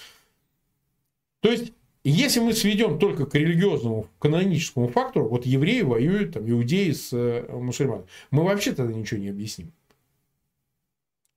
То 1.39 1.49
есть, 1.49 1.71
если 2.09 2.39
мы 2.39 2.53
сведем 2.53 2.99
только 2.99 3.25
к 3.25 3.35
религиозному, 3.35 4.07
каноническому 4.19 4.87
фактору, 4.87 5.29
вот 5.29 5.45
евреи 5.45 5.81
воюют, 5.81 6.33
там, 6.33 6.49
иудеи 6.49 6.91
с 6.91 7.09
э, 7.11 7.45
мусульманами, 7.51 8.07
мы 8.31 8.43
вообще 8.43 8.73
тогда 8.73 8.93
ничего 8.93 9.19
не 9.19 9.29
объясним. 9.29 9.71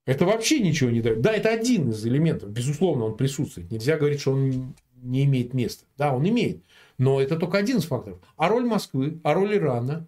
Это 0.04 0.24
вообще 0.24 0.61
ничего 0.61 0.90
не 0.90 1.00
дает. 1.00 1.20
Да, 1.20 1.32
это 1.32 1.50
один 1.50 1.90
из 1.90 2.04
элементов, 2.04 2.50
безусловно, 2.50 3.04
он 3.04 3.16
присутствует. 3.16 3.70
Нельзя 3.70 3.96
говорить, 3.96 4.20
что 4.20 4.32
он 4.32 4.74
не 4.96 5.24
имеет 5.24 5.54
места. 5.54 5.85
Да, 5.96 6.14
он 6.14 6.28
имеет. 6.28 6.64
Но 6.98 7.20
это 7.20 7.37
только 7.37 7.58
один 7.58 7.78
из 7.78 7.85
факторов. 7.85 8.18
А 8.37 8.48
роль 8.48 8.64
Москвы, 8.64 9.20
а 9.22 9.35
роль 9.35 9.56
Ирана, 9.56 10.06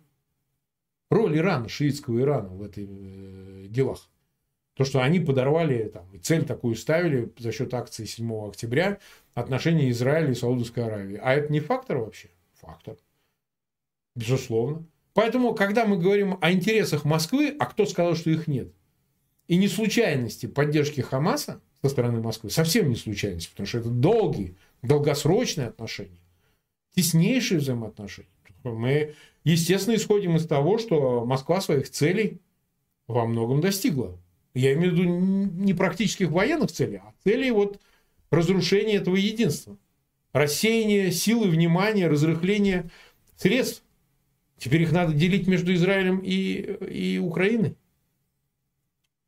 роль 1.11 1.37
Ирана, 1.37 1.69
шиитского 1.69 2.21
Ирана 2.21 2.49
в 2.49 2.63
этих 2.63 2.89
э, 2.89 3.67
делах. 3.69 4.09
То, 4.75 4.85
что 4.85 5.01
они 5.03 5.21
подорвали, 5.21 5.85
там, 5.85 6.05
цель 6.21 6.45
такую 6.45 6.75
ставили 6.75 7.33
за 7.39 7.53
счет 7.53 7.73
акции 7.75 8.05
7 8.05 8.49
октября 8.49 8.99
отношения 9.35 9.91
Израиля 9.91 10.33
и 10.33 10.35
Саудовской 10.35 10.85
Аравии. 10.85 11.21
А 11.23 11.35
это 11.35 11.53
не 11.53 11.61
фактор 11.61 11.99
вообще? 11.99 12.29
Фактор. 12.55 12.97
Безусловно. 14.17 14.85
Поэтому, 15.13 15.55
когда 15.55 15.87
мы 15.87 15.97
говорим 15.97 16.39
о 16.41 16.51
интересах 16.51 17.05
Москвы, 17.05 17.55
а 17.59 17.67
кто 17.67 17.87
сказал, 17.87 18.17
что 18.17 18.31
их 18.31 18.49
нет? 18.49 18.73
И 19.47 19.57
не 19.57 19.69
случайности 19.69 20.47
поддержки 20.47 21.01
Хамаса 21.03 21.61
со 21.83 21.89
стороны 21.89 22.21
Москвы, 22.21 22.51
совсем 22.51 22.89
не 22.89 22.97
случайность, 22.97 23.51
потому 23.51 23.67
что 23.67 23.79
это 23.79 23.91
долгий, 23.91 24.57
долгосрочные 24.83 25.69
отношения, 25.69 26.19
теснейшие 26.97 27.61
взаимоотношения. 27.61 28.29
Мы, 28.65 29.15
естественно, 29.45 29.95
исходим 29.95 30.37
из 30.37 30.47
того, 30.47 30.79
что 30.79 31.25
Москва 31.25 31.61
своих 31.61 31.91
целей 31.91 32.41
во 33.07 33.27
многом 33.27 33.61
достигла. 33.61 34.19
Я 34.55 34.73
имею 34.75 34.93
в 34.93 34.95
виду 34.95 35.05
не 35.05 35.75
практических 35.75 36.31
военных 36.31 36.71
целей, 36.71 36.99
а 36.99 37.13
целей 37.25 37.51
вот 37.51 37.81
разрушения 38.31 38.95
этого 38.95 39.17
единства. 39.17 39.77
Рассеяние 40.33 41.11
силы, 41.11 41.49
внимания, 41.49 42.09
разрыхление 42.09 42.91
средств. 43.37 43.83
Теперь 44.59 44.83
их 44.83 44.93
надо 44.93 45.13
делить 45.13 45.47
между 45.47 45.75
Израилем 45.75 46.19
и, 46.19 46.79
и 46.89 47.19
Украиной. 47.19 47.77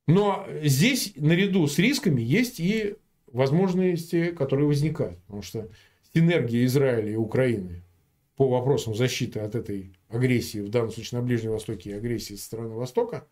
Но 0.06 0.46
здесь 0.62 1.12
наряду 1.16 1.66
с 1.66 1.78
рисками 1.78 2.22
есть 2.22 2.60
и 2.60 2.96
возможности, 3.26 4.26
которые 4.30 4.66
возникают. 4.66 5.18
Потому 5.22 5.42
что 5.42 5.68
синергия 6.14 6.64
Израиля 6.64 7.10
и 7.10 7.16
Украины 7.16 7.82
по 8.36 8.48
вопросам 8.48 8.94
защиты 8.94 9.40
от 9.40 9.54
этой 9.54 9.92
агрессии, 10.08 10.58
в 10.58 10.68
данном 10.68 10.92
случае 10.92 11.20
на 11.20 11.26
Ближнем 11.26 11.50
Востоке, 11.52 11.96
агрессии 11.96 12.34
со 12.34 12.44
стороны 12.44 12.74
Востока 12.74 13.26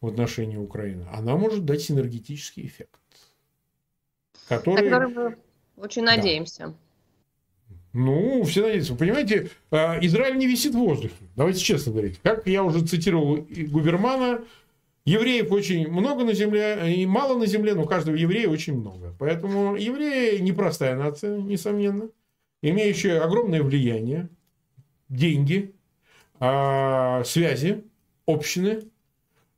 в 0.00 0.06
отношении 0.06 0.56
Украины, 0.56 1.06
она 1.12 1.36
может 1.36 1.64
дать 1.64 1.82
синергетический 1.82 2.66
эффект. 2.66 3.00
Который... 4.48 4.88
На 4.88 4.90
который 4.90 5.14
мы 5.14 5.36
очень 5.76 6.02
надеемся. 6.02 6.68
Да. 6.68 6.74
Ну, 7.94 8.42
все 8.42 8.62
надеются. 8.62 8.92
Вы 8.92 8.98
понимаете, 8.98 9.50
а, 9.70 9.98
Израиль 10.00 10.36
не 10.36 10.48
висит 10.48 10.74
в 10.74 10.78
воздухе. 10.78 11.14
Давайте 11.36 11.60
честно 11.60 11.92
говорить. 11.92 12.18
Как 12.22 12.44
я 12.46 12.64
уже 12.64 12.84
цитировал 12.84 13.36
Губермана, 13.36 14.44
евреев 15.04 15.52
очень 15.52 15.88
много 15.88 16.24
на 16.24 16.34
земле, 16.34 16.92
и 16.92 17.06
мало 17.06 17.38
на 17.38 17.46
земле, 17.46 17.74
но 17.74 17.84
каждого 17.84 18.16
еврея 18.16 18.48
очень 18.48 18.76
много. 18.76 19.14
Поэтому 19.20 19.76
евреи 19.76 20.38
непростая 20.38 20.96
нация, 20.96 21.38
несомненно, 21.38 22.10
имеющая 22.62 23.20
огромное 23.20 23.62
влияние, 23.62 24.28
деньги, 25.08 25.72
а, 26.40 27.22
связи, 27.22 27.84
общины, 28.26 28.90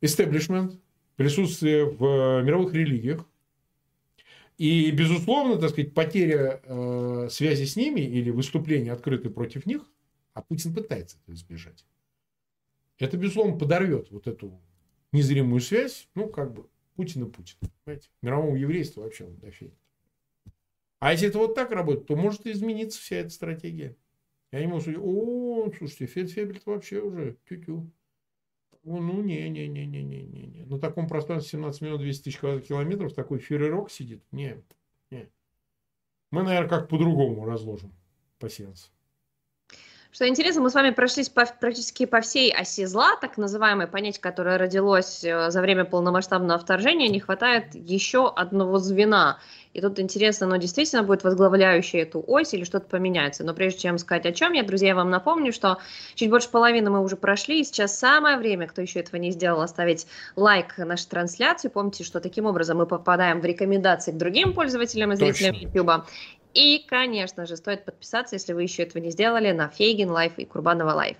истеблишмент, 0.01 0.79
присутствие 1.15 1.85
в 1.85 2.41
мировых 2.43 2.73
религиях. 2.73 3.25
И, 4.57 4.89
безусловно, 4.91 5.57
так 5.57 5.69
сказать, 5.69 5.93
потеря 5.93 6.61
э, 6.63 7.27
связи 7.29 7.65
с 7.65 7.75
ними 7.75 8.01
или 8.01 8.31
выступление 8.31 8.91
открытое 8.91 9.29
против 9.29 9.65
них, 9.65 9.83
а 10.33 10.41
Путин 10.41 10.73
пытается 10.73 11.17
это 11.23 11.33
избежать, 11.35 11.85
это, 12.97 13.17
безусловно, 13.17 13.57
подорвет 13.57 14.09
вот 14.09 14.27
эту 14.27 14.59
незримую 15.11 15.61
связь, 15.61 16.09
ну, 16.15 16.27
как 16.27 16.53
бы, 16.53 16.67
Путин 16.95 17.25
и 17.25 17.29
Путин. 17.31 17.57
Понимаете? 17.83 18.09
Мировому 18.23 18.55
еврейству 18.55 19.03
вообще 19.03 19.25
он 19.25 19.37
дофиг. 19.37 19.71
А 20.99 21.11
если 21.11 21.27
это 21.27 21.37
вот 21.37 21.53
так 21.53 21.71
работает, 21.71 22.07
то 22.07 22.15
может 22.15 22.47
измениться 22.47 22.99
вся 22.99 23.17
эта 23.17 23.29
стратегия. 23.29 23.95
Я 24.51 24.61
не 24.61 24.67
могу 24.67 24.81
сказать, 24.81 24.99
о, 24.99 25.71
слушайте, 25.77 26.07
Фельдфебель 26.07 26.61
вообще 26.65 27.01
уже 27.01 27.37
тю-тю. 27.47 27.91
Ну, 28.89 29.21
не-не-не-не-не-не. 29.21 30.63
На 30.65 30.79
таком 30.79 31.09
пространстве 31.09 31.59
17 31.59 31.81
миллионов 31.81 32.01
200 32.03 32.23
тысяч 32.23 32.37
квадратных 32.37 32.69
километров 32.69 33.13
такой 33.13 33.39
фюрерок 33.39 33.91
сидит. 33.91 34.23
Не, 34.31 34.63
не. 35.11 35.29
Мы, 36.31 36.43
наверное, 36.43 36.69
как 36.69 36.87
по-другому 36.87 37.43
разложим 37.43 37.91
пассианс. 38.39 38.93
Что 40.11 40.27
интересно, 40.27 40.61
мы 40.61 40.69
с 40.69 40.73
вами 40.73 40.91
прошлись 40.91 41.29
по, 41.29 41.45
практически 41.45 42.05
по 42.05 42.21
всей 42.21 42.51
оси 42.51 42.85
зла, 42.85 43.17
так 43.21 43.37
называемое 43.37 43.87
понятие, 43.87 44.21
которое 44.21 44.57
родилось 44.57 45.23
э, 45.23 45.51
за 45.51 45.61
время 45.61 45.85
полномасштабного 45.85 46.59
вторжения, 46.59 47.07
не 47.07 47.19
хватает 47.19 47.75
еще 47.75 48.31
одного 48.33 48.79
звена. 48.79 49.37
И 49.77 49.81
тут 49.81 49.99
интересно, 49.99 50.47
оно 50.47 50.55
действительно 50.57 51.03
будет 51.03 51.23
возглавляющее 51.23 52.01
эту 52.01 52.23
ось 52.25 52.51
или 52.55 52.63
что-то 52.63 52.87
поменяется. 52.87 53.43
Но 53.43 53.53
прежде 53.53 53.81
чем 53.81 53.99
сказать 53.99 54.25
о 54.25 54.31
чем, 54.31 54.53
я, 54.53 54.63
друзья, 54.63 54.95
вам 54.95 55.11
напомню, 55.11 55.53
что 55.53 55.77
чуть 56.15 56.31
больше 56.31 56.49
половины 56.49 56.89
мы 56.89 57.03
уже 57.03 57.15
прошли, 57.15 57.61
и 57.61 57.63
сейчас 57.63 57.95
самое 57.95 58.37
время, 58.37 58.67
кто 58.67 58.81
еще 58.81 59.01
этого 59.01 59.19
не 59.19 59.29
сделал, 59.29 59.61
оставить 59.61 60.07
лайк 60.35 60.79
нашей 60.79 61.07
трансляции. 61.07 61.67
Помните, 61.67 62.03
что 62.03 62.19
таким 62.19 62.47
образом 62.47 62.77
мы 62.77 62.87
попадаем 62.87 63.39
в 63.39 63.45
рекомендации 63.45 64.11
к 64.11 64.17
другим 64.17 64.53
пользователям 64.53 65.11
и 65.11 65.15
зрителям 65.15 65.53
YouTube. 65.53 66.07
И, 66.53 66.83
конечно 66.87 67.45
же, 67.45 67.55
стоит 67.55 67.85
подписаться, 67.85 68.35
если 68.35 68.53
вы 68.53 68.63
еще 68.63 68.83
этого 68.83 69.01
не 69.01 69.11
сделали, 69.11 69.51
на 69.51 69.69
Фейгин 69.69 70.09
Live 70.09 70.37
и 70.37 70.45
Курбанова 70.45 70.91
Live. 70.91 71.17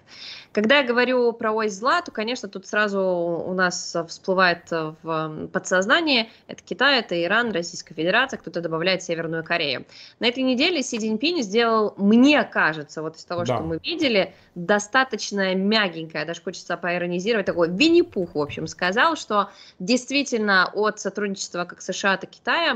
Когда 0.51 0.79
я 0.79 0.83
говорю 0.83 1.31
про 1.33 1.51
ось 1.51 1.73
зла, 1.73 2.01
то, 2.01 2.11
конечно, 2.11 2.49
тут 2.49 2.65
сразу 2.65 2.99
у 2.99 3.53
нас 3.53 3.95
всплывает 4.07 4.63
в 4.71 5.47
подсознание 5.53 6.29
это 6.47 6.63
Китай, 6.63 6.99
это 6.99 7.21
Иран, 7.21 7.51
Российская 7.51 7.93
Федерация, 7.93 8.39
кто-то 8.39 8.61
добавляет 8.61 9.03
Северную 9.03 9.43
Корею. 9.43 9.85
На 10.19 10.27
этой 10.27 10.41
неделе 10.41 10.81
Си 10.81 10.97
Цзиньпин 10.97 11.43
сделал, 11.43 11.93
мне 11.97 12.43
кажется, 12.43 13.03
вот 13.03 13.17
из 13.17 13.25
того, 13.25 13.43
да. 13.43 13.55
что 13.55 13.63
мы 13.63 13.79
видели, 13.83 14.33
достаточно 14.55 15.53
мягенькое, 15.53 16.25
даже 16.25 16.41
хочется 16.41 16.77
поиронизировать, 16.77 17.45
такой 17.45 17.69
Винни-Пух, 17.69 18.33
в 18.33 18.41
общем, 18.41 18.65
сказал, 18.65 19.15
что 19.15 19.49
действительно 19.77 20.71
от 20.73 20.99
сотрудничества 20.99 21.65
как 21.65 21.81
США, 21.81 22.17
так 22.17 22.31
и 22.31 22.33
Китая, 22.33 22.75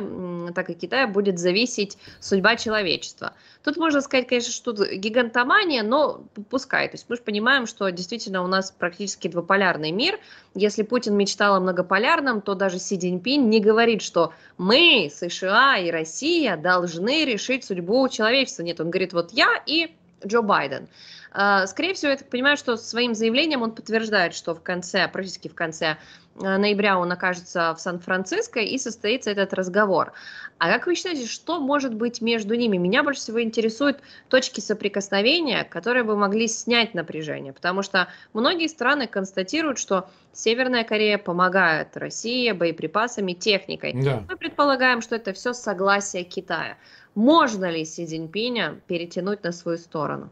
так 0.53 0.69
и 0.69 0.73
Китая 0.75 1.07
будет 1.07 1.39
зависеть 1.39 1.97
судьба 2.19 2.40
человечества. 2.57 3.33
Тут 3.63 3.77
можно 3.77 4.01
сказать, 4.01 4.27
конечно, 4.27 4.51
что 4.51 4.73
тут 4.73 4.89
гигантомания, 4.89 5.83
но 5.83 6.23
пускай. 6.49 6.87
То 6.87 6.95
есть 6.95 7.05
мы 7.09 7.15
же 7.15 7.21
понимаем, 7.21 7.67
что 7.67 7.89
действительно 7.89 8.43
у 8.43 8.47
нас 8.47 8.71
практически 8.71 9.27
двуполярный 9.27 9.91
мир. 9.91 10.19
Если 10.55 10.83
Путин 10.83 11.15
мечтал 11.15 11.55
о 11.55 11.59
многополярном, 11.59 12.41
то 12.41 12.55
даже 12.55 12.79
Си 12.79 12.97
Цзиньпинь 12.97 13.49
не 13.49 13.59
говорит, 13.59 14.01
что 14.01 14.33
мы, 14.57 15.11
США 15.13 15.77
и 15.77 15.91
Россия, 15.91 16.57
должны 16.57 17.25
решить 17.25 17.63
судьбу 17.63 18.07
человечества. 18.09 18.63
Нет, 18.63 18.79
он 18.79 18.89
говорит, 18.89 19.13
вот 19.13 19.31
я 19.31 19.61
и 19.65 19.91
Джо 20.25 20.41
Байден. 20.41 20.87
А, 21.31 21.65
скорее 21.67 21.93
всего, 21.93 22.11
я 22.11 22.17
так 22.17 22.29
понимаю, 22.29 22.57
что 22.57 22.77
своим 22.77 23.15
заявлением 23.15 23.61
он 23.61 23.71
подтверждает, 23.71 24.33
что 24.33 24.53
в 24.53 24.61
конце, 24.61 25.07
практически 25.07 25.47
в 25.47 25.55
конце 25.55 25.97
Э, 26.39 26.57
ноября 26.57 26.97
он 26.97 27.11
окажется 27.11 27.73
в 27.75 27.81
Сан-Франциско 27.81 28.59
и 28.59 28.77
состоится 28.77 29.31
этот 29.31 29.53
разговор. 29.53 30.13
А 30.57 30.71
как 30.71 30.85
вы 30.85 30.95
считаете, 30.95 31.27
что 31.27 31.59
может 31.59 31.93
быть 31.93 32.21
между 32.21 32.55
ними? 32.55 32.77
Меня 32.77 33.03
больше 33.03 33.21
всего 33.21 33.41
интересуют 33.41 33.99
точки 34.29 34.59
соприкосновения, 34.59 35.63
которые 35.63 36.03
бы 36.03 36.15
могли 36.15 36.47
снять 36.47 36.93
напряжение, 36.93 37.51
потому 37.51 37.81
что 37.81 38.07
многие 38.33 38.67
страны 38.67 39.07
констатируют, 39.07 39.79
что 39.79 40.09
Северная 40.33 40.83
Корея 40.83 41.17
помогает 41.17 41.97
России 41.97 42.51
боеприпасами, 42.51 43.33
техникой. 43.33 43.93
Да. 43.93 44.23
Мы 44.29 44.37
предполагаем, 44.37 45.01
что 45.01 45.15
это 45.15 45.33
все 45.33 45.53
согласие 45.53 46.23
Китая. 46.23 46.77
Можно 47.15 47.69
ли 47.69 47.83
Си 47.83 48.05
Цзиньпиня 48.05 48.79
перетянуть 48.87 49.43
на 49.43 49.51
свою 49.51 49.77
сторону? 49.77 50.29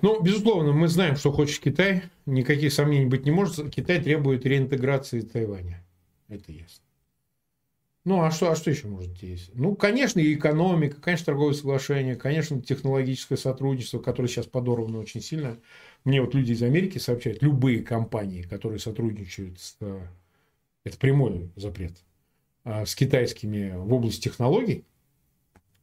Ну, 0.00 0.20
безусловно, 0.22 0.72
мы 0.72 0.88
знаем, 0.88 1.16
что 1.16 1.32
хочет 1.32 1.62
Китай. 1.62 2.04
Никаких 2.26 2.72
сомнений 2.72 3.06
быть 3.06 3.24
не 3.24 3.30
может. 3.30 3.74
Китай 3.74 4.00
требует 4.00 4.46
реинтеграции 4.46 5.20
Тайваня. 5.20 5.84
Это 6.28 6.52
ясно. 6.52 6.84
Ну, 8.04 8.22
а 8.22 8.30
что, 8.30 8.50
а 8.50 8.56
что 8.56 8.70
еще 8.70 8.86
может 8.86 9.22
есть? 9.22 9.50
Ну, 9.54 9.74
конечно, 9.74 10.18
и 10.18 10.34
экономика, 10.34 11.00
конечно, 11.00 11.26
торговые 11.26 11.54
соглашения, 11.54 12.16
конечно, 12.16 12.62
технологическое 12.62 13.36
сотрудничество, 13.36 13.98
которое 13.98 14.28
сейчас 14.28 14.46
подорвано 14.46 14.98
очень 14.98 15.20
сильно. 15.20 15.58
Мне 16.04 16.22
вот 16.22 16.34
люди 16.34 16.52
из 16.52 16.62
Америки 16.62 16.96
сообщают, 16.96 17.42
любые 17.42 17.82
компании, 17.82 18.42
которые 18.42 18.78
сотрудничают 18.78 19.60
с... 19.60 19.76
Это 20.84 20.96
прямой 20.96 21.50
запрет. 21.56 21.98
А, 22.64 22.86
с 22.86 22.94
китайскими 22.94 23.74
в 23.76 23.92
области 23.92 24.22
технологий, 24.22 24.84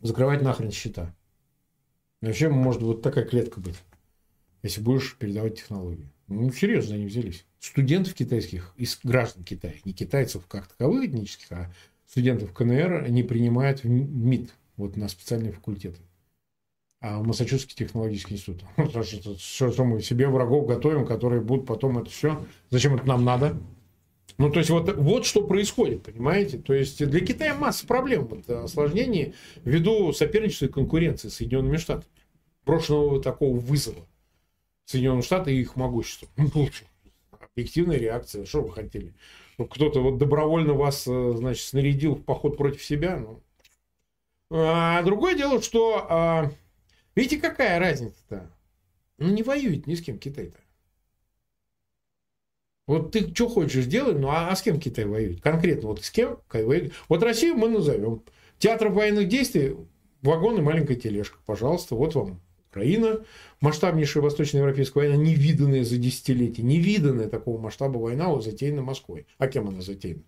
закрывать 0.02 0.42
нахрен 0.42 0.72
счета. 0.72 1.14
Вообще 2.22 2.50
может 2.50 2.82
вот 2.82 3.02
такая 3.02 3.26
клетка 3.26 3.60
быть 3.60 3.76
если 4.66 4.82
будешь 4.82 5.16
передавать 5.18 5.60
технологии. 5.60 6.10
Ну, 6.28 6.52
серьезно 6.52 6.96
они 6.96 7.06
взялись. 7.06 7.46
Студентов 7.60 8.16
китайских, 8.16 8.74
из 8.78 9.00
граждан 9.04 9.44
Китая, 9.44 9.76
не 9.86 9.94
китайцев 9.94 10.48
как 10.48 10.68
таковых 10.68 11.06
этнических, 11.06 11.52
а 11.52 11.72
студентов 12.08 12.52
КНР 12.52 13.10
не 13.10 13.22
принимают 13.22 13.84
в 13.84 13.88
МИД, 13.88 14.52
вот 14.78 14.98
на 14.98 15.08
специальные 15.08 15.52
факультеты. 15.52 16.00
А 17.00 17.20
в 17.20 17.28
Массачусетский 17.28 17.76
технологический 17.76 18.34
институт. 18.34 18.64
Что, 19.38 19.72
что 19.72 19.86
мы 19.86 20.02
себе 20.02 20.28
врагов 20.28 20.66
готовим, 20.66 21.06
которые 21.06 21.42
будут 21.42 21.68
потом 21.68 22.00
это 22.00 22.10
все. 22.10 22.44
Зачем 22.72 22.96
это 22.96 23.08
нам 23.08 23.24
надо? 23.24 23.62
Ну, 24.38 24.52
то 24.52 24.60
есть, 24.60 24.70
вот, 24.70 24.94
вот 24.98 25.26
что 25.26 25.48
происходит, 25.48 26.04
понимаете? 26.04 26.58
То 26.58 26.74
есть, 26.74 27.06
для 27.06 27.26
Китая 27.26 27.56
масса 27.56 27.88
проблем, 27.88 28.28
вот, 28.28 28.50
осложнений 28.50 29.34
ввиду 29.64 30.12
соперничества 30.12 30.66
и 30.66 30.70
конкуренции 30.70 31.30
с 31.30 31.36
Соединенными 31.36 31.78
Штатами. 31.78 32.12
Брошенного 32.66 33.22
такого 33.22 33.58
вызова. 33.58 34.06
Соединенные 34.86 35.22
Штаты 35.22 35.56
и 35.56 35.62
их 35.62 35.76
могущество. 35.76 36.28
Ну, 36.38 36.70
объективная 37.56 37.98
реакция. 37.98 38.46
Что 38.46 38.62
вы 38.62 38.72
хотели? 38.72 39.14
Ну, 39.58 39.66
кто-то 39.66 40.02
вот 40.02 40.18
добровольно 40.18 40.74
вас, 40.74 41.08
э, 41.08 41.34
значит, 41.38 41.64
снарядил 41.64 42.16
в 42.16 42.24
поход 42.24 42.58
против 42.58 42.84
себя. 42.84 43.18
Ну. 43.18 43.42
А 44.52 45.02
другое 45.04 45.36
дело, 45.36 45.62
что... 45.62 46.06
А, 46.10 46.52
видите, 47.16 47.38
какая 47.38 47.80
разница-то? 47.80 48.52
Ну, 49.18 49.30
не 49.30 49.44
воюет 49.44 49.88
ни 49.88 49.96
с 49.96 50.02
кем 50.02 50.20
Китай-то. 50.20 50.58
Вот 52.88 53.12
ты 53.12 53.28
что 53.34 53.48
хочешь 53.48 53.86
делать, 53.86 54.18
ну 54.18 54.30
а, 54.30 54.50
а 54.50 54.56
с 54.56 54.62
кем 54.62 54.80
Китай 54.80 55.06
воюет? 55.06 55.42
Конкретно 55.42 55.90
вот 55.90 56.04
с 56.04 56.12
кем 56.12 56.38
воюет? 56.52 56.94
Вот 57.10 57.24
Россию 57.24 57.56
мы 57.56 57.68
назовем. 57.68 58.22
Театр 58.60 58.90
военных 58.90 59.28
действий, 59.28 59.76
вагон 60.22 60.58
и 60.60 60.62
маленькая 60.62 60.96
тележка. 60.96 61.40
Пожалуйста, 61.46 61.96
вот 61.96 62.14
вам 62.14 62.42
Украина, 62.70 63.22
масштабнейшая 63.60 64.22
восточноевропейская 64.22 65.08
война, 65.08 65.24
невиданная 65.24 65.84
за 65.84 65.98
десятилетия, 65.98 66.62
невиданная 66.62 67.28
такого 67.28 67.60
масштаба 67.60 67.98
война, 67.98 68.28
вот 68.28 68.44
затеяна 68.44 68.82
Москвой. 68.82 69.26
А 69.38 69.48
кем 69.48 69.68
она 69.68 69.82
затеяна? 69.82 70.24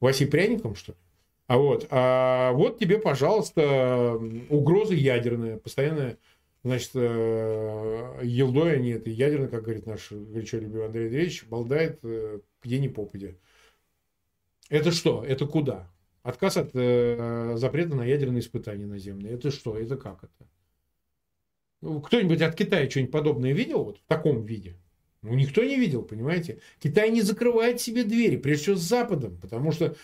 Васей 0.00 0.26
Пряником, 0.26 0.74
что 0.74 0.92
ли? 0.92 0.98
А 1.46 1.58
вот, 1.58 1.86
а 1.90 2.52
вот 2.52 2.78
тебе, 2.78 2.98
пожалуйста, 2.98 4.18
угроза 4.48 4.94
ядерная, 4.94 5.58
постоянная, 5.58 6.16
значит, 6.64 6.90
э, 6.94 8.20
елдой 8.22 8.76
они, 8.76 8.90
это 8.90 9.10
ядерно, 9.10 9.48
как 9.48 9.64
говорит 9.64 9.86
наш 9.86 10.10
горячо 10.12 10.58
любимый 10.58 10.86
Андрей 10.86 11.06
Андреевич, 11.06 11.44
балдает 11.46 12.00
э, 12.02 12.40
где 12.62 12.78
ни 12.78 12.88
попадя. 12.88 13.34
Это 14.68 14.90
что? 14.90 15.24
Это 15.24 15.46
куда? 15.46 15.90
Отказ 16.22 16.56
от 16.56 16.70
э, 16.74 17.54
запрета 17.56 17.96
на 17.96 18.04
ядерные 18.04 18.40
испытания 18.40 18.86
наземные. 18.86 19.34
Это 19.34 19.50
что? 19.50 19.76
Это 19.76 19.96
как 19.96 20.24
это? 20.24 20.48
Ну, 21.80 22.00
кто-нибудь 22.00 22.40
от 22.40 22.54
Китая 22.54 22.88
что-нибудь 22.88 23.12
подобное 23.12 23.52
видел 23.52 23.82
вот 23.82 23.98
в 23.98 24.06
таком 24.06 24.44
виде? 24.44 24.76
Ну, 25.22 25.34
никто 25.34 25.62
не 25.62 25.78
видел, 25.78 26.02
понимаете? 26.02 26.60
Китай 26.80 27.10
не 27.10 27.22
закрывает 27.22 27.80
себе 27.80 28.04
двери, 28.04 28.36
прежде 28.36 28.62
всего 28.62 28.76
с 28.76 28.82
Западом, 28.82 29.38
потому 29.40 29.70
что 29.72 29.96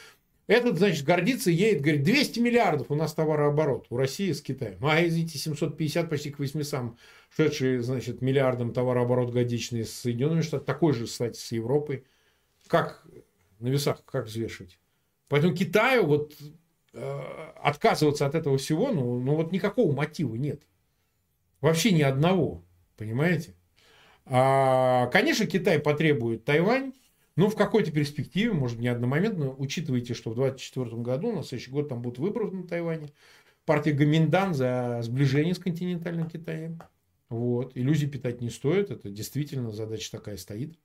этот, 0.49 0.79
значит, 0.79 1.05
гордится, 1.05 1.51
едет, 1.51 1.83
говорит, 1.83 2.03
200 2.03 2.41
миллиардов 2.41 2.91
у 2.91 2.95
нас 2.95 3.13
товарооборот 3.13 3.87
у 3.91 3.99
России 3.99 4.33
с 4.33 4.41
Китаем. 4.41 4.79
А 4.83 5.05
извините, 5.05 5.37
750 5.37 6.09
почти 6.09 6.31
к 6.31 6.39
800 6.39 6.97
шедшие, 7.37 7.83
значит, 7.83 8.23
миллиардом 8.23 8.73
товарооборот 8.73 9.31
годичный 9.31 9.85
с 9.85 9.93
Соединенными 9.93 10.41
Штатами, 10.41 10.67
такой 10.67 10.95
же, 10.95 11.05
кстати, 11.05 11.39
с 11.39 11.53
Европой. 11.53 12.05
Как 12.67 13.07
на 13.61 13.69
весах, 13.69 14.03
как 14.07 14.27
взвешивать? 14.27 14.79
Поэтому 15.29 15.55
Китаю 15.55 16.07
вот 16.07 16.35
э, 16.95 17.21
отказываться 17.63 18.25
от 18.25 18.35
этого 18.35 18.57
всего, 18.57 18.91
ну, 18.91 19.21
ну 19.21 19.35
вот 19.35 19.53
никакого 19.53 19.95
мотива 19.95 20.35
нет. 20.35 20.63
Вообще 21.61 21.93
ни 21.93 22.03
одного, 22.03 22.65
понимаете? 22.97 23.55
А, 24.25 25.09
конечно, 25.09 25.47
Китай 25.47 25.79
потребует 25.79 26.47
Тайвань, 26.47 26.95
ну, 27.39 27.49
в 27.49 27.55
какой-то 27.55 27.93
перспективе, 27.93 28.53
может, 28.53 28.81
не 28.81 28.89
одномоментно, 28.89 29.55
учитывайте, 29.55 30.13
что 30.13 30.31
в 30.31 30.35
2024 30.35 31.01
году, 31.03 31.31
на 31.31 31.45
следующий 31.45 31.71
год 31.71 31.89
там 31.89 32.03
будут 32.03 32.19
выборы 32.19 32.51
на 32.51 32.67
Тайване. 32.67 33.11
Партия 33.65 33.93
Гоминдан 33.93 34.55
за 34.55 34.99
сближение 35.03 35.55
с 35.55 35.61
континентальным 35.61 36.29
Китаем. 36.29 36.83
Вот. 37.29 37.77
Иллюзий 37.77 38.09
питать 38.09 38.41
не 38.41 38.51
стоит. 38.51 38.91
Это 38.91 39.09
действительно 39.09 39.71
задача 39.71 40.11
такая 40.11 40.37
стоит. 40.37 40.77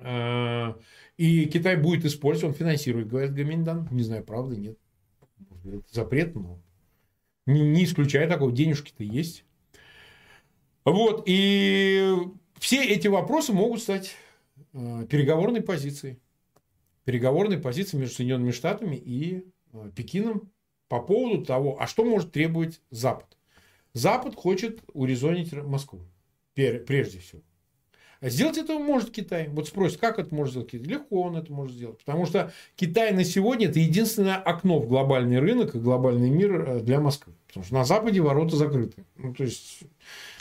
А, 0.00 0.76
и 1.16 1.44
Китай 1.44 1.76
будет 1.76 2.04
использовать, 2.04 2.54
он 2.54 2.58
финансирует, 2.58 3.06
говорит 3.06 3.32
Гоминдан. 3.32 3.86
Не 3.92 4.02
знаю, 4.02 4.24
правда, 4.24 4.56
нет. 4.56 4.76
Это 5.64 5.82
запрет, 5.92 6.34
но 6.34 6.60
не, 7.46 7.60
не 7.60 7.84
исключая 7.84 8.28
такого, 8.28 8.50
денежки-то 8.50 9.04
есть. 9.04 9.44
Вот. 10.84 11.22
И 11.26 12.12
все 12.58 12.82
эти 12.82 13.06
вопросы 13.06 13.52
могут 13.52 13.80
стать 13.82 14.16
переговорной 15.08 15.62
позиции. 15.62 16.20
Переговорной 17.04 17.58
позиции 17.58 17.96
между 17.96 18.16
Соединенными 18.16 18.50
Штатами 18.50 18.96
и 18.96 19.46
э, 19.72 19.90
Пекином 19.94 20.50
по 20.88 21.00
поводу 21.00 21.44
того, 21.44 21.80
а 21.80 21.86
что 21.86 22.04
может 22.04 22.32
требовать 22.32 22.80
Запад. 22.90 23.36
Запад 23.92 24.34
хочет 24.34 24.82
урезонить 24.92 25.52
Москву, 25.52 26.00
прежде 26.54 27.20
всего. 27.20 27.42
А 28.20 28.28
сделать 28.28 28.58
это 28.58 28.78
может 28.78 29.10
Китай. 29.10 29.48
Вот 29.48 29.68
спросят, 29.68 30.00
как 30.00 30.18
это 30.18 30.34
может 30.34 30.52
сделать 30.52 30.70
Китай? 30.70 30.86
Легко 30.86 31.22
он 31.22 31.36
это 31.36 31.52
может 31.52 31.74
сделать. 31.74 31.98
Потому 31.98 32.26
что 32.26 32.52
Китай 32.74 33.12
на 33.12 33.24
сегодня 33.24 33.68
это 33.68 33.78
единственное 33.78 34.36
окно 34.36 34.78
в 34.80 34.88
глобальный 34.88 35.38
рынок 35.38 35.74
и 35.74 35.78
глобальный 35.78 36.30
мир 36.30 36.68
э, 36.68 36.80
для 36.80 37.00
Москвы. 37.00 37.34
Потому 37.46 37.64
что 37.64 37.74
на 37.74 37.84
Западе 37.84 38.20
ворота 38.20 38.56
закрыты. 38.56 39.04
Ну, 39.16 39.34
то 39.34 39.44
есть 39.44 39.80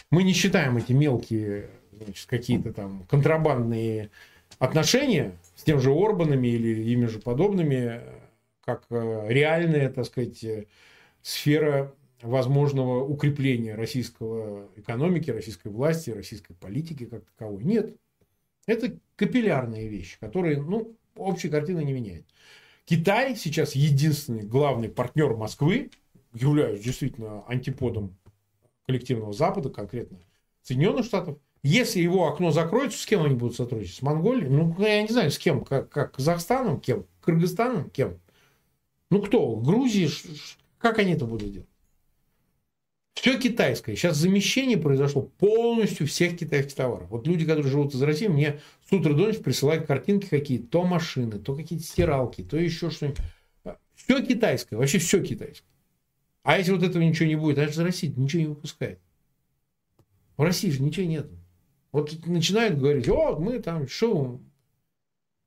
мы 0.09 0.23
не 0.23 0.33
считаем 0.33 0.77
эти 0.77 0.93
мелкие 0.93 1.69
значит, 2.03 2.27
какие-то 2.27 2.73
там 2.73 3.05
контрабандные 3.09 4.09
отношения 4.59 5.37
с 5.55 5.63
тем 5.63 5.79
же 5.79 5.91
Орбанами 5.91 6.47
или 6.47 6.91
ими 6.91 7.05
же 7.05 7.19
подобными, 7.19 8.01
как 8.61 8.85
э, 8.89 9.25
реальная, 9.29 9.89
так 9.89 10.05
сказать, 10.05 10.43
э, 10.43 10.65
сфера 11.21 11.93
возможного 12.21 13.03
укрепления 13.03 13.75
российского 13.75 14.69
экономики, 14.75 15.29
российской 15.29 15.67
власти, 15.67 16.09
российской 16.09 16.53
политики 16.53 17.05
как 17.05 17.23
таковой. 17.25 17.63
Нет. 17.63 17.95
Это 18.65 18.97
капиллярные 19.15 19.87
вещи, 19.87 20.17
которые, 20.19 20.61
ну, 20.61 20.95
общей 21.15 21.49
картины 21.49 21.83
не 21.83 21.93
меняют. 21.93 22.25
Китай 22.85 23.35
сейчас 23.35 23.75
единственный 23.75 24.43
главный 24.43 24.89
партнер 24.89 25.35
Москвы, 25.35 25.91
являясь 26.33 26.81
действительно 26.81 27.43
антиподом 27.47 28.15
коллективного 28.85 29.33
Запада, 29.33 29.69
конкретно 29.69 30.19
Соединенных 30.61 31.05
Штатов, 31.05 31.37
если 31.67 31.99
его 31.99 32.27
окно 32.27 32.51
закроется, 32.51 32.99
с 32.99 33.05
кем 33.05 33.23
они 33.23 33.35
будут 33.35 33.55
сотрудничать? 33.55 33.95
С 33.95 34.01
Монголией? 34.01 34.49
Ну, 34.49 34.75
я 34.79 35.01
не 35.01 35.07
знаю, 35.07 35.31
с 35.31 35.39
кем. 35.39 35.65
Как, 35.65 35.89
как 35.89 36.13
Казахстаном? 36.13 36.79
Кем? 36.79 37.05
Кыргызстаном? 37.21 37.89
Кем? 37.89 38.19
Ну, 39.09 39.21
кто? 39.21 39.55
Грузии? 39.55 40.09
Как 40.77 40.99
они 40.99 41.13
это 41.13 41.25
будут 41.25 41.51
делать? 41.51 41.69
Все 43.15 43.39
китайское. 43.39 43.95
Сейчас 43.95 44.17
замещение 44.17 44.77
произошло 44.77 45.23
полностью 45.23 46.05
всех 46.05 46.37
китайских 46.37 46.75
товаров. 46.75 47.09
Вот 47.09 47.25
люди, 47.25 47.45
которые 47.45 47.71
живут 47.71 47.95
из 47.95 48.01
России, 48.03 48.27
мне 48.27 48.59
с 48.87 48.93
утра 48.93 49.13
до 49.13 49.25
ночи 49.25 49.39
присылают 49.39 49.87
картинки 49.87 50.27
какие-то. 50.27 50.67
То 50.67 50.83
машины, 50.83 51.39
то 51.39 51.55
какие-то 51.55 51.85
стиралки, 51.85 52.43
то 52.43 52.57
еще 52.57 52.91
что-нибудь. 52.91 53.19
Все 53.95 54.23
китайское. 54.23 54.77
Вообще 54.77 54.99
все 54.99 55.23
китайское. 55.23 55.67
А 56.43 56.59
если 56.59 56.73
вот 56.73 56.83
этого 56.83 57.01
ничего 57.01 57.27
не 57.27 57.35
будет, 57.35 57.57
а 57.57 57.67
же 57.67 57.83
Россия 57.83 58.13
ничего 58.15 58.41
не 58.41 58.47
выпускает. 58.49 58.99
В 60.37 60.43
России 60.43 60.69
же 60.69 60.83
ничего 60.83 61.07
нет. 61.07 61.27
Вот 61.95 62.25
начинают 62.25 62.77
говорить, 62.77 63.07
о, 63.07 63.37
мы 63.39 63.57
там, 63.59 63.87
что, 63.87 64.41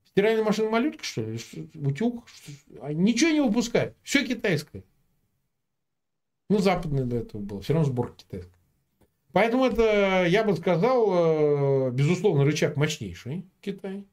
стиральная 0.07 0.43
машина 0.43 0.71
малютка, 0.71 1.05
что 1.05 1.21
ли, 1.21 1.39
утюг, 1.75 2.27
что, 2.27 2.53
а 2.81 2.95
ничего 2.95 3.31
не 3.33 3.43
выпускают, 3.43 3.95
все 4.03 4.27
китайское. 4.27 4.83
Ну, 6.49 6.57
западное 6.57 7.05
до 7.05 7.17
этого 7.17 7.43
было, 7.43 7.61
все 7.61 7.75
равно 7.75 7.87
сборка 7.87 8.17
китайская. 8.17 8.59
Поэтому 9.33 9.67
это, 9.67 10.25
я 10.27 10.43
бы 10.43 10.57
сказал, 10.57 11.89
э, 11.89 11.91
безусловно, 11.91 12.47
рычаг 12.47 12.77
мощнейший 12.77 13.45
Китай. 13.61 14.07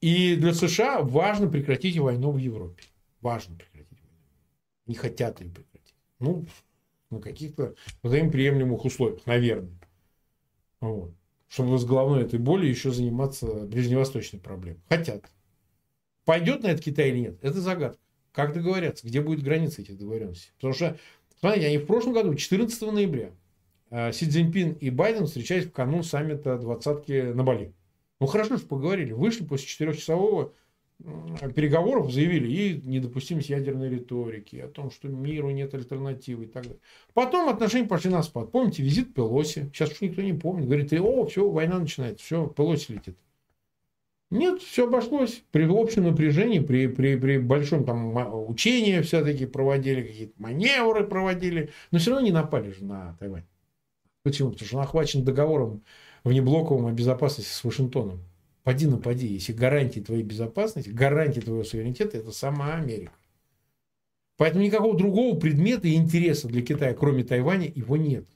И 0.00 0.36
для 0.36 0.54
США 0.54 1.02
важно 1.02 1.50
прекратить 1.50 1.98
войну 1.98 2.30
в 2.30 2.38
Европе. 2.38 2.84
Важно 3.20 3.56
прекратить 3.56 4.00
войну. 4.00 4.16
Не 4.86 4.94
хотят 4.94 5.42
ее 5.42 5.50
прекратить. 5.50 5.94
Ну, 6.18 6.46
на 7.10 7.20
каких-то 7.20 7.74
взаимоприемлемых 8.02 8.86
условиях, 8.86 9.26
наверное. 9.26 9.78
Вот 10.80 11.12
чтобы 11.48 11.78
с 11.78 11.84
головной 11.84 12.22
этой 12.22 12.38
болью 12.38 12.68
еще 12.68 12.90
заниматься 12.90 13.46
ближневосточной 13.46 14.38
проблемой. 14.38 14.80
Хотят. 14.88 15.24
Пойдет 16.24 16.62
на 16.62 16.68
это 16.68 16.82
Китай 16.82 17.08
или 17.08 17.18
нет, 17.20 17.38
это 17.42 17.60
загадка. 17.60 17.98
Как 18.32 18.52
договорятся, 18.52 19.06
где 19.06 19.20
будет 19.20 19.42
граница 19.42 19.82
этих 19.82 19.98
договоренностей. 19.98 20.50
Потому 20.56 20.74
что, 20.74 20.98
смотрите, 21.40 21.66
они 21.66 21.78
в 21.78 21.86
прошлом 21.86 22.12
году, 22.12 22.34
14 22.34 22.92
ноября, 22.92 23.30
э, 23.90 24.12
Си 24.12 24.28
Цзиньпин 24.28 24.72
и 24.74 24.90
Байден 24.90 25.26
встречались 25.26 25.64
в 25.64 25.72
канун 25.72 26.04
саммита 26.04 26.58
двадцатки 26.58 27.32
на 27.32 27.42
Бали. 27.42 27.72
Ну 28.20 28.26
хорошо, 28.26 28.58
что 28.58 28.66
поговорили. 28.66 29.12
Вышли 29.12 29.44
после 29.44 29.66
четырехчасового 29.66 30.52
переговоров 31.54 32.10
заявили 32.12 32.50
и 32.50 32.80
недопустимость 32.88 33.50
ядерной 33.50 33.88
риторики, 33.88 34.56
о 34.56 34.68
том, 34.68 34.90
что 34.90 35.08
миру 35.08 35.50
нет 35.50 35.72
альтернативы 35.74 36.44
и 36.44 36.48
так 36.48 36.64
далее. 36.64 36.80
Потом 37.14 37.48
отношения 37.48 37.86
пошли 37.86 38.10
на 38.10 38.22
спад. 38.22 38.50
Помните, 38.50 38.82
визит 38.82 39.14
Пелоси, 39.14 39.70
сейчас 39.72 39.92
уж 39.92 40.00
никто 40.00 40.22
не 40.22 40.32
помнит, 40.32 40.66
говорит, 40.66 40.92
о, 40.92 41.26
все, 41.26 41.48
война 41.48 41.78
начинается, 41.78 42.24
все, 42.24 42.46
Пелоси 42.48 42.92
летит. 42.92 43.16
Нет, 44.30 44.60
все 44.60 44.86
обошлось. 44.86 45.42
При 45.52 45.64
общем 45.64 46.04
напряжении, 46.04 46.58
при, 46.58 46.86
при, 46.86 47.16
при 47.16 47.38
большом 47.38 47.84
там 47.84 48.14
учении 48.48 49.00
все-таки 49.00 49.46
проводили, 49.46 50.02
какие-то 50.02 50.34
маневры 50.36 51.06
проводили, 51.06 51.70
но 51.90 51.98
все 51.98 52.10
равно 52.10 52.26
не 52.26 52.32
напали 52.32 52.72
же 52.72 52.84
на 52.84 53.16
Тайвань. 53.18 53.46
Почему? 54.22 54.50
Потому 54.50 54.66
что 54.66 54.76
он 54.76 54.82
охвачен 54.82 55.24
договором 55.24 55.82
внеблоковым 56.24 56.86
о 56.86 56.92
безопасности 56.92 57.50
с 57.50 57.64
Вашингтоном. 57.64 58.20
Поди 58.68 58.86
напади, 58.86 59.24
если 59.24 59.54
гарантии 59.54 60.00
твоей 60.00 60.22
безопасности, 60.22 60.90
гарантии 60.90 61.40
твоего 61.40 61.64
суверенитета, 61.64 62.18
это 62.18 62.32
сама 62.32 62.74
Америка. 62.74 63.14
Поэтому 64.36 64.62
никакого 64.62 64.94
другого 64.94 65.40
предмета 65.40 65.88
и 65.88 65.94
интереса 65.94 66.48
для 66.48 66.60
Китая, 66.60 66.92
кроме 66.92 67.24
Тайваня, 67.24 67.72
его 67.74 67.96
нет. 67.96 68.28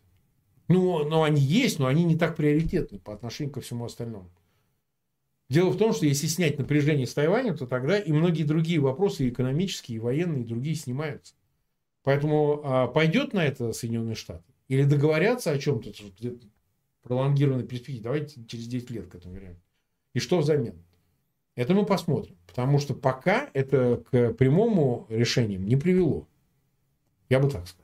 Ну, 0.68 1.04
но 1.04 1.24
они 1.24 1.42
есть, 1.42 1.78
но 1.78 1.86
они 1.86 2.04
не 2.04 2.16
так 2.16 2.34
приоритетны 2.34 2.98
по 2.98 3.12
отношению 3.12 3.52
ко 3.52 3.60
всему 3.60 3.84
остальному. 3.84 4.30
Дело 5.50 5.68
в 5.68 5.76
том, 5.76 5.92
что 5.92 6.06
если 6.06 6.26
снять 6.28 6.58
напряжение 6.58 7.06
с 7.06 7.12
Тайванем, 7.12 7.54
то 7.54 7.66
тогда 7.66 7.98
и 7.98 8.10
многие 8.10 8.44
другие 8.44 8.80
вопросы, 8.80 9.26
и 9.26 9.28
экономические, 9.28 9.96
и 9.96 10.00
военные, 10.00 10.44
и 10.44 10.46
другие 10.46 10.76
снимаются. 10.76 11.34
Поэтому 12.04 12.62
а, 12.64 12.86
пойдет 12.86 13.34
на 13.34 13.44
это 13.44 13.74
Соединенные 13.74 14.14
Штаты? 14.14 14.50
Или 14.68 14.84
договорятся 14.84 15.50
о 15.50 15.58
чем-то, 15.58 15.92
пролонгированной 17.02 17.66
перспективе? 17.66 18.02
Давайте 18.02 18.42
через 18.46 18.66
10 18.66 18.90
лет 18.92 19.08
к 19.08 19.14
этому 19.14 19.34
вернемся. 19.34 19.71
И 20.14 20.18
что 20.18 20.38
взамен? 20.38 20.74
Это 21.54 21.74
мы 21.74 21.84
посмотрим. 21.84 22.36
Потому 22.46 22.78
что 22.78 22.94
пока 22.94 23.48
это 23.52 24.02
к 24.10 24.32
прямому 24.34 25.06
решению 25.08 25.60
не 25.60 25.76
привело. 25.76 26.26
Я 27.28 27.40
бы 27.40 27.50
так 27.50 27.66
сказал. 27.66 27.81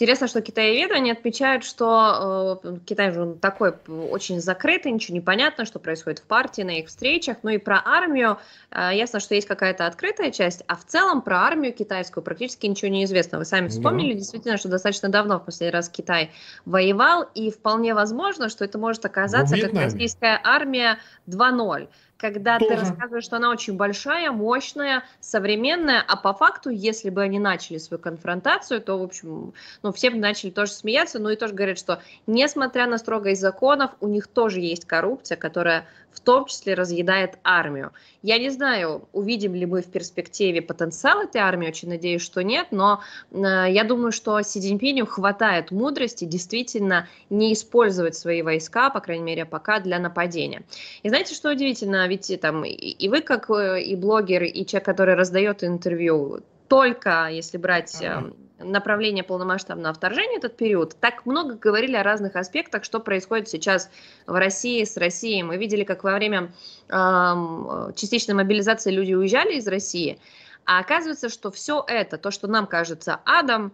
Интересно, 0.00 0.28
что 0.28 0.40
китаеведы, 0.40 0.94
они 0.94 1.10
отмечают, 1.10 1.62
что 1.62 2.58
э, 2.64 2.78
Китай 2.86 3.12
же 3.12 3.34
такой 3.34 3.74
очень 3.86 4.40
закрытый, 4.40 4.92
ничего 4.92 5.12
не 5.12 5.20
понятно, 5.20 5.66
что 5.66 5.78
происходит 5.78 6.20
в 6.20 6.22
партии, 6.22 6.62
на 6.62 6.78
их 6.78 6.88
встречах. 6.88 7.36
Ну 7.42 7.50
и 7.50 7.58
про 7.58 7.82
армию, 7.84 8.38
э, 8.70 8.92
ясно, 8.94 9.20
что 9.20 9.34
есть 9.34 9.46
какая-то 9.46 9.84
открытая 9.84 10.30
часть, 10.30 10.64
а 10.68 10.76
в 10.76 10.86
целом 10.86 11.20
про 11.20 11.42
армию 11.42 11.74
китайскую 11.74 12.24
практически 12.24 12.64
ничего 12.64 12.90
не 12.90 13.04
известно. 13.04 13.36
Вы 13.36 13.44
сами 13.44 13.68
вспомнили, 13.68 14.14
да. 14.14 14.20
действительно, 14.20 14.56
что 14.56 14.70
достаточно 14.70 15.10
давно 15.10 15.38
в 15.38 15.44
последний 15.44 15.74
раз 15.74 15.90
Китай 15.90 16.30
воевал, 16.64 17.28
и 17.34 17.50
вполне 17.50 17.92
возможно, 17.92 18.48
что 18.48 18.64
это 18.64 18.78
может 18.78 19.04
оказаться 19.04 19.60
как 19.60 19.74
российская 19.74 20.40
армия 20.42 20.98
2.0. 21.28 21.88
когда 22.20 22.58
Тоже. 22.58 22.74
ты 22.74 22.80
рассказываешь, 22.80 23.24
что 23.24 23.36
она 23.36 23.50
очень 23.50 23.76
большая, 23.76 24.30
мощная, 24.30 25.04
современная, 25.20 26.04
а 26.06 26.16
по 26.16 26.34
факту, 26.34 26.68
если 26.68 27.08
бы 27.08 27.22
они 27.22 27.38
начали 27.38 27.78
свою 27.78 28.00
конфронтацию, 28.00 28.82
то, 28.82 28.98
в 28.98 29.02
общем, 29.02 29.54
ну, 29.82 29.92
все 29.92 30.10
бы 30.10 30.18
начали 30.18 30.50
тоже 30.50 30.72
смеяться, 30.72 31.18
ну 31.18 31.30
и 31.30 31.36
тоже 31.36 31.54
говорят, 31.54 31.78
что 31.78 32.02
несмотря 32.26 32.86
на 32.86 32.98
строгость 32.98 33.40
законов, 33.40 33.92
у 34.00 34.08
них 34.08 34.26
тоже 34.26 34.60
есть 34.60 34.84
коррупция, 34.84 35.36
которая 35.36 35.86
в 36.12 36.20
том 36.20 36.46
числе 36.46 36.74
разъедает 36.74 37.38
армию. 37.44 37.92
Я 38.22 38.38
не 38.38 38.50
знаю, 38.50 39.08
увидим 39.12 39.54
ли 39.54 39.66
мы 39.66 39.82
в 39.82 39.86
перспективе 39.86 40.60
потенциал 40.60 41.22
этой 41.22 41.40
армии, 41.40 41.68
очень 41.68 41.88
надеюсь, 41.88 42.22
что 42.22 42.42
нет, 42.42 42.68
но 42.70 43.02
э, 43.30 43.36
я 43.70 43.84
думаю, 43.84 44.12
что 44.12 44.40
Си 44.42 44.60
Цзиньпиню 44.60 45.06
хватает 45.06 45.70
мудрости 45.70 46.24
действительно 46.24 47.08
не 47.30 47.52
использовать 47.52 48.16
свои 48.16 48.42
войска, 48.42 48.90
по 48.90 49.00
крайней 49.00 49.24
мере, 49.24 49.44
пока 49.44 49.80
для 49.80 49.98
нападения. 49.98 50.62
И 51.02 51.08
знаете, 51.08 51.34
что 51.34 51.50
удивительно, 51.50 52.06
ведь 52.08 52.38
там 52.40 52.64
и 52.64 53.08
вы, 53.08 53.20
как 53.22 53.50
э, 53.50 53.82
и 53.82 53.96
блогер, 53.96 54.42
и 54.42 54.66
человек, 54.66 54.84
который 54.84 55.14
раздает 55.14 55.64
интервью, 55.64 56.40
только 56.68 57.28
если 57.30 57.58
брать 57.58 58.00
э, 58.00 58.22
направления 58.62 59.22
полномасштабного 59.22 59.94
вторжения 59.94 60.38
этот 60.38 60.56
период, 60.56 60.96
так 61.00 61.26
много 61.26 61.54
говорили 61.54 61.96
о 61.96 62.02
разных 62.02 62.36
аспектах, 62.36 62.84
что 62.84 63.00
происходит 63.00 63.48
сейчас 63.48 63.90
в 64.26 64.34
России, 64.34 64.84
с 64.84 64.96
Россией. 64.96 65.42
Мы 65.42 65.56
видели, 65.56 65.84
как 65.84 66.04
во 66.04 66.14
время 66.14 66.52
э, 66.88 67.92
частичной 67.96 68.34
мобилизации 68.34 68.90
люди 68.90 69.14
уезжали 69.14 69.54
из 69.54 69.66
России, 69.66 70.18
а 70.64 70.78
оказывается, 70.78 71.28
что 71.28 71.50
все 71.50 71.84
это, 71.86 72.18
то, 72.18 72.30
что 72.30 72.46
нам 72.46 72.66
кажется 72.66 73.20
адом, 73.24 73.72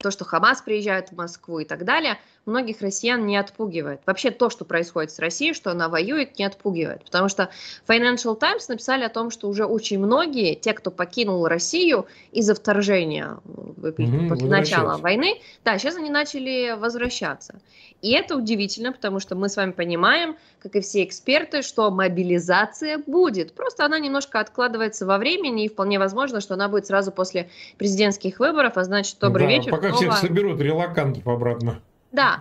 то, 0.00 0.12
что 0.12 0.24
Хамас 0.24 0.62
приезжает 0.62 1.10
в 1.10 1.16
Москву 1.16 1.58
и 1.58 1.64
так 1.64 1.84
далее, 1.84 2.20
многих 2.46 2.80
россиян 2.82 3.26
не 3.26 3.36
отпугивает. 3.36 4.00
Вообще 4.06 4.30
то, 4.30 4.48
что 4.48 4.64
происходит 4.64 5.10
с 5.10 5.18
Россией, 5.18 5.54
что 5.54 5.72
она 5.72 5.88
воюет, 5.88 6.38
не 6.38 6.44
отпугивает. 6.44 7.04
Потому 7.04 7.28
что 7.28 7.50
Financial 7.88 8.38
Times 8.38 8.68
написали 8.68 9.02
о 9.02 9.08
том, 9.08 9.32
что 9.32 9.48
уже 9.48 9.64
очень 9.64 9.98
многие, 9.98 10.54
те, 10.54 10.72
кто 10.72 10.92
покинул 10.92 11.48
Россию 11.48 12.06
из-за 12.30 12.54
вторжения 12.54 13.38
mm-hmm, 13.44 14.46
начала 14.46 14.98
войны, 14.98 15.40
да, 15.64 15.76
сейчас 15.78 15.96
они 15.96 16.10
начали 16.10 16.76
возвращаться. 16.78 17.60
И 18.00 18.12
это 18.12 18.36
удивительно, 18.36 18.92
потому 18.92 19.18
что 19.18 19.34
мы 19.34 19.48
с 19.48 19.56
вами 19.56 19.72
понимаем, 19.72 20.36
как 20.60 20.76
и 20.76 20.80
все 20.80 21.02
эксперты, 21.02 21.62
что 21.62 21.90
мобилизация 21.90 22.98
будет. 23.04 23.52
Просто 23.52 23.84
она 23.84 23.98
немножко 23.98 24.38
откладывается 24.38 25.06
во 25.06 25.18
времени, 25.18 25.64
и 25.64 25.68
вполне 25.68 25.98
возможно, 25.98 26.40
что 26.40 26.54
она 26.54 26.68
будет 26.68 26.86
сразу 26.86 27.10
после 27.10 27.50
президентских 27.76 28.38
выборов, 28.38 28.76
а 28.76 28.84
значит, 28.84 29.16
добрый 29.18 29.46
да, 29.46 29.52
вечер. 29.52 29.70
Пока 29.72 29.87
снова... 29.90 30.14
всех 30.14 30.28
соберут 30.28 30.60
релакантов 30.60 31.26
обратно. 31.26 31.80
Да. 32.12 32.40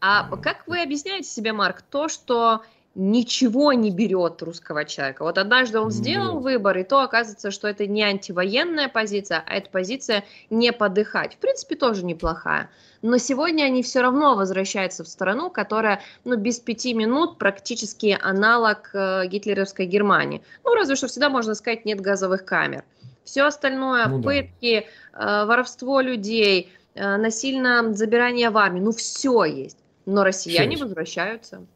А 0.00 0.36
как 0.36 0.66
вы 0.66 0.80
объясняете 0.80 1.28
себе, 1.28 1.52
Марк, 1.52 1.82
то, 1.82 2.08
что 2.08 2.62
ничего 2.98 3.72
не 3.72 3.92
берет 3.92 4.42
русского 4.42 4.84
человека. 4.84 5.22
Вот 5.22 5.38
однажды 5.38 5.78
он 5.78 5.92
сделал 5.92 6.34
Нет. 6.34 6.42
выбор, 6.42 6.78
и 6.78 6.82
то 6.82 7.00
оказывается, 7.00 7.52
что 7.52 7.68
это 7.68 7.86
не 7.86 8.02
антивоенная 8.02 8.88
позиция, 8.88 9.44
а 9.46 9.54
это 9.54 9.70
позиция 9.70 10.24
не 10.50 10.72
подыхать. 10.72 11.34
В 11.34 11.38
принципе, 11.38 11.76
тоже 11.76 12.04
неплохая. 12.04 12.68
Но 13.02 13.18
сегодня 13.18 13.64
они 13.64 13.84
все 13.84 14.00
равно 14.00 14.34
возвращаются 14.34 15.04
в 15.04 15.08
страну, 15.08 15.48
которая 15.48 16.00
ну, 16.24 16.36
без 16.36 16.58
пяти 16.58 16.92
минут 16.92 17.38
практически 17.38 18.18
аналог 18.20 18.90
э, 18.92 19.26
гитлеровской 19.28 19.86
Германии. 19.86 20.42
Ну, 20.64 20.74
разве 20.74 20.96
что 20.96 21.06
всегда 21.06 21.30
можно 21.30 21.54
сказать, 21.54 21.84
нет 21.84 22.00
газовых 22.00 22.44
камер. 22.44 22.82
Все 23.22 23.44
остальное, 23.44 24.08
ну, 24.08 24.22
пытки, 24.22 24.88
да. 25.12 25.42
э, 25.42 25.46
воровство 25.46 26.00
людей, 26.00 26.72
э, 26.98 27.16
насильное 27.16 27.92
забирание 27.92 28.50
в 28.50 28.58
армию, 28.58 28.84
ну, 28.84 28.92
все 28.92 29.44
есть. 29.44 29.78
Но 30.06 30.24
россияне 30.24 30.76
все 30.76 30.84
возвращаются. 30.84 31.66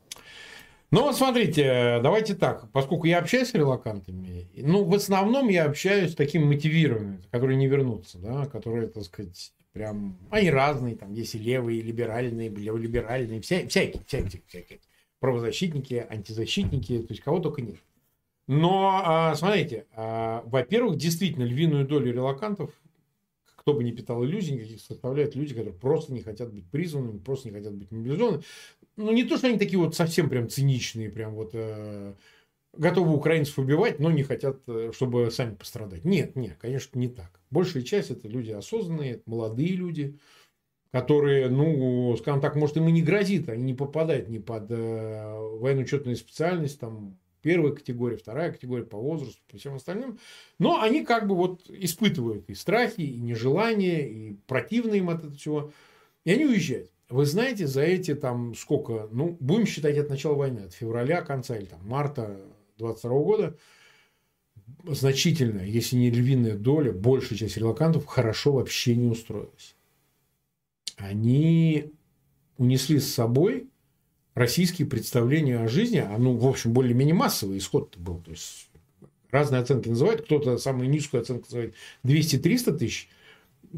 Ну, 0.91 1.05
вот 1.05 1.17
смотрите, 1.17 2.01
давайте 2.03 2.35
так, 2.35 2.71
поскольку 2.71 3.07
я 3.07 3.19
общаюсь 3.19 3.49
с 3.49 3.55
релакантами, 3.55 4.47
ну, 4.55 4.85
в 4.85 4.95
основном 4.95 5.49
я 5.49 5.65
общаюсь 5.65 6.13
с 6.13 6.15
такими 6.15 6.45
мотивированными, 6.45 7.23
которые 7.31 7.57
не 7.57 7.67
вернутся, 7.67 8.19
да, 8.19 8.45
которые, 8.45 8.89
так 8.89 9.05
сказать, 9.05 9.55
прям, 9.73 10.19
они 10.29 10.51
разные, 10.51 10.97
там 10.97 11.15
есть 11.15 11.35
и 11.35 11.39
левые, 11.39 11.79
и 11.79 11.83
либеральные, 11.83 12.51
леволиберальные, 12.51 13.41
вся, 13.41 13.67
всякие, 13.67 14.03
всякие, 14.07 14.43
всякие, 14.47 14.81
правозащитники, 15.19 16.07
антизащитники, 16.11 16.99
то 16.99 17.13
есть 17.13 17.23
кого 17.23 17.39
только 17.39 17.63
нет. 17.63 17.77
Но, 18.47 19.01
а, 19.03 19.35
смотрите, 19.35 19.87
а, 19.95 20.43
во-первых, 20.45 20.97
действительно, 20.97 21.45
львиную 21.45 21.87
долю 21.87 22.13
релакантов, 22.13 22.71
кто 23.63 23.75
бы 23.75 23.83
ни 23.83 23.93
питал 23.93 24.25
иллюзий, 24.25 24.53
никаких 24.53 24.81
составляют 24.81 25.35
люди, 25.35 25.55
которые 25.55 25.75
просто 25.75 26.13
не 26.13 26.21
хотят 26.21 26.53
быть 26.53 26.69
призванными, 26.71 27.19
просто 27.19 27.49
не 27.49 27.55
хотят 27.55 27.75
быть 27.75 27.91
мобилизованными 27.91 28.45
ну, 28.97 29.13
не 29.13 29.25
то, 29.25 29.37
что 29.37 29.47
они 29.49 29.59
такие 29.59 29.79
вот 29.79 29.95
совсем 29.95 30.29
прям 30.29 30.49
циничные, 30.49 31.11
прям 31.11 31.35
вот 31.35 31.51
э, 31.55 32.15
готовы 32.77 33.15
украинцев 33.15 33.59
убивать, 33.59 33.99
но 33.99 34.11
не 34.11 34.23
хотят, 34.23 34.61
э, 34.67 34.91
чтобы 34.95 35.31
сами 35.31 35.55
пострадать. 35.55 36.05
Нет, 36.05 36.37
нет, 36.37 36.57
конечно, 36.61 36.99
не 36.99 37.09
так. 37.09 37.41
Большая 37.51 37.83
часть 37.83 38.11
это 38.11 38.29
люди 38.29 38.51
осознанные, 38.51 39.23
молодые 39.27 39.73
люди, 39.73 40.19
которые, 40.91 41.49
ну, 41.49 42.15
скажем 42.19 42.41
так, 42.41 42.55
может, 42.55 42.77
им 42.77 42.89
и 42.89 42.93
не 42.93 43.03
грозит, 43.03 43.49
они 43.49 43.63
не 43.63 43.75
попадают 43.75 44.29
ни 44.29 44.39
под 44.39 44.71
э, 44.71 45.57
военно-учетную 45.59 46.17
специальность, 46.17 46.79
там, 46.79 47.19
первая 47.43 47.73
категория, 47.73 48.17
вторая 48.17 48.53
категория 48.53 48.85
по 48.85 48.97
возрасту, 48.97 49.41
по 49.51 49.59
всем 49.59 49.75
остальным. 49.75 50.19
Но 50.59 50.81
они 50.81 51.05
как 51.05 51.27
бы 51.27 51.35
вот 51.35 51.69
испытывают 51.69 52.49
и 52.49 52.55
страхи, 52.55 53.01
и 53.03 53.21
нежелание, 53.21 54.11
и 54.11 54.37
противно 54.47 54.95
им 54.95 55.11
от 55.11 55.19
этого 55.19 55.35
всего. 55.35 55.73
И 56.25 56.33
они 56.33 56.47
уезжают. 56.47 56.91
Вы 57.09 57.27
знаете, 57.27 57.67
за 57.67 57.83
эти 57.83 58.15
там 58.15 58.55
сколько, 58.55 59.09
ну, 59.13 59.37
будем 59.39 59.67
считать 59.67 59.99
от 59.99 60.09
начала 60.09 60.35
войны, 60.35 60.61
от 60.61 60.73
февраля 60.73 61.21
конца 61.21 61.57
или 61.59 61.67
там 61.67 61.81
марта 61.87 62.41
22 62.79 63.11
года, 63.19 63.59
значительная, 64.85 65.67
если 65.67 65.97
не 65.97 66.11
львиная 66.11 66.57
доля, 66.57 66.93
большая 66.93 67.39
часть 67.39 67.57
релакантов 67.57 68.07
хорошо 68.07 68.53
вообще 68.53 68.97
не 68.97 69.09
устроилась. 69.09 69.77
Они 70.97 71.93
унесли 72.57 72.99
с 72.99 73.13
собой 73.13 73.69
российские 74.35 74.89
представления 74.89 75.59
о 75.59 75.69
жизни, 75.69 75.99
а 75.99 76.17
ну, 76.19 76.37
в 76.37 76.47
общем, 76.47 76.73
более-менее 76.73 77.15
массовый 77.15 77.59
исход 77.59 77.97
был. 77.97 78.19
То 78.21 78.31
есть, 78.31 78.69
разные 79.31 79.61
оценки 79.61 79.89
называют. 79.89 80.23
Кто-то 80.23 80.59
самую 80.59 80.89
низкую 80.89 81.23
оценку 81.23 81.47
называет 81.47 81.75
200-300 82.05 82.79
тысяч– 82.79 83.09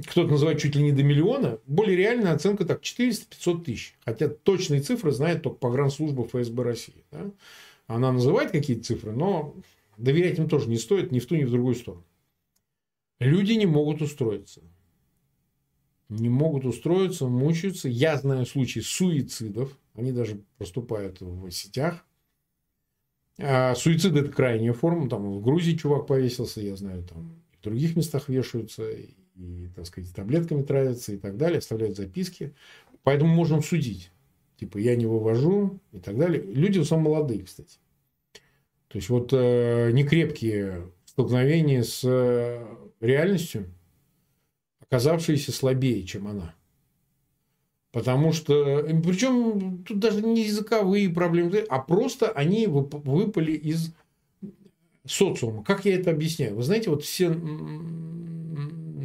кто-то 0.07 0.29
называет 0.29 0.61
чуть 0.61 0.75
ли 0.75 0.83
не 0.83 0.93
до 0.93 1.03
миллиона, 1.03 1.61
более 1.67 1.97
реальная 1.97 2.33
оценка 2.33 2.65
так 2.65 2.83
400-500 2.83 3.65
тысяч. 3.65 3.95
Хотя 4.05 4.29
точные 4.29 4.81
цифры 4.81 5.13
знает 5.13 5.43
только 5.43 5.59
погранслужба 5.59 6.27
ФСБ 6.27 6.63
России. 6.63 7.05
Да? 7.13 7.31
Она 7.87 8.13
называет 8.13 8.51
какие-то 8.51 8.85
цифры, 8.85 9.13
но 9.13 9.55
доверять 9.97 10.39
им 10.39 10.49
тоже 10.49 10.69
не 10.69 10.79
стоит 10.79 11.13
ни 11.13 11.21
в 11.21 11.27
ту, 11.27 11.37
ни 11.37 11.45
в 11.45 11.51
другую 11.51 11.77
сторону. 11.77 12.05
Люди 13.21 13.53
не 13.53 13.67
могут 13.67 14.03
устроиться. 14.03 14.63
Не 16.09 16.29
могут 16.29 16.65
устроиться, 16.65 17.27
мучаются. 17.27 17.89
Я 17.89 18.17
знаю 18.17 18.47
случаи 18.47 18.81
суицидов. 18.81 19.79
Они 19.95 20.13
даже 20.13 20.43
проступают 20.59 21.21
в 21.21 21.51
сетях. 21.51 22.05
А 23.39 23.75
суицид– 23.75 24.15
это 24.17 24.31
крайняя 24.31 24.73
форма. 24.73 25.09
Там 25.09 25.33
в 25.33 25.43
Грузии 25.43 25.77
чувак 25.77 26.07
повесился, 26.07 26.61
я 26.61 26.77
знаю, 26.77 27.05
там 27.05 27.43
в 27.59 27.63
других 27.63 27.97
местах 27.97 28.29
вешаются 28.29 28.89
и, 28.91 29.69
так 29.75 29.87
сказать, 29.87 30.15
таблетками 30.15 30.63
травятся 30.63 31.13
и 31.13 31.17
так 31.17 31.37
далее, 31.37 31.59
оставляют 31.59 31.97
записки. 31.97 32.55
Поэтому 33.03 33.35
можем 33.35 33.63
судить. 33.63 34.11
Типа, 34.57 34.79
я 34.79 34.97
не 34.97 35.07
вывожу 35.07 35.81
и 35.93 35.99
так 35.99 36.17
далее. 36.17 36.43
Люди 36.43 36.79
в 36.79 36.83
основном 36.83 37.13
молодые, 37.13 37.43
кстати. 37.43 37.79
То 38.89 38.99
есть, 38.99 39.09
вот 39.09 39.33
э, 39.33 39.91
некрепкие 39.93 40.91
столкновения 41.05 41.83
с 41.83 42.03
э, 42.05 42.65
реальностью, 43.01 43.67
оказавшиеся 44.81 45.53
слабее, 45.53 46.05
чем 46.05 46.29
она. 46.29 46.55
Потому 47.95 48.33
что, 48.33 48.81
э, 48.81 49.03
причем 49.03 49.85
тут 49.85 50.01
даже 50.01 50.21
не 50.21 50.43
языковые 50.43 51.09
проблемы, 51.09 51.65
а 51.69 51.79
просто 51.79 52.29
они 52.29 52.67
выпали 52.67 53.53
из 53.53 53.95
социума. 55.07 55.63
Как 55.63 55.85
я 55.85 55.95
это 55.95 56.11
объясняю? 56.11 56.57
Вы 56.57 56.65
знаете, 56.65 56.91
вот 56.91 57.05
все 57.05 57.29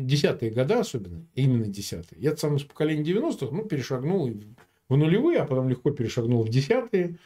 десятые 0.07 0.51
годы 0.51 0.73
особенно, 0.73 1.23
именно 1.35 1.67
десятые. 1.67 2.19
Я 2.19 2.35
сам 2.35 2.55
из 2.55 2.63
поколения 2.63 3.03
90-х, 3.03 3.55
ну, 3.55 3.63
перешагнул 3.63 4.27
в 4.89 4.97
нулевые, 4.97 5.41
а 5.41 5.45
потом 5.45 5.69
легко 5.69 5.91
перешагнул 5.91 6.41
в 6.41 6.49
десятые. 6.49 7.19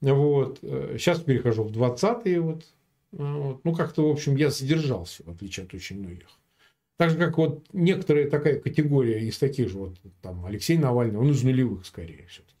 Вот. 0.00 0.60
Сейчас 0.60 1.18
перехожу 1.22 1.64
в 1.64 1.72
двадцатые. 1.72 2.40
Вот. 2.40 2.64
Вот. 3.10 3.64
Ну, 3.64 3.74
как-то, 3.74 4.06
в 4.06 4.12
общем, 4.12 4.36
я 4.36 4.50
задержался, 4.50 5.24
в 5.24 5.30
отличие 5.30 5.66
от 5.66 5.74
очень 5.74 5.98
многих. 5.98 6.28
Так 7.00 7.12
же, 7.12 7.16
как 7.16 7.38
вот 7.38 7.64
некоторая 7.72 8.28
такая 8.28 8.60
категория 8.60 9.26
из 9.26 9.38
таких 9.38 9.70
же, 9.70 9.78
вот 9.78 9.96
там 10.20 10.44
Алексей 10.44 10.76
Навальный, 10.76 11.18
он 11.18 11.30
из 11.30 11.42
нулевых 11.42 11.86
скорее 11.86 12.26
все-таки. 12.28 12.58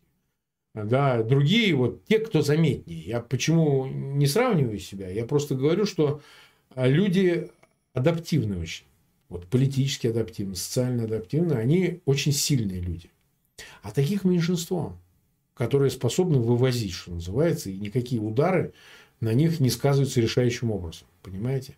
Да, 0.72 1.22
другие, 1.22 1.74
вот 1.74 2.06
те, 2.06 2.20
кто 2.20 2.40
заметнее. 2.40 3.02
Я 3.02 3.20
почему 3.20 3.84
не 3.86 4.26
сравниваю 4.26 4.78
себя? 4.78 5.10
Я 5.10 5.26
просто 5.26 5.56
говорю, 5.56 5.84
что 5.84 6.22
люди 6.74 7.50
адаптивны 7.92 8.58
очень 8.58 8.86
вот 9.28 9.46
политически 9.46 10.06
адаптивны, 10.06 10.54
социально 10.54 11.04
адаптивны, 11.04 11.52
они 11.52 12.00
очень 12.06 12.32
сильные 12.32 12.80
люди. 12.80 13.10
А 13.82 13.90
таких 13.90 14.24
меньшинство, 14.24 14.96
которые 15.52 15.90
способны 15.90 16.38
вывозить, 16.38 16.94
что 16.94 17.12
называется, 17.12 17.68
и 17.68 17.76
никакие 17.76 18.22
удары 18.22 18.72
на 19.20 19.34
них 19.34 19.60
не 19.60 19.68
сказывается 19.68 20.22
решающим 20.22 20.70
образом. 20.70 21.06
Понимаете? 21.22 21.76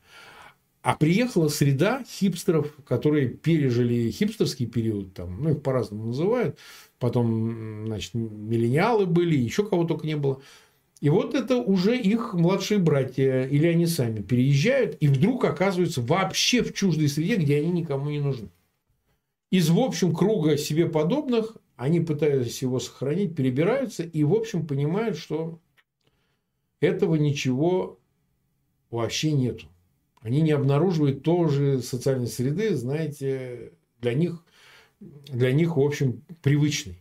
А 0.83 0.97
приехала 0.97 1.47
среда 1.47 2.05
хипстеров, 2.09 2.75
которые 2.85 3.29
пережили 3.29 4.11
хипстерский 4.11 4.67
период, 4.67 5.15
там, 5.15 5.41
ну, 5.43 5.51
их 5.51 5.63
по-разному 5.63 6.07
называют. 6.07 6.59
Потом, 6.99 7.87
значит, 7.87 8.15
миллениалы 8.15 9.07
были, 9.07 9.37
еще 9.37 9.65
кого 9.65 9.85
только 9.85 10.07
не 10.07 10.17
было. 10.17 10.43
И 11.01 11.09
вот 11.09 11.35
это 11.35 11.57
уже 11.57 11.97
их 11.97 12.35
младшие 12.35 12.79
братья, 12.79 13.45
или 13.45 13.67
они 13.67 13.87
сами 13.87 14.23
переезжают, 14.23 14.97
и 15.01 15.07
вдруг 15.07 15.45
оказываются 15.45 16.03
вообще 16.03 16.63
в 16.63 16.75
чуждой 16.75 17.09
среде, 17.09 17.37
где 17.37 17.59
они 17.59 17.71
никому 17.71 18.11
не 18.11 18.21
нужны. 18.21 18.51
Из, 19.51 19.69
в 19.69 19.79
общем, 19.79 20.15
круга 20.15 20.57
себе 20.57 20.89
подобных 20.89 21.57
они 21.77 22.01
пытаются 22.01 22.65
его 22.65 22.81
сохранить, 22.81 23.37
перебираются 23.37 24.03
и, 24.03 24.25
в 24.25 24.33
общем, 24.33 24.67
понимают, 24.67 25.17
что 25.17 25.61
этого 26.81 27.15
ничего 27.17 27.99
вообще 28.91 29.33
нету. 29.33 29.67
Они 30.23 30.41
не 30.41 30.53
обнаруживают 30.53 31.23
тоже 31.23 31.83
социальной 31.83 32.29
среды, 32.29 32.75
знаете, 32.77 33.73
для 34.01 34.15
них, 34.15 34.45
для 35.01 35.53
них, 35.53 35.77
в 35.77 35.81
общем, 35.81 36.23
привычной. 36.43 36.99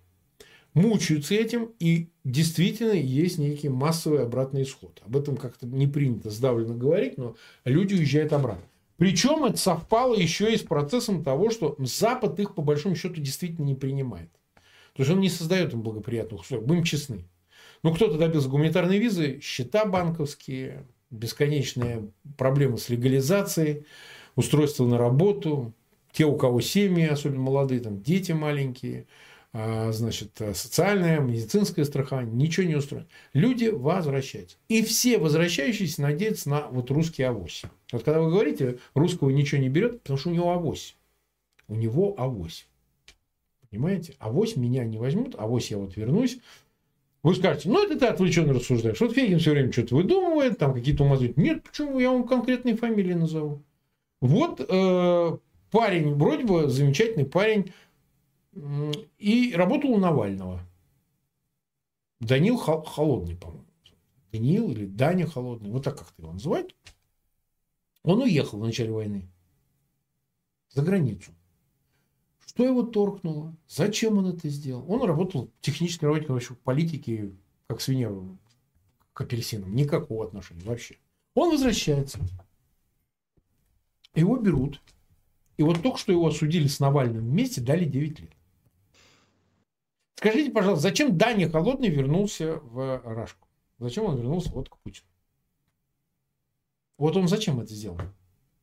Мучаются 0.73 1.35
этим, 1.35 1.71
и 1.79 2.09
действительно 2.23 2.93
есть 2.93 3.37
некий 3.37 3.69
массовый 3.69 4.23
обратный 4.23 4.63
исход. 4.63 5.01
Об 5.05 5.17
этом 5.17 5.35
как-то 5.37 5.67
не 5.67 5.85
принято 5.85 6.29
сдавленно 6.29 6.75
говорить, 6.75 7.17
но 7.17 7.35
люди 7.65 7.93
уезжают 7.93 8.33
обратно. 8.33 8.63
Причем 8.97 9.43
это 9.43 9.57
совпало 9.57 10.15
еще 10.15 10.53
и 10.53 10.57
с 10.57 10.61
процессом 10.61 11.23
того, 11.23 11.49
что 11.49 11.75
Запад 11.79 12.39
их 12.39 12.55
по 12.55 12.61
большому 12.61 12.95
счету 12.95 13.19
действительно 13.19 13.65
не 13.65 13.75
принимает. 13.75 14.29
То 14.93 15.03
есть 15.03 15.11
он 15.11 15.19
не 15.19 15.29
создает 15.29 15.73
им 15.73 15.81
благоприятных 15.81 16.41
условий. 16.41 16.65
Будем 16.65 16.83
честны. 16.83 17.25
Ну, 17.83 17.93
кто-то 17.93 18.17
добился 18.17 18.47
гуманитарной 18.47 18.99
визы, 18.99 19.39
счета 19.41 19.85
банковские, 19.85 20.85
бесконечные 21.11 22.09
проблемы 22.37 22.77
с 22.77 22.89
легализацией, 22.89 23.85
устройство 24.35 24.85
на 24.85 24.97
работу, 24.97 25.73
те, 26.11 26.25
у 26.25 26.35
кого 26.35 26.61
семьи, 26.61 27.05
особенно 27.05 27.41
молодые, 27.41 27.81
там 27.81 28.01
дети 28.01 28.31
маленькие, 28.31 29.05
а, 29.53 29.91
значит, 29.91 30.31
социальное, 30.37 31.19
медицинское 31.19 31.83
страхование, 31.83 32.33
ничего 32.33 32.65
не 32.65 32.75
устроено. 32.75 33.07
Люди 33.33 33.65
возвращаются. 33.65 34.57
И 34.69 34.81
все 34.81 35.17
возвращающиеся 35.17 36.01
надеются 36.01 36.49
на 36.49 36.67
вот 36.69 36.89
русский 36.89 37.23
авось. 37.23 37.63
Вот 37.91 38.03
когда 38.03 38.21
вы 38.21 38.31
говорите, 38.31 38.79
русского 38.93 39.29
ничего 39.29 39.61
не 39.61 39.69
берет, 39.69 40.01
потому 40.01 40.17
что 40.17 40.29
у 40.29 40.33
него 40.33 40.51
авось. 40.51 40.95
У 41.67 41.75
него 41.75 42.15
авось. 42.17 42.67
Понимаете? 43.69 44.15
Авось 44.19 44.55
меня 44.55 44.83
не 44.85 44.97
возьмут, 44.97 45.35
авось 45.37 45.71
я 45.71 45.77
вот 45.77 45.95
вернусь, 45.95 46.39
вы 47.23 47.35
скажете, 47.35 47.69
ну 47.69 47.83
это 47.83 47.99
ты 47.99 48.05
отвлеченно 48.07 48.53
рассуждаешь. 48.53 48.99
Вот 48.99 49.13
Фегин 49.13 49.39
все 49.39 49.51
время 49.51 49.71
что-то 49.71 49.95
выдумывает, 49.95 50.57
там 50.57 50.73
какие-то 50.73 51.03
умозрители. 51.03 51.41
Нет, 51.41 51.63
почему? 51.63 51.99
Я 51.99 52.11
вам 52.11 52.27
конкретные 52.27 52.75
фамилии 52.75 53.13
назову. 53.13 53.61
Вот 54.21 54.59
э, 54.59 55.37
парень, 55.69 56.15
вроде 56.15 56.45
бы 56.45 56.67
замечательный 56.67 57.25
парень, 57.25 57.73
и 59.17 59.53
работал 59.55 59.91
у 59.91 59.97
Навального. 59.97 60.59
Данил 62.19 62.57
Холодный, 62.57 63.35
по-моему. 63.35 63.65
Данил 64.31 64.71
или 64.71 64.85
Даня 64.85 65.27
Холодный, 65.27 65.71
вот 65.71 65.83
так 65.83 65.97
как-то 65.97 66.21
его 66.21 66.33
называют. 66.33 66.75
Он 68.03 68.21
уехал 68.21 68.59
в 68.59 68.65
начале 68.65 68.91
войны 68.91 69.27
за 70.69 70.81
границу. 70.81 71.31
Что 72.51 72.65
его 72.65 72.83
торкнуло? 72.83 73.55
Зачем 73.69 74.17
он 74.17 74.27
это 74.27 74.49
сделал? 74.49 74.83
Он 74.91 75.01
работал 75.07 75.49
техническим 75.61 76.07
работником 76.07 76.35
вообще 76.35 76.53
в 76.53 76.59
политике, 76.59 77.31
как 77.67 77.79
свинья 77.79 78.11
к 79.13 79.21
апельсинам. 79.21 79.73
Никакого 79.73 80.25
отношения 80.25 80.65
вообще. 80.65 80.97
Он 81.33 81.51
возвращается. 81.51 82.19
Его 84.15 84.35
берут. 84.35 84.81
И 85.55 85.63
вот 85.63 85.81
только 85.81 85.97
что 85.97 86.11
его 86.11 86.27
осудили 86.27 86.67
с 86.67 86.81
Навальным 86.81 87.23
вместе, 87.23 87.61
дали 87.61 87.85
9 87.85 88.19
лет. 88.19 88.31
Скажите, 90.15 90.51
пожалуйста, 90.51 90.89
зачем 90.89 91.17
Даня 91.17 91.49
Холодный 91.49 91.87
вернулся 91.87 92.57
в 92.57 93.01
Рашку? 93.05 93.47
Зачем 93.79 94.03
он 94.03 94.17
вернулся 94.17 94.51
вот 94.51 94.67
к 94.67 94.77
Путину? 94.79 95.07
Вот 96.97 97.15
он 97.15 97.29
зачем 97.29 97.61
это 97.61 97.73
сделал? 97.73 98.01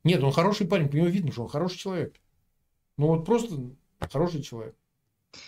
Нет, 0.05 0.23
он 0.23 0.31
хороший 0.31 0.67
парень, 0.67 0.91
по 0.91 0.97
нему 0.97 1.07
видно, 1.07 1.33
что 1.33 1.45
он 1.45 1.49
хороший 1.49 1.79
человек. 1.79 2.21
Ну 2.99 3.07
вот 3.07 3.25
просто 3.25 3.55
хороший 4.13 4.43
человек. 4.43 4.75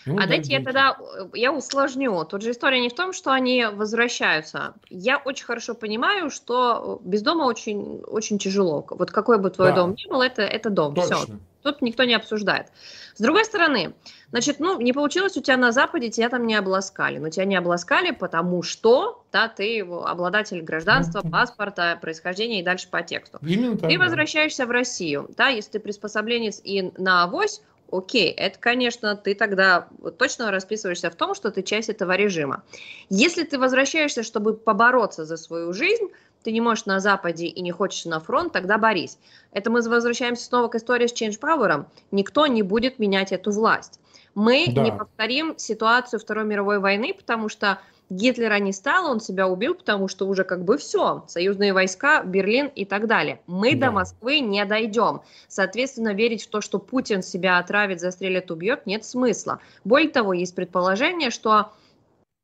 Ну, 0.05 0.17
а 0.19 0.27
дайте 0.27 0.53
я 0.53 0.63
тогда, 0.63 0.97
э, 1.17 1.29
я 1.33 1.51
усложню. 1.51 2.23
Тут 2.25 2.43
же 2.43 2.51
история 2.51 2.79
не 2.79 2.89
в 2.89 2.95
том, 2.95 3.13
что 3.13 3.31
они 3.31 3.65
возвращаются. 3.65 4.75
Я 4.89 5.17
очень 5.17 5.45
хорошо 5.45 5.75
понимаю, 5.75 6.29
что 6.29 7.01
без 7.03 7.21
дома 7.21 7.43
очень, 7.43 8.01
очень 8.07 8.37
тяжело. 8.37 8.85
Вот 8.89 9.11
какой 9.11 9.37
бы 9.37 9.49
твой 9.49 9.69
да. 9.69 9.75
дом 9.75 9.95
ни 9.95 10.07
был, 10.07 10.21
это, 10.21 10.43
это 10.43 10.69
дом. 10.69 10.95
Точно. 10.95 11.15
Все. 11.15 11.27
Тут 11.63 11.81
никто 11.81 12.03
не 12.03 12.13
обсуждает. 12.13 12.67
С 13.15 13.19
другой 13.21 13.45
стороны, 13.45 13.93
значит, 14.31 14.59
ну, 14.59 14.79
не 14.79 14.93
получилось 14.93 15.37
у 15.37 15.41
тебя 15.41 15.57
на 15.57 15.71
Западе, 15.71 16.09
тебя 16.09 16.29
там 16.29 16.47
не 16.47 16.55
обласкали. 16.55 17.17
Но 17.17 17.29
тебя 17.29 17.45
не 17.45 17.55
обласкали, 17.55 18.11
потому 18.11 18.63
что, 18.63 19.23
да, 19.31 19.47
ты 19.47 19.81
обладатель 19.81 20.61
гражданства, 20.61 21.21
паспорта, 21.21 21.97
происхождения 22.01 22.61
и 22.61 22.63
дальше 22.63 22.87
по 22.89 23.01
тексту. 23.03 23.39
Именно 23.41 23.77
так, 23.77 23.89
ты 23.89 23.97
да. 23.97 24.03
возвращаешься 24.03 24.65
в 24.65 24.71
Россию, 24.71 25.29
да, 25.37 25.47
если 25.47 25.71
ты 25.71 25.79
приспособленец 25.79 26.61
и 26.63 26.91
на 26.97 27.23
авось, 27.23 27.61
окей, 27.91 28.31
это, 28.31 28.57
конечно, 28.59 29.15
ты 29.15 29.35
тогда 29.35 29.87
точно 30.17 30.51
расписываешься 30.51 31.09
в 31.09 31.15
том, 31.15 31.35
что 31.35 31.51
ты 31.51 31.61
часть 31.61 31.89
этого 31.89 32.15
режима. 32.15 32.63
Если 33.09 33.43
ты 33.43 33.59
возвращаешься, 33.59 34.23
чтобы 34.23 34.53
побороться 34.53 35.25
за 35.25 35.37
свою 35.37 35.73
жизнь, 35.73 36.07
ты 36.43 36.51
не 36.51 36.61
можешь 36.61 36.85
на 36.85 36.99
Западе 36.99 37.45
и 37.45 37.61
не 37.61 37.71
хочешь 37.71 38.05
на 38.05 38.19
фронт, 38.19 38.53
тогда 38.53 38.77
борись. 38.77 39.17
Это 39.51 39.69
мы 39.69 39.81
возвращаемся 39.81 40.45
снова 40.45 40.67
к 40.67 40.75
истории 40.75 41.07
с 41.07 41.13
Change 41.13 41.39
Power. 41.39 41.85
Никто 42.11 42.47
не 42.47 42.63
будет 42.63 42.99
менять 42.99 43.31
эту 43.31 43.51
власть. 43.51 43.99
Мы 44.35 44.67
да. 44.67 44.81
не 44.81 44.91
повторим 44.91 45.57
ситуацию 45.57 46.19
Второй 46.19 46.45
мировой 46.45 46.79
войны, 46.79 47.13
потому 47.13 47.49
что 47.49 47.79
Гитлера 48.11 48.59
не 48.59 48.73
стало, 48.73 49.09
он 49.09 49.21
себя 49.21 49.47
убил, 49.47 49.73
потому 49.73 50.09
что 50.09 50.27
уже 50.27 50.43
как 50.43 50.65
бы 50.65 50.77
все, 50.77 51.23
союзные 51.27 51.71
войска, 51.71 52.23
Берлин 52.23 52.67
и 52.67 52.83
так 52.83 53.07
далее. 53.07 53.39
Мы 53.47 53.73
да. 53.73 53.87
до 53.87 53.93
Москвы 53.93 54.39
не 54.41 54.63
дойдем. 54.65 55.21
Соответственно, 55.47 56.13
верить 56.13 56.43
в 56.43 56.49
то, 56.49 56.59
что 56.59 56.77
Путин 56.77 57.23
себя 57.23 57.57
отравит, 57.57 58.01
застрелит, 58.01 58.51
убьет, 58.51 58.85
нет 58.85 59.05
смысла. 59.05 59.61
Более 59.85 60.09
того, 60.09 60.33
есть 60.33 60.55
предположение, 60.55 61.29
что 61.29 61.71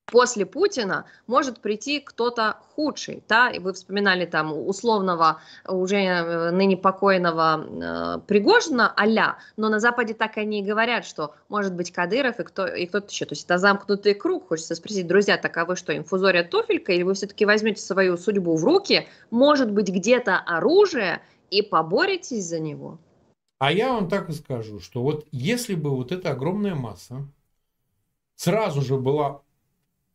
после 0.08 0.46
Путина 0.46 1.06
может 1.28 1.60
прийти 1.60 2.00
кто-то 2.00 2.58
худший, 2.76 3.24
да, 3.28 3.50
и 3.50 3.60
вы 3.60 3.74
вспоминали 3.74 4.26
там 4.26 4.54
условного, 4.54 5.42
уже 5.68 5.98
э, 5.98 6.52
ныне 6.52 6.78
покойного 6.78 7.66
э, 8.18 8.20
Пригожина, 8.26 8.94
аля, 8.98 9.38
но 9.58 9.70
на 9.70 9.80
Западе 9.80 10.14
так 10.14 10.38
они 10.38 10.62
и 10.62 10.66
говорят, 10.66 11.06
что 11.06 11.36
может 11.50 11.76
быть 11.76 11.92
Кадыров 11.92 12.40
и, 12.40 12.44
кто, 12.44 12.66
и 12.66 12.86
кто-то 12.86 13.08
еще, 13.10 13.26
то 13.26 13.34
есть 13.34 13.46
это 13.46 13.58
замкнутый 13.58 14.14
круг, 14.14 14.48
хочется 14.48 14.76
спросить, 14.76 15.08
друзья, 15.08 15.38
так 15.38 15.56
а 15.58 15.66
вы 15.66 15.76
что, 15.76 15.96
инфузория 15.96 16.44
туфелька, 16.44 16.94
или 16.94 17.04
вы 17.04 17.14
все-таки 17.14 17.46
возьмете 17.46 17.82
свою 17.82 18.18
судьбу 18.18 18.56
в 18.56 18.64
руки, 18.64 19.08
может 19.30 19.72
быть 19.72 19.90
где-то 19.90 20.38
оружие, 20.38 21.22
и 21.50 21.62
поборетесь 21.62 22.46
за 22.46 22.60
него? 22.60 23.00
А 23.60 23.72
я 23.72 23.94
вам 23.94 24.10
так 24.10 24.30
и 24.30 24.34
скажу, 24.34 24.80
что 24.80 25.02
вот 25.02 25.26
если 25.32 25.76
бы 25.76 25.90
вот 25.90 26.12
эта 26.12 26.32
огромная 26.32 26.76
масса 26.76 27.26
сразу 28.36 28.82
же 28.82 28.98
была 28.98 29.42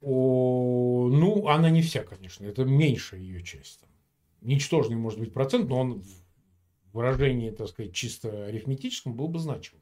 о, 0.03 1.09
ну, 1.11 1.49
она 1.49 1.71
не 1.71 1.81
вся, 1.81 2.03
конечно, 2.03 2.45
это 2.45 2.65
меньшая 2.65 3.21
ее 3.21 3.43
часть. 3.43 3.81
Ничтожный 4.41 4.97
может 4.97 5.21
быть 5.21 5.33
процент, 5.33 5.69
но 5.69 5.79
он 5.79 6.01
в 6.01 6.23
выражении, 6.93 7.51
так 7.51 7.69
сказать, 7.69 7.95
чисто 7.95 8.47
арифметическом 8.47 9.15
был 9.15 9.29
бы 9.29 9.39
значим. 9.39 9.79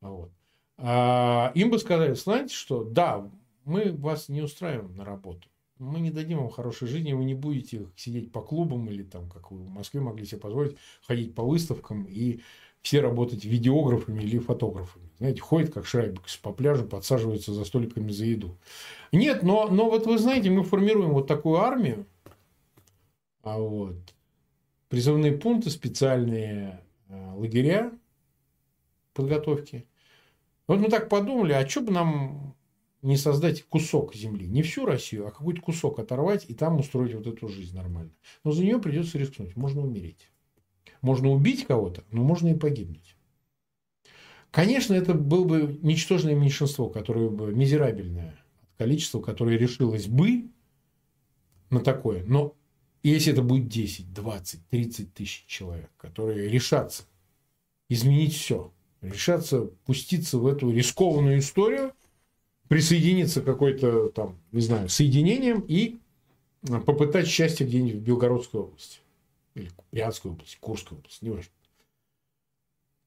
Вот. 0.00 0.30
А, 0.78 1.52
им 1.54 1.70
бы 1.70 1.78
сказали, 1.78 2.14
знаете 2.14 2.54
что, 2.54 2.84
да, 2.84 3.30
мы 3.64 3.92
вас 3.92 4.28
не 4.28 4.40
устраиваем 4.40 4.96
на 4.96 5.04
работу. 5.04 5.48
Мы 5.78 6.00
не 6.00 6.10
дадим 6.10 6.38
вам 6.38 6.50
хорошей 6.50 6.88
жизни, 6.88 7.12
вы 7.12 7.24
не 7.24 7.34
будете 7.34 7.86
сидеть 7.94 8.32
по 8.32 8.40
клубам 8.40 8.88
или 8.88 9.02
там, 9.02 9.28
как 9.28 9.52
вы 9.52 9.58
в 9.58 9.68
Москве 9.68 10.00
могли 10.00 10.24
себе 10.24 10.40
позволить, 10.40 10.76
ходить 11.02 11.34
по 11.34 11.44
выставкам 11.44 12.04
и 12.04 12.40
все 12.82 13.00
работать 13.00 13.44
видеографами 13.44 14.22
или 14.22 14.38
фотографами. 14.38 15.08
Знаете, 15.18 15.40
ходят 15.40 15.72
как 15.72 15.86
шрайбик 15.86 16.22
по 16.42 16.52
пляжу, 16.52 16.84
подсаживаются 16.84 17.52
за 17.52 17.64
столиками 17.64 18.10
за 18.10 18.24
еду. 18.24 18.56
Нет, 19.12 19.42
но, 19.42 19.68
но 19.68 19.90
вот 19.90 20.06
вы 20.06 20.18
знаете, 20.18 20.50
мы 20.50 20.62
формируем 20.62 21.10
вот 21.10 21.26
такую 21.26 21.56
армию, 21.58 22.06
а 23.42 23.58
вот 23.58 23.96
призывные 24.88 25.32
пункты, 25.32 25.70
специальные 25.70 26.82
э, 27.08 27.32
лагеря 27.34 27.92
подготовки. 29.12 29.86
Вот 30.66 30.78
мы 30.78 30.88
так 30.88 31.08
подумали, 31.08 31.52
а 31.52 31.68
что 31.68 31.80
бы 31.80 31.90
нам 31.90 32.54
не 33.02 33.16
создать 33.16 33.64
кусок 33.64 34.14
земли, 34.14 34.46
не 34.46 34.62
всю 34.62 34.84
Россию, 34.84 35.26
а 35.26 35.30
какой-то 35.30 35.60
кусок 35.60 35.98
оторвать 35.98 36.46
и 36.48 36.54
там 36.54 36.78
устроить 36.78 37.14
вот 37.14 37.26
эту 37.26 37.48
жизнь 37.48 37.76
нормально. 37.76 38.12
Но 38.44 38.52
за 38.52 38.62
нее 38.62 38.78
придется 38.78 39.18
рискнуть, 39.18 39.56
можно 39.56 39.80
умереть. 39.80 40.30
Можно 41.00 41.30
убить 41.30 41.66
кого-то, 41.66 42.04
но 42.10 42.22
можно 42.22 42.48
и 42.48 42.54
погибнуть. 42.54 43.16
Конечно, 44.50 44.94
это 44.94 45.14
было 45.14 45.44
бы 45.44 45.78
ничтожное 45.82 46.34
меньшинство, 46.34 46.88
которое 46.88 47.28
бы 47.28 47.52
мизерабельное 47.54 48.38
количество, 48.78 49.20
которое 49.20 49.58
решилось 49.58 50.06
бы 50.06 50.48
на 51.70 51.80
такое. 51.80 52.24
Но 52.24 52.54
если 53.02 53.32
это 53.32 53.42
будет 53.42 53.68
10, 53.68 54.12
20, 54.12 54.68
30 54.68 55.14
тысяч 55.14 55.44
человек, 55.46 55.90
которые 55.98 56.48
решатся 56.48 57.04
изменить 57.88 58.34
все, 58.34 58.72
решатся 59.02 59.62
пуститься 59.86 60.38
в 60.38 60.46
эту 60.46 60.70
рискованную 60.70 61.38
историю, 61.38 61.92
присоединиться 62.68 63.40
к 63.40 63.44
какой-то 63.44 64.08
там, 64.10 64.38
не 64.52 64.60
знаю, 64.60 64.88
соединением 64.88 65.64
и 65.66 65.98
попытать 66.86 67.28
счастье 67.28 67.66
где-нибудь 67.66 68.00
в 68.00 68.04
Белгородской 68.04 68.60
области. 68.60 68.98
Или 69.58 69.70
Брянской 69.90 70.30
области, 70.30 70.56
Курской 70.60 70.96
области, 70.96 71.24
неважно. 71.24 71.52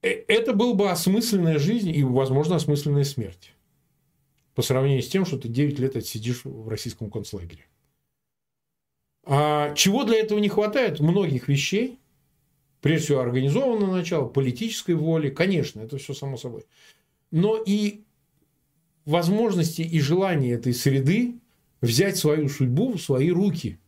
Э, 0.02 0.10
это 0.10 0.54
была 0.54 0.74
бы 0.74 0.92
осмысленная 0.92 1.60
жизнь 1.60 1.90
и, 1.90 2.04
возможно, 2.04 2.56
осмысленная 2.58 3.04
смерть. 3.04 3.54
По 4.54 4.62
сравнению 4.62 5.02
с 5.02 5.08
тем, 5.08 5.26
что 5.26 5.38
ты 5.38 5.48
9 5.48 5.80
лет 5.80 5.96
отсидишь 5.96 6.44
в 6.44 6.68
российском 6.68 7.10
концлагере. 7.10 7.66
А 9.24 9.74
чего 9.76 10.04
для 10.04 10.18
этого 10.18 10.40
не 10.40 10.50
хватает? 10.50 11.00
Многих 11.00 11.48
вещей. 11.48 12.00
Прежде 12.82 13.06
всего, 13.06 13.20
организованного 13.20 13.96
начала, 13.96 14.28
политической 14.28 14.96
воли. 14.96 15.30
Конечно, 15.30 15.80
это 15.82 15.98
все 15.98 16.14
само 16.14 16.36
собой. 16.36 16.66
Но 17.30 17.56
и 17.56 18.02
возможности 19.06 19.84
и 19.84 20.00
желания 20.00 20.52
этой 20.52 20.74
среды 20.74 21.36
взять 21.80 22.18
свою 22.18 22.50
судьбу 22.50 22.94
в 22.94 23.02
свои 23.02 23.32
руки. 23.32 23.80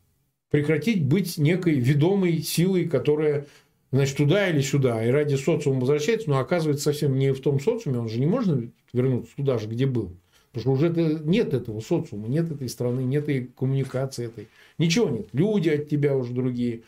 Прекратить 0.53 1.03
быть 1.03 1.39
некой 1.39 1.79
ведомой 1.79 2.43
силой, 2.43 2.87
которая 2.87 3.47
значит, 3.91 4.17
туда 4.17 4.47
или 4.49 4.61
сюда, 4.61 5.03
и 5.03 5.09
ради 5.09 5.33
социума 5.33 5.79
возвращается, 5.79 6.29
но 6.29 6.37
оказывается 6.37 6.83
совсем 6.83 7.17
не 7.17 7.33
в 7.33 7.41
том 7.41 7.59
социуме, 7.59 7.97
он 7.97 8.07
же 8.07 8.19
не 8.19 8.27
может 8.27 8.71
вернуться 8.93 9.35
туда 9.35 9.57
же, 9.57 9.67
где 9.67 9.87
был. 9.87 10.15
Потому 10.51 10.77
что 10.77 10.85
уже 10.85 11.19
нет 11.23 11.55
этого 11.55 11.79
социума, 11.79 12.27
нет 12.27 12.51
этой 12.51 12.69
страны, 12.69 13.01
нет 13.01 13.23
этой 13.23 13.47
коммуникации 13.47 14.27
этой. 14.27 14.47
Ничего 14.77 15.09
нет. 15.09 15.29
Люди 15.33 15.69
от 15.69 15.89
тебя 15.89 16.15
уже 16.15 16.33
другие. 16.33 16.83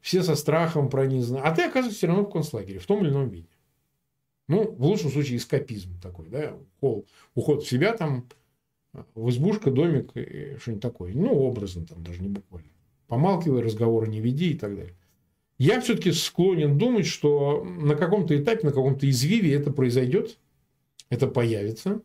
Все 0.00 0.22
со 0.22 0.34
страхом 0.34 0.88
пронизаны. 0.88 1.40
А 1.40 1.54
ты 1.54 1.64
оказываешься 1.64 1.98
все 1.98 2.06
равно 2.06 2.24
в 2.24 2.30
концлагере, 2.30 2.78
в 2.78 2.86
том 2.86 3.04
или 3.04 3.10
ином 3.10 3.28
виде. 3.28 3.48
Ну, 4.48 4.72
в 4.72 4.86
лучшем 4.86 5.10
случае, 5.10 5.36
эскапизм 5.36 6.00
такой, 6.00 6.30
да, 6.30 6.56
уход 7.34 7.62
в 7.62 7.68
себя 7.68 7.94
там, 7.94 8.26
в 9.14 9.28
избушка, 9.28 9.70
домик, 9.70 10.12
что-нибудь 10.12 10.80
такое. 10.80 11.12
Ну, 11.12 11.34
образно 11.34 11.84
там, 11.84 12.02
даже 12.02 12.22
не 12.22 12.28
буквально. 12.28 12.71
Помалкивай, 13.12 13.60
разговоры 13.60 14.08
не 14.08 14.20
веди 14.20 14.52
и 14.52 14.54
так 14.54 14.74
далее. 14.74 14.94
Я 15.58 15.82
все-таки 15.82 16.12
склонен 16.12 16.78
думать, 16.78 17.04
что 17.04 17.62
на 17.62 17.94
каком-то 17.94 18.34
этапе, 18.34 18.66
на 18.66 18.72
каком-то 18.72 19.06
извиве 19.10 19.52
это 19.52 19.70
произойдет, 19.70 20.38
это 21.10 21.26
появится, 21.26 22.00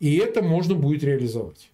и 0.00 0.16
это 0.16 0.42
можно 0.42 0.74
будет 0.74 1.02
реализовать. 1.02 1.70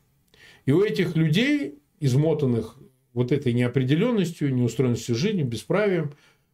И 0.67 0.71
у 0.71 0.85
этих 0.85 1.17
людей, 1.17 1.81
измотанных 1.99 2.77
вот 3.13 3.33
этой 3.33 3.55
неопределенностью, 3.55 4.55
неустроенностью 4.55 5.17
жизни, 5.17 5.43
бесправием, 5.43 6.13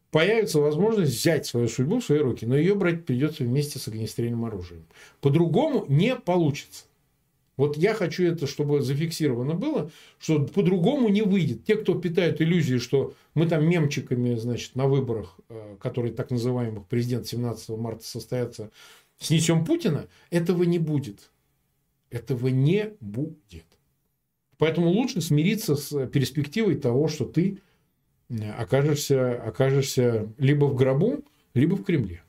появится 0.09 0.59
возможность 0.59 1.13
взять 1.13 1.45
свою 1.45 1.67
судьбу 1.67 1.99
в 1.99 2.03
свои 2.03 2.17
руки, 2.17 2.47
но 2.47 2.57
ее 2.57 2.73
брать 2.73 3.05
придется 3.05 3.43
вместе 3.43 3.77
с 3.77 3.87
огнестрельным 3.87 4.43
оружием. 4.43 4.87
По-другому 5.21 5.85
не 5.87 6.15
получится. 6.15 6.85
Вот 7.57 7.75
я 7.75 7.95
хочу 7.95 8.23
это, 8.23 8.45
чтобы 8.45 8.81
зафиксировано 8.81 9.55
было, 9.55 9.91
что 10.19 10.45
по-другому 10.45 11.09
не 11.09 11.23
выйдет. 11.23 11.65
Те, 11.65 11.75
кто 11.75 11.95
питают 11.95 12.39
иллюзии, 12.39 12.77
что 12.77 13.15
мы 13.33 13.47
там 13.47 13.67
мемчиками, 13.67 14.35
значит, 14.35 14.75
на 14.75 14.87
выборах, 14.87 15.39
э, 15.49 15.75
которые 15.81 16.13
так 16.13 16.29
называемых 16.29 16.85
президент 16.85 17.25
17 17.25 17.69
марта 17.69 18.05
состоятся, 18.05 18.69
снесем 19.19 19.65
Путина, 19.65 20.07
этого 20.29 20.63
не 20.63 20.77
будет. 20.77 21.31
Этого 22.11 22.47
не 22.47 22.93
будет. 23.01 23.65
Поэтому 24.59 24.89
лучше 24.89 25.21
смириться 25.21 25.75
с 25.75 26.07
перспективой 26.07 26.75
того, 26.75 27.07
что 27.07 27.25
ты 27.25 27.59
э, 28.29 28.51
окажешься, 28.51 29.41
окажешься 29.41 30.31
либо 30.37 30.65
в 30.65 30.75
гробу, 30.75 31.25
либо 31.55 31.75
в 31.75 31.83
Кремле. 31.83 32.21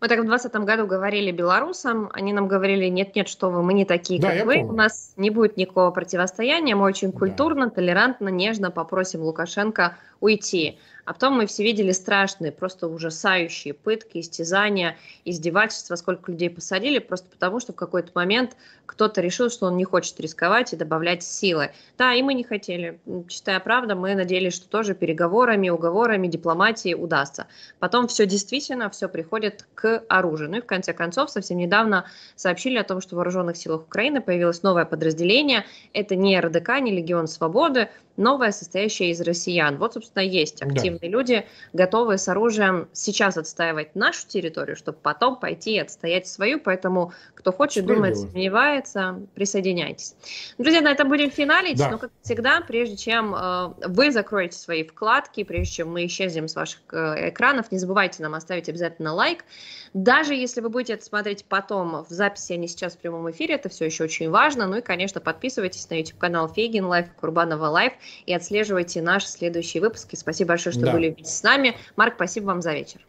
Мы 0.00 0.08
так 0.08 0.18
в 0.18 0.24
2020 0.24 0.66
году 0.66 0.86
говорили 0.86 1.30
белорусам, 1.30 2.10
они 2.12 2.32
нам 2.32 2.46
говорили, 2.46 2.86
нет-нет, 2.86 3.28
что 3.28 3.48
вы, 3.50 3.62
мы 3.62 3.72
не 3.72 3.84
такие, 3.84 4.20
да, 4.20 4.32
как 4.32 4.46
вы, 4.46 4.56
помню. 4.56 4.72
у 4.72 4.76
нас 4.76 5.14
не 5.16 5.30
будет 5.30 5.56
никакого 5.56 5.90
противостояния, 5.92 6.74
мы 6.74 6.84
очень 6.84 7.10
культурно, 7.10 7.66
да. 7.66 7.70
толерантно, 7.70 8.28
нежно 8.28 8.70
попросим 8.70 9.22
Лукашенко 9.22 9.96
уйти. 10.24 10.78
А 11.04 11.12
потом 11.12 11.34
мы 11.34 11.46
все 11.46 11.62
видели 11.62 11.92
страшные, 11.92 12.50
просто 12.50 12.88
ужасающие 12.88 13.74
пытки, 13.74 14.20
истязания, 14.20 14.96
издевательства, 15.26 15.96
сколько 15.96 16.32
людей 16.32 16.48
посадили, 16.48 16.98
просто 16.98 17.28
потому 17.28 17.60
что 17.60 17.74
в 17.74 17.76
какой-то 17.76 18.10
момент 18.14 18.56
кто-то 18.86 19.20
решил, 19.20 19.50
что 19.50 19.66
он 19.66 19.76
не 19.76 19.84
хочет 19.84 20.18
рисковать 20.20 20.72
и 20.72 20.76
добавлять 20.76 21.22
силы. 21.22 21.72
Да, 21.98 22.14
и 22.14 22.22
мы 22.22 22.32
не 22.32 22.42
хотели. 22.42 22.98
Чистая 23.28 23.60
правда, 23.60 23.94
мы 23.94 24.14
надеялись, 24.14 24.54
что 24.54 24.66
тоже 24.66 24.94
переговорами, 24.94 25.68
уговорами, 25.68 26.26
дипломатией 26.26 26.94
удастся. 26.94 27.48
Потом 27.78 28.08
все 28.08 28.24
действительно, 28.24 28.88
все 28.88 29.08
приходит 29.08 29.66
к 29.74 30.04
оружию. 30.08 30.50
Ну 30.50 30.56
и 30.56 30.60
в 30.62 30.66
конце 30.66 30.94
концов, 30.94 31.30
совсем 31.30 31.58
недавно 31.58 32.06
сообщили 32.34 32.78
о 32.78 32.84
том, 32.84 33.02
что 33.02 33.14
в 33.14 33.18
вооруженных 33.18 33.58
силах 33.58 33.82
Украины 33.82 34.22
появилось 34.22 34.62
новое 34.62 34.86
подразделение. 34.86 35.66
Это 35.92 36.16
не 36.16 36.40
РДК, 36.40 36.80
не 36.80 36.92
Легион 36.92 37.26
Свободы, 37.26 37.90
новое, 38.16 38.52
состоящее 38.52 39.10
из 39.10 39.20
россиян. 39.20 39.76
Вот, 39.78 39.94
собственно, 39.94 40.22
есть 40.22 40.62
активные 40.62 41.00
да. 41.00 41.08
люди, 41.08 41.46
готовые 41.72 42.18
с 42.18 42.28
оружием 42.28 42.88
сейчас 42.92 43.36
отстаивать 43.36 43.94
нашу 43.94 44.26
территорию, 44.26 44.76
чтобы 44.76 44.98
потом 45.02 45.36
пойти 45.36 45.74
и 45.74 45.78
отстоять 45.78 46.26
свою. 46.26 46.60
Поэтому, 46.60 47.12
кто 47.34 47.52
хочет, 47.52 47.86
думает, 47.86 48.16
сомневается, 48.16 49.20
присоединяйтесь. 49.34 50.14
Друзья, 50.58 50.80
на 50.80 50.90
этом 50.90 51.08
будем 51.08 51.30
финалить. 51.30 51.78
Да. 51.78 51.90
Но, 51.90 51.98
как 51.98 52.10
всегда, 52.22 52.60
прежде 52.60 52.96
чем 52.96 53.34
э, 53.34 53.72
вы 53.86 54.10
закроете 54.10 54.58
свои 54.58 54.84
вкладки, 54.84 55.44
прежде 55.44 55.74
чем 55.74 55.92
мы 55.92 56.06
исчезнем 56.06 56.48
с 56.48 56.54
ваших 56.54 56.80
э, 56.92 57.30
экранов, 57.30 57.72
не 57.72 57.78
забывайте 57.78 58.22
нам 58.22 58.34
оставить 58.34 58.68
обязательно 58.68 59.12
лайк. 59.12 59.44
Даже 59.92 60.34
если 60.34 60.60
вы 60.60 60.70
будете 60.70 60.94
это 60.94 61.04
смотреть 61.04 61.44
потом 61.44 62.04
в 62.04 62.10
записи, 62.10 62.52
а 62.52 62.56
не 62.56 62.66
сейчас 62.66 62.94
в 62.94 62.98
прямом 62.98 63.30
эфире, 63.30 63.54
это 63.54 63.68
все 63.68 63.84
еще 63.84 64.04
очень 64.04 64.28
важно. 64.28 64.66
Ну 64.66 64.78
и, 64.78 64.80
конечно, 64.80 65.20
подписывайтесь 65.20 65.88
на 65.88 65.94
YouTube-канал 65.94 66.48
Фейгин 66.48 66.84
Live, 66.84 67.06
Курбанова 67.20 67.66
Live 67.66 67.92
и 68.26 68.34
отслеживайте 68.34 69.02
наши 69.02 69.28
следующие 69.28 69.80
выпуски. 69.80 70.16
Спасибо 70.16 70.48
большое, 70.48 70.72
что 70.72 70.84
да. 70.84 70.92
были 70.92 71.10
вместе 71.10 71.32
с 71.32 71.42
нами. 71.42 71.76
Марк, 71.96 72.14
спасибо 72.16 72.46
вам 72.46 72.62
за 72.62 72.72
вечер. 72.72 73.00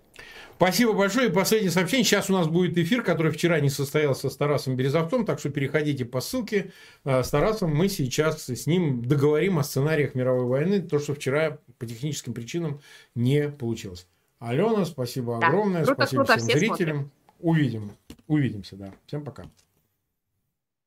Спасибо 0.58 0.93
большое. 0.93 1.30
И 1.30 1.32
последнее 1.32 1.72
сообщение. 1.72 2.06
Сейчас 2.06 2.30
у 2.30 2.34
нас 2.34 2.48
будет 2.48 2.78
эфир, 2.78 3.04
который 3.04 3.32
вчера 3.32 3.60
не 3.60 3.70
состоялся 3.70 4.30
с 4.30 4.38
Тарасом 4.38 4.78
Березовцем, 4.78 5.26
так 5.26 5.39
что 5.39 5.50
переходите 5.50 6.06
по 6.06 6.22
ссылке. 6.22 6.72
Э, 7.04 7.24
с 7.24 7.30
Тарасом 7.30 7.76
мы 7.76 7.89
сейчас 7.89 8.50
с 8.50 8.66
ним 8.66 9.04
договорим 9.04 9.60
о 9.60 9.64
сценариях 9.64 10.16
мировой 10.16 10.46
войны, 10.46 10.82
то, 10.82 11.00
что 11.00 11.14
вчера 11.14 11.60
по 11.78 11.86
техническим 11.86 12.34
причинам 12.34 12.80
не 13.16 13.50
получилось. 13.50 14.08
Алена, 14.39 14.86
спасибо 14.86 15.39
да. 15.39 15.48
огромное. 15.48 15.84
Круто, 15.84 16.04
спасибо 16.04 16.26
круто, 16.26 16.39
всем 16.39 16.60
зрителям. 16.60 16.96
Смотрят. 16.98 17.12
Увидим. 17.39 17.91
Увидимся, 18.28 18.76
да. 18.78 18.93
Всем 19.06 19.24
пока. 19.24 19.46